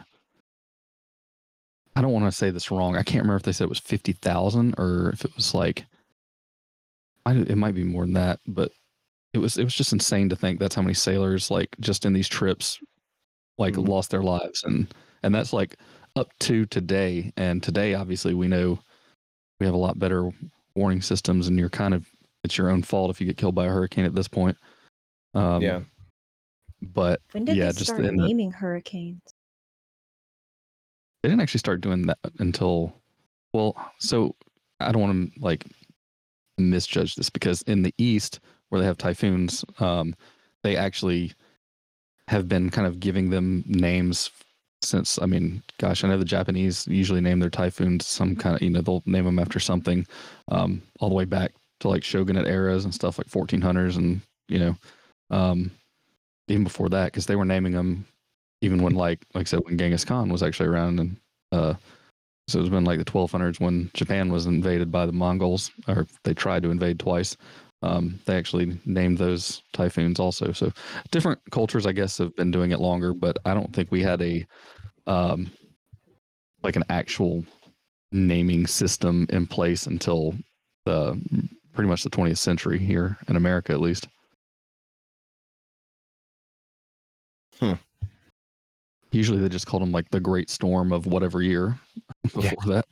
i 1.96 2.02
don't 2.02 2.14
want 2.14 2.26
to 2.26 2.32
say 2.32 2.52
this 2.52 2.70
wrong 2.72 2.96
i 2.96 3.04
can't 3.04 3.24
remember 3.24 3.38
if 3.38 3.44
they 3.44 3.52
said 3.52 3.66
it 3.66 3.70
was 3.70 3.80
50000 3.80 4.76
or 4.78 5.10
if 5.10 5.26
it 5.26 5.36
was 5.36 5.54
like 5.54 5.86
I, 7.26 7.34
it 7.36 7.58
might 7.58 7.76
be 7.76 7.84
more 7.84 8.04
than 8.06 8.14
that 8.14 8.40
but 8.48 8.72
it 9.34 9.38
was 9.38 9.58
it 9.58 9.64
was 9.64 9.76
just 9.76 9.94
insane 9.94 10.30
to 10.30 10.36
think 10.36 10.60
that's 10.60 10.76
how 10.76 10.82
many 10.82 10.94
sailors 10.94 11.50
like 11.52 11.70
just 11.80 12.06
in 12.06 12.14
these 12.14 12.28
trips 12.28 12.80
like 13.58 13.76
Mhm. 13.76 13.88
lost 13.88 14.10
their 14.12 14.24
lives 14.24 14.64
and 14.64 14.94
and 15.24 15.34
that's 15.36 15.54
like 15.54 15.78
up 16.16 16.28
to 16.40 16.66
today 16.66 17.32
and 17.38 17.62
today 17.64 17.94
obviously 17.94 18.34
we 18.34 18.48
know 18.48 18.80
we 19.60 19.66
have 19.66 19.76
a 19.76 19.78
lot 19.78 20.00
better 20.00 20.30
warning 20.76 21.02
systems 21.02 21.48
and 21.48 21.58
you're 21.60 21.70
kind 21.70 21.94
of 21.94 22.08
it's 22.44 22.58
your 22.58 22.70
own 22.70 22.82
fault 22.82 23.12
if 23.12 23.22
you 23.22 23.28
get 23.28 23.38
killed 23.38 23.56
by 23.56 23.66
a 23.68 23.70
hurricane 23.70 24.06
at 24.06 24.16
this 24.16 24.28
point 24.28 24.58
um 25.36 25.62
Yeah. 25.62 25.82
but 26.82 27.22
When 27.34 27.46
did 27.46 27.56
yeah 27.56 27.66
they 27.68 27.72
just 27.74 27.86
start 27.86 28.02
the- 28.02 28.12
naming 28.12 28.52
hurricanes? 28.52 29.22
they 31.24 31.30
didn't 31.30 31.42
actually 31.42 31.60
start 31.60 31.82
doing 31.82 32.08
that 32.08 32.18
until 32.40 32.94
well 33.54 33.76
so 34.00 34.36
i 34.80 34.92
don't 34.92 35.02
want 35.02 35.34
to 35.34 35.40
like 35.40 35.66
misjudge 36.70 37.16
this 37.16 37.30
because 37.30 37.62
in 37.64 37.82
the 37.82 37.94
east 37.98 38.40
where 38.70 38.80
they 38.80 38.88
have 38.88 38.98
typhoons 38.98 39.64
um 39.80 40.16
they 40.64 40.76
actually 40.76 41.34
have 42.28 42.48
been 42.48 42.70
kind 42.70 42.88
of 42.88 43.00
giving 43.00 43.30
them 43.30 43.64
names 43.68 44.30
since 44.82 45.20
i 45.22 45.26
mean 45.26 45.62
gosh 45.80 46.04
i 46.04 46.08
know 46.08 46.18
the 46.18 46.26
japanese 46.26 46.88
usually 46.88 47.22
name 47.22 47.40
their 47.40 47.50
typhoons 47.50 48.06
some 48.06 48.36
kind 48.36 48.56
of 48.56 48.62
you 48.62 48.70
know 48.70 48.82
they'll 48.82 49.04
name 49.06 49.26
them 49.26 49.40
after 49.40 49.60
something 49.60 50.06
um 50.50 50.82
all 51.00 51.10
the 51.10 51.16
way 51.16 51.26
back 51.26 51.52
to 51.80 51.88
like 51.88 52.04
shogunate 52.04 52.48
eras 52.48 52.86
and 52.86 52.94
stuff 52.94 53.18
like 53.18 53.28
1400s 53.28 53.98
and 53.98 54.22
you 54.48 54.60
know 54.60 54.76
um 55.30 55.72
even 56.48 56.64
before 56.64 56.90
that 56.90 57.06
because 57.06 57.26
they 57.26 57.36
were 57.36 57.46
naming 57.46 57.74
them 57.74 58.06
even 58.62 58.82
when 58.82 58.94
like 58.94 59.26
like 59.34 59.48
I 59.48 59.50
said 59.50 59.62
when 59.66 59.78
Genghis 59.78 60.06
Khan 60.06 60.30
was 60.30 60.44
actually 60.44 60.70
around 60.70 61.00
and 61.00 61.18
uh 61.52 61.74
so 62.52 62.60
it's 62.60 62.70
been 62.70 62.86
like 62.86 63.00
the 63.00 63.06
1200s 63.06 63.60
when 63.60 63.90
Japan 63.94 64.32
was 64.32 64.46
invaded 64.46 64.92
by 64.92 65.06
the 65.06 65.12
Mongols 65.12 65.72
or 65.88 66.08
they 66.24 66.34
tried 66.34 66.64
to 66.64 66.72
invade 66.72 67.00
twice. 67.00 67.38
Um 67.82 68.20
they 68.26 68.36
actually 68.36 68.80
named 68.86 69.18
those 69.18 69.64
typhoons 69.74 70.20
also. 70.20 70.52
So 70.52 70.72
different 71.12 71.40
cultures 71.52 71.86
I 71.86 71.92
guess 71.94 72.18
have 72.20 72.36
been 72.36 72.52
doing 72.52 72.72
it 72.72 72.80
longer 72.80 73.14
but 73.14 73.38
I 73.46 73.54
don't 73.54 73.74
think 73.74 73.92
we 73.92 74.02
had 74.04 74.22
a 74.22 74.46
um 75.08 75.52
like 76.64 76.76
an 76.76 76.84
actual 76.90 77.44
naming 78.12 78.68
system 78.68 79.26
in 79.30 79.48
place 79.48 79.88
until 79.88 80.36
the 80.86 81.20
pretty 81.74 81.90
much 81.90 82.04
the 82.04 82.10
20th 82.10 82.38
century 82.38 82.78
here 82.78 83.18
in 83.28 83.36
America 83.36 83.72
at 83.72 83.82
least 83.82 84.08
Usually 89.12 89.40
they 89.40 89.50
just 89.50 89.68
called 89.68 89.84
them 89.84 89.92
like 89.92 90.10
the 90.10 90.20
Great 90.20 90.50
Storm 90.50 90.92
of 90.94 91.06
whatever 91.06 91.42
year 91.42 91.78
before 92.24 92.44
Yeah. 92.44 92.54
that. 92.68 92.86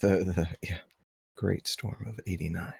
The, 0.00 0.08
the 0.24 0.48
yeah, 0.62 0.78
Great 1.36 1.66
Storm 1.66 2.06
of 2.08 2.20
'89. 2.26 2.72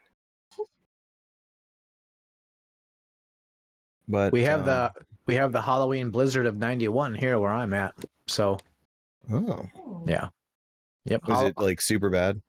But 4.08 4.32
We 4.32 4.42
have 4.42 4.66
uh, 4.66 4.90
the 4.94 5.04
we 5.26 5.34
have 5.34 5.52
the 5.52 5.60
Halloween 5.62 6.10
blizzard 6.10 6.46
of 6.46 6.56
'91 6.56 7.14
here 7.14 7.38
where 7.38 7.52
I'm 7.52 7.74
at. 7.74 7.94
So 8.26 8.58
oh, 9.32 9.68
yeah, 10.06 10.28
yep. 11.04 11.22
was 11.26 11.38
Hall- 11.38 11.46
it 11.46 11.54
like 11.58 11.80
super 11.80 12.10
bad? 12.10 12.40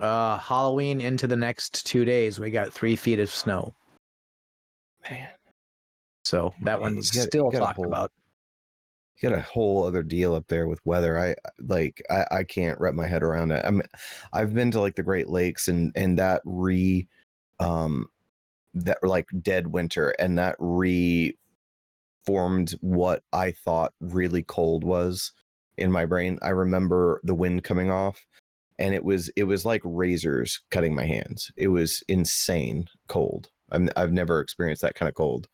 uh, 0.00 0.38
Halloween 0.38 1.00
into 1.02 1.26
the 1.26 1.36
next 1.36 1.84
two 1.86 2.04
days, 2.06 2.40
we 2.40 2.50
got 2.50 2.72
three 2.72 2.96
feet 2.96 3.18
of 3.18 3.30
snow. 3.30 3.74
Man, 5.10 5.28
So 6.24 6.54
that 6.62 6.80
one's 6.80 7.14
you 7.14 7.20
gotta- 7.20 7.28
still 7.28 7.50
you 7.52 7.58
talked 7.58 7.78
about. 7.84 8.10
You 9.20 9.28
got 9.28 9.38
a 9.38 9.42
whole 9.42 9.84
other 9.84 10.02
deal 10.02 10.34
up 10.34 10.46
there 10.48 10.66
with 10.66 10.84
weather. 10.84 11.18
I 11.18 11.34
like 11.60 12.02
I, 12.10 12.26
I 12.30 12.44
can't 12.44 12.80
wrap 12.80 12.94
my 12.94 13.06
head 13.06 13.22
around 13.22 13.52
it. 13.52 13.64
I'm 13.64 13.82
I've 14.32 14.54
been 14.54 14.70
to 14.72 14.80
like 14.80 14.96
the 14.96 15.02
Great 15.02 15.28
Lakes 15.28 15.68
and 15.68 15.92
and 15.94 16.18
that 16.18 16.42
re 16.44 17.06
um 17.58 18.06
that 18.74 18.98
like 19.02 19.26
dead 19.42 19.66
winter 19.68 20.10
and 20.18 20.38
that 20.38 20.56
re 20.58 21.36
formed 22.24 22.72
what 22.80 23.22
I 23.32 23.52
thought 23.52 23.92
really 24.00 24.42
cold 24.42 24.84
was 24.84 25.32
in 25.78 25.90
my 25.92 26.06
brain. 26.06 26.38
I 26.42 26.50
remember 26.50 27.20
the 27.24 27.34
wind 27.34 27.64
coming 27.64 27.90
off 27.90 28.24
and 28.78 28.94
it 28.94 29.04
was 29.04 29.28
it 29.36 29.44
was 29.44 29.64
like 29.64 29.82
razors 29.84 30.60
cutting 30.70 30.94
my 30.94 31.04
hands. 31.04 31.50
It 31.56 31.68
was 31.68 32.02
insane 32.08 32.86
cold. 33.08 33.48
I'm, 33.72 33.90
I've 33.96 34.12
never 34.12 34.40
experienced 34.40 34.82
that 34.82 34.94
kind 34.94 35.08
of 35.08 35.14
cold. 35.14 35.48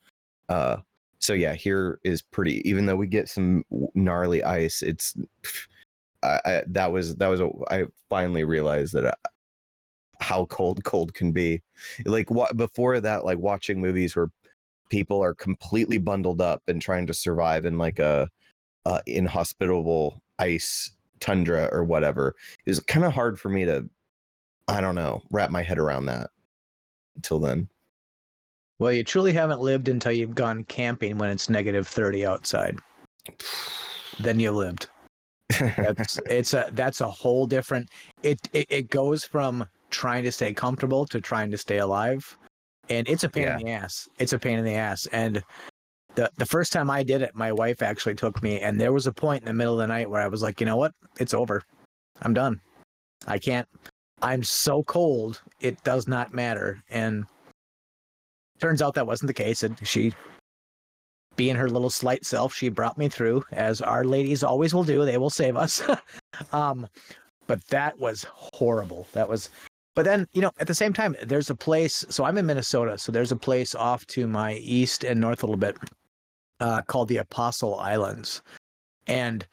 Uh 0.48 0.78
so 1.26 1.32
yeah 1.32 1.54
here 1.54 1.98
is 2.04 2.22
pretty 2.22 2.66
even 2.68 2.86
though 2.86 2.96
we 2.96 3.06
get 3.06 3.28
some 3.28 3.64
gnarly 3.94 4.42
ice 4.44 4.82
it's 4.82 5.14
I, 6.22 6.40
I 6.44 6.62
that 6.68 6.92
was 6.92 7.16
that 7.16 7.28
was 7.28 7.40
a, 7.40 7.50
i 7.70 7.84
finally 8.08 8.44
realized 8.44 8.92
that 8.94 9.04
uh, 9.04 9.28
how 10.20 10.46
cold 10.46 10.82
cold 10.84 11.14
can 11.14 11.32
be. 11.32 11.62
Like 12.04 12.30
what 12.30 12.56
before 12.56 13.00
that 13.00 13.24
like 13.24 13.38
watching 13.38 13.80
movies 13.80 14.16
where 14.16 14.30
people 14.88 15.22
are 15.22 15.34
completely 15.34 15.98
bundled 15.98 16.40
up 16.40 16.62
and 16.68 16.80
trying 16.80 17.06
to 17.06 17.14
survive 17.14 17.64
in 17.64 17.78
like 17.78 17.98
a 17.98 18.28
uh, 18.84 19.00
inhospitable 19.06 20.20
ice 20.38 20.92
tundra 21.18 21.68
or 21.72 21.82
whatever 21.82 22.34
was 22.66 22.78
kind 22.80 23.04
of 23.04 23.12
hard 23.12 23.40
for 23.40 23.48
me 23.48 23.64
to 23.64 23.88
i 24.68 24.80
don't 24.82 24.94
know 24.94 25.22
wrap 25.30 25.50
my 25.50 25.62
head 25.62 25.78
around 25.78 26.04
that 26.04 26.28
until 27.16 27.40
then 27.40 27.66
Well, 28.78 28.92
you 28.92 29.04
truly 29.04 29.32
haven't 29.32 29.60
lived 29.60 29.88
until 29.88 30.12
you've 30.12 30.34
gone 30.34 30.64
camping 30.64 31.16
when 31.18 31.30
it's 31.30 31.48
negative 31.48 31.88
30 31.88 32.26
outside. 32.26 32.78
Then 34.20 34.38
you 34.38 34.52
lived. 34.52 34.88
That's 35.60 36.18
it's 36.26 36.54
a 36.54 36.68
that's 36.72 37.00
a 37.00 37.10
whole 37.10 37.46
different 37.46 37.88
it, 38.22 38.40
it 38.52 38.66
it 38.68 38.90
goes 38.90 39.24
from 39.24 39.64
trying 39.90 40.24
to 40.24 40.32
stay 40.32 40.52
comfortable 40.52 41.06
to 41.06 41.20
trying 41.20 41.50
to 41.50 41.58
stay 41.58 41.78
alive. 41.78 42.36
And 42.88 43.08
it's 43.08 43.24
a 43.24 43.28
pain 43.28 43.48
in 43.48 43.58
the 43.58 43.70
ass. 43.70 44.08
It's 44.18 44.32
a 44.32 44.38
pain 44.38 44.58
in 44.58 44.64
the 44.64 44.74
ass. 44.74 45.06
And 45.06 45.42
the 46.14 46.30
the 46.36 46.46
first 46.46 46.72
time 46.72 46.90
I 46.90 47.02
did 47.02 47.22
it, 47.22 47.34
my 47.34 47.52
wife 47.52 47.82
actually 47.82 48.14
took 48.14 48.42
me 48.42 48.60
and 48.60 48.80
there 48.80 48.92
was 48.92 49.06
a 49.06 49.12
point 49.12 49.42
in 49.42 49.46
the 49.46 49.54
middle 49.54 49.74
of 49.74 49.78
the 49.80 49.86
night 49.86 50.10
where 50.10 50.22
I 50.22 50.28
was 50.28 50.42
like, 50.42 50.60
you 50.60 50.66
know 50.66 50.76
what? 50.76 50.92
It's 51.18 51.34
over. 51.34 51.62
I'm 52.22 52.34
done. 52.34 52.60
I 53.26 53.38
can't 53.38 53.68
I'm 54.22 54.42
so 54.42 54.82
cold, 54.82 55.42
it 55.60 55.82
does 55.84 56.08
not 56.08 56.32
matter. 56.32 56.82
And 56.90 57.26
turns 58.60 58.82
out 58.82 58.94
that 58.94 59.06
wasn't 59.06 59.28
the 59.28 59.34
case. 59.34 59.62
And 59.62 59.76
she 59.86 60.12
being 61.36 61.56
her 61.56 61.68
little 61.68 61.90
slight 61.90 62.24
self, 62.24 62.54
she 62.54 62.68
brought 62.68 62.98
me 62.98 63.08
through, 63.08 63.44
as 63.52 63.80
our 63.80 64.04
ladies 64.04 64.42
always 64.42 64.74
will 64.74 64.84
do. 64.84 65.04
They 65.04 65.18
will 65.18 65.30
save 65.30 65.56
us. 65.56 65.82
um, 66.52 66.88
but 67.46 67.64
that 67.68 67.98
was 67.98 68.24
horrible. 68.30 69.06
That 69.12 69.28
was. 69.28 69.50
But 69.94 70.04
then, 70.04 70.26
you 70.32 70.42
know, 70.42 70.50
at 70.58 70.66
the 70.66 70.74
same 70.74 70.92
time, 70.92 71.16
there's 71.22 71.50
a 71.50 71.54
place. 71.54 72.04
So 72.08 72.24
I'm 72.24 72.36
in 72.38 72.46
Minnesota. 72.46 72.98
So 72.98 73.12
there's 73.12 73.32
a 73.32 73.36
place 73.36 73.74
off 73.74 74.06
to 74.08 74.26
my 74.26 74.54
east 74.54 75.04
and 75.04 75.20
north 75.20 75.42
a 75.42 75.46
little 75.46 75.58
bit 75.58 75.76
uh, 76.60 76.82
called 76.82 77.08
the 77.08 77.18
Apostle 77.18 77.76
Islands. 77.76 78.42
And 79.06 79.46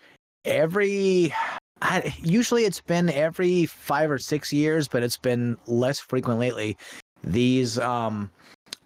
every, 0.43 1.33
I, 1.81 2.13
usually 2.21 2.65
it's 2.65 2.81
been 2.81 3.09
every 3.09 3.65
five 3.67 4.11
or 4.11 4.17
six 4.17 4.51
years, 4.51 4.87
but 4.87 5.03
it's 5.03 5.17
been 5.17 5.57
less 5.67 5.99
frequent 5.99 6.39
lately. 6.39 6.77
These, 7.23 7.79
um, 7.79 8.29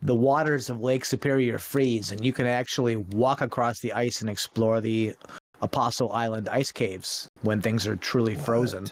the 0.02 0.16
waters 0.16 0.70
of 0.70 0.82
Lake 0.82 1.06
Superior 1.06 1.58
freeze, 1.58 2.12
and 2.12 2.24
you 2.24 2.34
can 2.34 2.46
actually 2.46 2.98
walk 2.98 3.42
across 3.42 3.80
the 3.80 3.94
ice 3.94 4.22
and 4.22 4.30
explore 4.30 4.82
the 4.82 5.16
Apostle 5.62 6.12
Island 6.12 6.50
ice 6.50 6.72
caves 6.72 7.28
when 7.42 7.60
things 7.62 7.88
are 7.88 7.96
truly 7.96 8.36
frozen. 8.36 8.86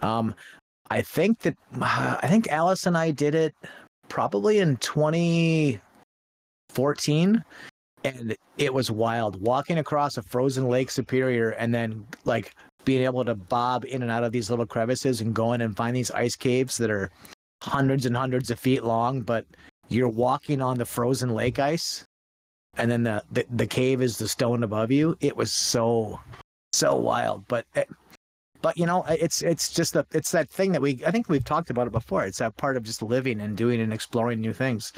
Um, 0.00 0.34
I 0.90 1.02
think 1.02 1.40
that 1.40 1.54
I 1.80 2.26
think 2.28 2.48
Alice 2.48 2.86
and 2.86 2.96
I 2.96 3.10
did 3.10 3.34
it 3.34 3.54
probably 4.08 4.60
in 4.60 4.78
2014, 4.78 7.44
and 8.04 8.36
it 8.56 8.72
was 8.72 8.90
wild 8.90 9.38
walking 9.40 9.76
across 9.78 10.16
a 10.16 10.22
frozen 10.22 10.66
Lake 10.68 10.90
Superior 10.90 11.50
and 11.50 11.74
then 11.74 12.06
like 12.24 12.54
being 12.84 13.02
able 13.02 13.24
to 13.24 13.34
bob 13.34 13.84
in 13.84 14.02
and 14.02 14.10
out 14.10 14.24
of 14.24 14.32
these 14.32 14.48
little 14.48 14.64
crevices 14.64 15.20
and 15.20 15.34
go 15.34 15.52
in 15.52 15.60
and 15.60 15.76
find 15.76 15.94
these 15.94 16.10
ice 16.12 16.36
caves 16.36 16.78
that 16.78 16.90
are 16.90 17.10
hundreds 17.62 18.06
and 18.06 18.16
hundreds 18.16 18.50
of 18.50 18.58
feet 18.58 18.82
long, 18.82 19.20
but 19.20 19.44
you're 19.88 20.08
walking 20.08 20.60
on 20.62 20.78
the 20.78 20.84
frozen 20.84 21.30
lake 21.34 21.58
ice 21.58 22.04
and 22.76 22.90
then 22.90 23.02
the, 23.02 23.22
the 23.32 23.44
the 23.50 23.66
cave 23.66 24.02
is 24.02 24.18
the 24.18 24.28
stone 24.28 24.62
above 24.62 24.90
you 24.90 25.16
it 25.20 25.36
was 25.36 25.52
so 25.52 26.20
so 26.72 26.96
wild 26.96 27.44
but 27.48 27.66
eh, 27.76 27.84
but 28.62 28.76
you 28.76 28.86
know 28.86 29.04
it's 29.08 29.42
it's 29.42 29.72
just 29.72 29.94
that 29.94 30.06
it's 30.12 30.30
that 30.30 30.48
thing 30.50 30.72
that 30.72 30.82
we 30.82 31.00
i 31.06 31.10
think 31.10 31.28
we've 31.28 31.44
talked 31.44 31.70
about 31.70 31.86
it 31.86 31.92
before 31.92 32.24
it's 32.24 32.38
that 32.38 32.56
part 32.56 32.76
of 32.76 32.82
just 32.82 33.02
living 33.02 33.40
and 33.40 33.56
doing 33.56 33.80
and 33.80 33.92
exploring 33.92 34.40
new 34.40 34.52
things 34.52 34.92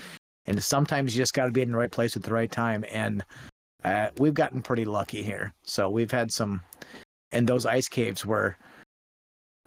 and 0.47 0.63
sometimes 0.63 1.15
you 1.15 1.23
just 1.23 1.35
got 1.35 1.47
to 1.47 1.53
be 1.53 1.63
in 1.63 1.71
the 1.71 1.79
right 1.79 1.93
place 1.93 2.17
at 2.17 2.23
the 2.23 2.33
right 2.33 2.51
time 2.51 2.85
and 2.93 3.23
Uh, 3.83 4.11
we've 4.19 4.35
gotten 4.35 4.61
pretty 4.61 4.85
lucky 4.85 5.23
here. 5.23 5.55
So 5.65 5.89
we've 5.89 6.11
had 6.11 6.31
some, 6.31 6.61
and 7.33 7.47
those 7.49 7.65
ice 7.65 7.89
caves 7.89 8.27
were. 8.27 8.57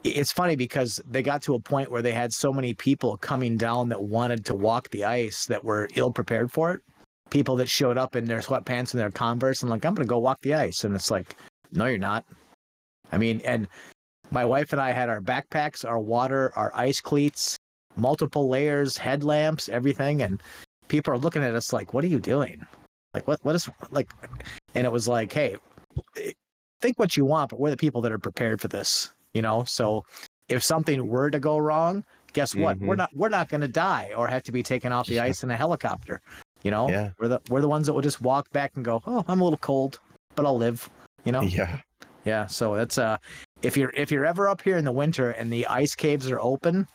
It's 0.04 0.34
funny 0.34 0.56
because 0.58 1.02
they 1.10 1.24
got 1.24 1.42
to 1.44 1.56
a 1.56 1.60
point 1.60 1.90
where 1.90 2.02
they 2.02 2.12
had 2.12 2.34
so 2.34 2.52
many 2.52 2.74
people 2.74 3.16
coming 3.18 3.56
down 3.58 3.88
that 3.90 4.04
wanted 4.04 4.44
to 4.46 4.56
walk 4.56 4.90
the 4.90 5.06
ice 5.06 5.46
that 5.46 5.64
were 5.64 5.88
ill 5.96 6.12
prepared 6.12 6.52
for 6.52 6.74
it. 6.74 6.82
People 7.30 7.56
that 7.56 7.70
showed 7.70 7.98
up 7.98 8.16
in 8.16 8.26
their 8.26 8.40
sweatpants 8.40 8.92
and 8.92 9.00
their 9.00 9.12
Converse 9.12 9.62
and 9.62 9.72
like, 9.72 9.86
I'm 9.86 9.96
gonna 9.96 10.06
go 10.06 10.20
walk 10.20 10.42
the 10.42 10.54
ice, 10.54 10.84
and 10.84 10.94
it's 10.94 11.10
like, 11.10 11.38
no, 11.72 11.86
you're 11.86 11.98
not. 11.98 12.26
I 13.12 13.18
mean, 13.18 13.42
and 13.46 13.68
my 14.30 14.44
wife 14.44 14.74
and 14.74 14.82
I 14.82 14.92
had 14.92 15.10
our 15.10 15.22
backpacks, 15.22 15.88
our 15.88 16.00
water, 16.00 16.52
our 16.56 16.72
ice 16.76 17.00
cleats, 17.00 17.58
multiple 17.96 18.50
layers, 18.50 18.98
headlamps, 18.98 19.70
everything, 19.70 20.22
and 20.22 20.42
people 20.88 21.14
are 21.14 21.18
looking 21.18 21.44
at 21.44 21.56
us 21.56 21.72
like, 21.72 21.94
"What 21.94 22.04
are 22.04 22.08
you 22.08 22.20
doing? 22.20 22.66
Like, 23.14 23.28
what? 23.28 23.40
What 23.44 23.56
is 23.56 23.70
like?" 23.92 24.12
And 24.76 24.86
it 24.86 24.92
was 24.92 25.08
like, 25.08 25.32
"Hey, 25.32 25.56
eh, 26.18 26.32
think 26.82 27.00
what 27.00 27.16
you 27.16 27.26
want, 27.26 27.52
but 27.52 27.60
we're 27.60 27.70
the 27.70 27.78
people 27.78 28.02
that 28.02 28.12
are 28.12 28.20
prepared 28.20 28.60
for 28.60 28.68
this, 28.68 29.12
you 29.34 29.42
know." 29.42 29.64
So 29.66 30.06
if 30.50 30.64
something 30.64 31.08
were 31.08 31.30
to 31.30 31.40
go 31.40 31.58
wrong, 31.58 32.04
guess 32.34 32.56
what? 32.56 32.78
We're 32.80 32.96
Mhm. 32.96 32.98
not 32.98 33.16
we're 33.16 33.30
not 33.30 33.50
going 33.50 33.62
to 33.62 33.68
die 33.68 34.12
or 34.16 34.28
have 34.28 34.44
to 34.44 34.52
be 34.52 34.64
taken 34.64 34.92
off 34.92 35.08
the 35.08 35.20
ice 35.20 35.44
in 35.44 35.52
a 35.52 35.58
helicopter. 35.58 36.22
You 36.64 36.72
know, 36.72 36.90
Yeah. 36.90 37.12
we're 37.20 37.28
the 37.28 37.42
we're 37.50 37.62
the 37.62 37.70
ones 37.70 37.88
that 37.88 37.94
will 37.94 38.02
just 38.02 38.22
walk 38.22 38.50
back 38.52 38.72
and 38.76 38.84
go, 38.86 39.02
"Oh, 39.06 39.24
I'm 39.28 39.42
a 39.42 39.44
little 39.44 39.58
cold, 39.58 40.00
but 40.36 40.46
I'll 40.46 40.58
live." 40.58 40.90
You 41.26 41.32
know, 41.32 41.42
Yeah. 41.42 41.80
yeah, 42.26 42.48
so 42.48 42.76
that's 42.76 42.98
uh 42.98 43.18
if 43.62 43.78
you're 43.78 43.92
if 43.96 44.12
you're 44.12 44.26
ever 44.26 44.48
up 44.50 44.62
here 44.62 44.78
in 44.78 44.86
the 44.86 44.92
winter 44.92 45.32
and 45.32 45.52
the 45.52 45.66
ice 45.68 45.96
caves 45.96 46.30
are 46.30 46.40
open, 46.40 46.88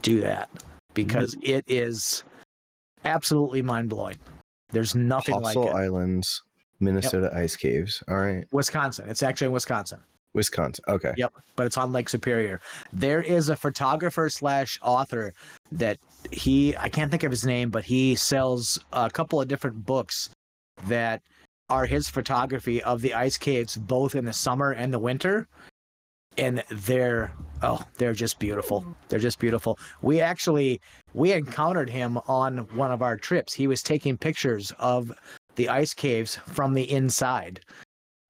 do 0.00 0.20
that 0.20 0.48
because 0.94 1.36
it 1.42 1.64
is 1.66 2.24
absolutely 3.04 3.62
mind 3.62 3.88
blowing. 3.90 4.18
There's 4.70 4.94
nothing 4.94 5.40
like 5.40 5.56
it. 5.56 5.68
Islands, 5.68 6.42
Minnesota 6.80 7.30
ice 7.34 7.56
caves. 7.56 8.02
All 8.08 8.16
right. 8.18 8.46
Wisconsin. 8.52 9.08
It's 9.08 9.22
actually 9.22 9.46
in 9.48 9.52
Wisconsin, 9.52 10.00
Wisconsin. 10.34 10.84
Okay. 10.88 11.12
Yep. 11.16 11.32
but 11.56 11.66
it's 11.66 11.76
on 11.76 11.92
Lake 11.92 12.08
Superior. 12.08 12.60
There 12.92 13.22
is 13.22 13.48
a 13.48 13.56
photographer 13.56 14.28
slash 14.28 14.78
author 14.82 15.34
that 15.70 15.98
he 16.30 16.76
I 16.76 16.88
can't 16.88 17.10
think 17.10 17.22
of 17.22 17.30
his 17.30 17.44
name, 17.44 17.70
but 17.70 17.84
he 17.84 18.14
sells 18.14 18.78
a 18.92 19.10
couple 19.10 19.40
of 19.40 19.48
different 19.48 19.84
books 19.84 20.30
that 20.86 21.22
are 21.68 21.86
his 21.86 22.08
photography 22.08 22.82
of 22.82 23.00
the 23.00 23.14
ice 23.14 23.38
caves 23.38 23.76
both 23.76 24.14
in 24.14 24.24
the 24.24 24.32
summer 24.32 24.72
and 24.72 24.92
the 24.92 24.98
winter. 24.98 25.48
And 26.38 26.64
they're 26.70 27.32
oh, 27.62 27.84
they're 27.98 28.14
just 28.14 28.38
beautiful. 28.38 28.84
They're 29.08 29.18
just 29.18 29.38
beautiful. 29.38 29.78
We 30.00 30.20
actually 30.20 30.80
we 31.12 31.32
encountered 31.32 31.90
him 31.90 32.18
on 32.26 32.58
one 32.74 32.90
of 32.90 33.02
our 33.02 33.16
trips. 33.16 33.52
He 33.52 33.66
was 33.66 33.82
taking 33.82 34.16
pictures 34.16 34.72
of 34.78 35.12
the 35.56 35.68
ice 35.68 35.92
caves 35.92 36.36
from 36.46 36.72
the 36.72 36.90
inside. 36.90 37.60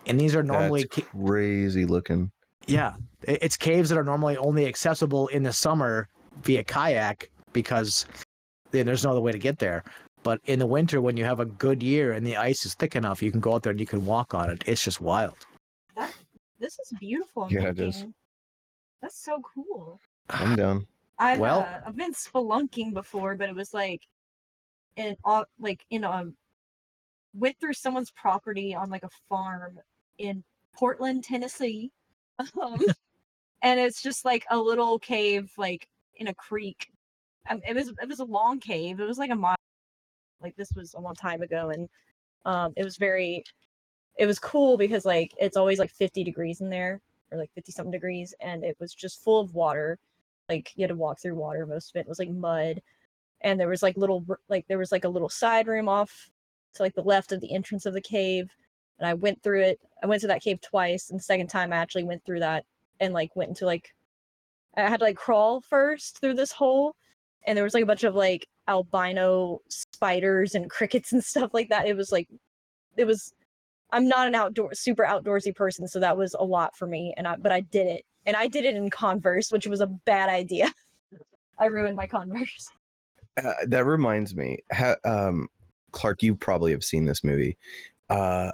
And 0.07 0.19
these 0.21 0.35
are 0.35 0.43
normally 0.43 0.85
That's 0.95 1.07
crazy 1.11 1.85
looking. 1.85 2.31
yeah, 2.67 2.95
it's 3.23 3.57
caves 3.57 3.89
that 3.91 3.99
are 3.99 4.05
normally 4.05 4.37
only 4.37 4.67
accessible 4.67 5.29
in 5.29 5.43
the 5.43 5.53
summer 5.53 6.09
via 6.43 6.65
kayak 6.65 7.31
because 7.53 8.07
then 8.73 8.87
there's 8.87 9.05
no 9.05 9.11
other 9.11 9.21
way 9.21 9.33
to 9.33 9.39
get 9.39 9.59
there. 9.59 9.85
But 10.23 10.41
in 10.45 10.59
the 10.59 10.67
winter, 10.67 11.01
when 11.01 11.17
you 11.17 11.25
have 11.25 11.41
a 11.41 11.45
good 11.45 11.83
year 11.83 12.13
and 12.13 12.27
the 12.27 12.37
ice 12.37 12.65
is 12.65 12.75
thick 12.75 12.95
enough, 12.97 13.23
you 13.23 13.31
can 13.33 13.41
go 13.41 13.55
out 13.55 13.63
there 13.63 13.73
and 13.73 13.81
you 13.81 13.87
can 13.87 14.07
walk 14.07 14.35
on 14.35 14.51
it. 14.51 14.63
It's 14.67 14.83
just 14.83 15.01
wild. 15.01 15.35
This 16.59 16.79
is 16.79 16.93
beautiful. 17.01 17.45
I'm 17.45 17.51
Yeah, 17.51 17.69
it 17.71 17.81
is. 17.81 18.07
That's 19.01 19.19
so 19.19 19.43
cool. 19.55 20.01
I'm 20.31 20.55
down. 20.55 20.87
I've 21.19 21.41
Well- 21.41 21.61
uh, 21.61 21.81
I've 21.87 21.97
been 21.97 22.15
spelunking 22.15 22.95
before, 22.95 23.35
but 23.37 23.49
it 23.49 23.55
was 23.57 23.75
like 23.75 24.03
in 24.97 25.17
uh, 25.25 25.45
like 25.59 25.85
in 25.91 26.05
um 26.05 26.37
went 27.35 27.59
through 27.59 27.73
someone's 27.73 28.11
property 28.11 28.75
on 28.75 28.91
like 28.91 29.03
a 29.05 29.11
farm 29.29 29.79
in 30.19 30.45
Portland, 30.75 31.25
Tennessee. 31.25 31.91
Um, 32.61 32.81
and 33.63 33.79
it's 33.79 34.03
just 34.03 34.25
like 34.25 34.45
a 34.51 34.59
little 34.59 34.99
cave 34.99 35.53
like 35.57 35.87
in 36.17 36.29
a 36.29 36.35
creek. 36.35 36.89
Um, 37.49 37.61
it 37.69 37.75
was 37.75 37.89
it 37.89 38.09
was 38.09 38.21
a 38.21 38.25
long 38.25 38.59
cave. 38.59 39.01
It 39.01 39.07
was 39.07 39.19
like 39.19 39.31
a 39.31 39.37
mile. 39.37 39.57
Like 40.43 40.57
this 40.57 40.73
was 40.75 40.95
a 40.95 41.01
long 41.01 41.15
time 41.15 41.43
ago, 41.43 41.71
and 41.71 41.89
um, 42.45 42.73
it 42.77 42.85
was 42.85 42.97
very. 42.97 43.45
It 44.19 44.27
was 44.27 44.39
cool 44.39 44.77
because 44.77 45.05
like 45.05 45.33
it's 45.39 45.57
always 45.57 45.79
like 45.79 45.91
50 45.91 46.25
degrees 46.25 46.61
in 46.61 46.71
there, 46.71 47.01
or 47.31 47.39
like 47.39 47.53
50 47.55 47.73
something 47.73 47.93
degrees, 47.93 48.35
and 48.41 48.65
it 48.65 48.77
was 48.81 48.95
just 48.95 49.23
full 49.23 49.41
of 49.41 49.55
water 49.55 49.99
like 50.49 50.73
you 50.77 50.83
had 50.83 50.89
to 50.89 50.95
walk 50.95 51.21
through 51.21 51.35
water 51.35 51.67
most 51.67 51.95
of 51.95 52.01
it 52.01 52.09
was 52.09 52.19
like 52.19 52.31
mud 52.31 52.81
and 53.43 53.59
there 53.59 53.69
was 53.69 53.83
like 53.83 53.97
little 53.97 54.25
like 54.49 54.67
there 54.69 54.79
was 54.79 54.93
like 54.93 55.05
a 55.05 55.09
little 55.09 55.29
side 55.29 55.67
room 55.67 55.89
off 55.89 56.31
to 56.75 56.83
like 56.83 56.95
the 56.95 57.03
left 57.03 57.33
of 57.33 57.41
the 57.41 57.55
entrance 57.55 57.87
of 57.87 57.95
the 57.95 58.01
cave 58.01 58.51
and 59.03 59.09
i 59.09 59.15
went 59.15 59.43
through 59.43 59.63
it 59.63 59.81
i 60.03 60.07
went 60.07 60.21
to 60.21 60.29
that 60.29 60.43
cave 60.43 60.61
twice 60.61 61.11
and 61.11 61.19
the 61.19 61.25
second 61.25 61.49
time 61.49 61.73
i 61.73 61.77
actually 61.77 62.05
went 62.05 62.25
through 62.25 62.41
that 62.41 62.65
and 63.01 63.13
like 63.13 63.35
went 63.35 63.51
into 63.51 63.67
like 63.67 63.95
i 64.77 64.83
had 64.83 65.01
to 65.01 65.05
like 65.05 65.17
crawl 65.17 65.61
first 65.61 66.21
through 66.21 66.35
this 66.35 66.53
hole 66.53 66.95
and 67.47 67.57
there 67.57 67.65
was 67.65 67.75
like 67.75 67.83
a 67.83 67.87
bunch 67.87 68.05
of 68.05 68.15
like 68.15 68.47
albino 68.69 69.61
spiders 69.69 70.55
and 70.55 70.71
crickets 70.71 71.13
and 71.13 71.25
stuff 71.33 71.51
like 71.53 71.69
that 71.69 71.87
it 71.87 71.97
was 71.97 72.13
like 72.13 72.29
it 72.97 73.05
was 73.05 73.35
i'm 73.93 74.09
not 74.09 74.29
an 74.29 74.35
outdoor 74.35 74.73
super 74.73 75.05
outdoorsy 75.05 75.55
person 75.55 75.87
so 75.87 76.01
that 76.01 76.17
was 76.17 76.35
a 76.39 76.45
lot 76.45 76.77
for 76.77 76.87
me 76.87 77.13
and 77.17 77.27
i 77.27 77.37
but 77.37 77.53
i 77.53 77.61
did 77.61 77.87
it 77.87 78.05
and 78.27 78.37
I 78.37 78.47
did 78.47 78.65
it 78.65 78.77
in 78.77 78.91
Converse, 78.91 79.51
which 79.51 79.67
was 79.67 79.81
a 79.81 79.87
bad 79.87 80.29
idea. 80.29 80.73
I 81.59 81.67
ruined 81.67 81.97
my 81.97 82.07
Converse. 82.07 82.71
Uh, 83.43 83.53
that 83.67 83.85
reminds 83.85 84.35
me, 84.35 84.59
ha, 84.73 84.97
um, 85.05 85.49
Clark, 85.93 86.23
you 86.23 86.35
probably 86.35 86.73
have 86.73 86.85
seen 86.85 87.05
this 87.05 87.25
movie. 87.25 87.57
Uh, 88.11 88.53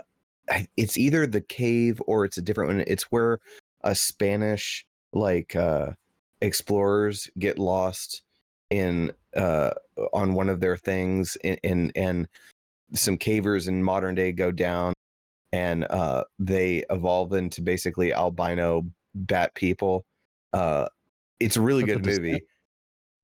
it's 0.76 0.96
either 0.98 1.26
the 1.26 1.40
cave 1.40 2.00
or 2.06 2.24
it's 2.24 2.38
a 2.38 2.42
different 2.42 2.68
one. 2.70 2.84
It's 2.86 3.04
where 3.04 3.38
a 3.82 3.94
Spanish 3.94 4.84
like 5.12 5.54
uh, 5.56 5.92
explorers 6.40 7.28
get 7.38 7.58
lost 7.58 8.22
in 8.70 9.12
uh, 9.36 9.70
on 10.12 10.34
one 10.34 10.48
of 10.48 10.60
their 10.60 10.76
things, 10.76 11.36
and 11.44 11.58
and, 11.64 11.92
and 11.96 12.28
some 12.94 13.16
cavers 13.18 13.68
in 13.68 13.82
modern 13.82 14.14
day 14.14 14.32
go 14.32 14.50
down, 14.50 14.92
and 15.52 15.84
uh, 15.90 16.24
they 16.38 16.84
evolve 16.90 17.32
into 17.34 17.60
basically 17.62 18.12
albino 18.12 18.84
bat 19.14 19.54
people. 19.54 20.04
Uh, 20.52 20.86
it's 21.40 21.56
a 21.56 21.60
really 21.60 21.82
That's 21.84 21.94
good 21.94 22.02
the 22.04 22.08
Descent? 22.10 22.22
movie. 22.24 22.32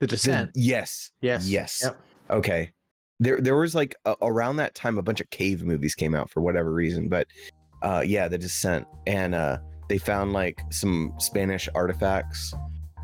The 0.01 0.07
The- 0.07 0.07
descent. 0.07 0.51
yes. 0.55 1.11
Yes. 1.21 1.49
Yes. 1.49 1.81
Yep. 1.83 2.01
Okay. 2.31 2.71
There 3.21 3.41
there 3.41 3.57
was 3.57 3.75
like 3.75 3.95
a, 4.05 4.17
around 4.23 4.57
that 4.57 4.75
time 4.75 4.99
a 4.99 5.03
bunch 5.03 5.21
of 5.21 5.31
cave 5.31 5.63
movies 5.63 5.95
came 5.95 6.15
out 6.15 6.31
for 6.31 6.41
whatever 6.41 6.73
reason, 6.73 7.09
but 7.09 7.27
uh 7.83 8.03
yeah, 8.05 8.29
The 8.29 8.39
Descent 8.39 8.87
and 9.07 9.35
uh 9.35 9.59
they 9.89 9.99
found 9.99 10.33
like 10.33 10.61
some 10.71 11.15
Spanish 11.19 11.69
artifacts 11.75 12.55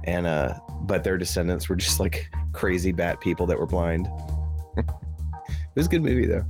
and 0.04 0.26
uh 0.26 0.54
but 0.82 1.04
their 1.04 1.18
descendants 1.18 1.68
were 1.68 1.76
just 1.76 2.00
like 2.00 2.28
crazy 2.52 2.92
bat 2.92 3.20
people 3.20 3.46
that 3.46 3.58
were 3.58 3.66
blind. 3.66 4.08
it 4.76 4.84
was 5.76 5.86
a 5.86 5.90
good 5.90 6.02
movie 6.02 6.26
though. 6.26 6.44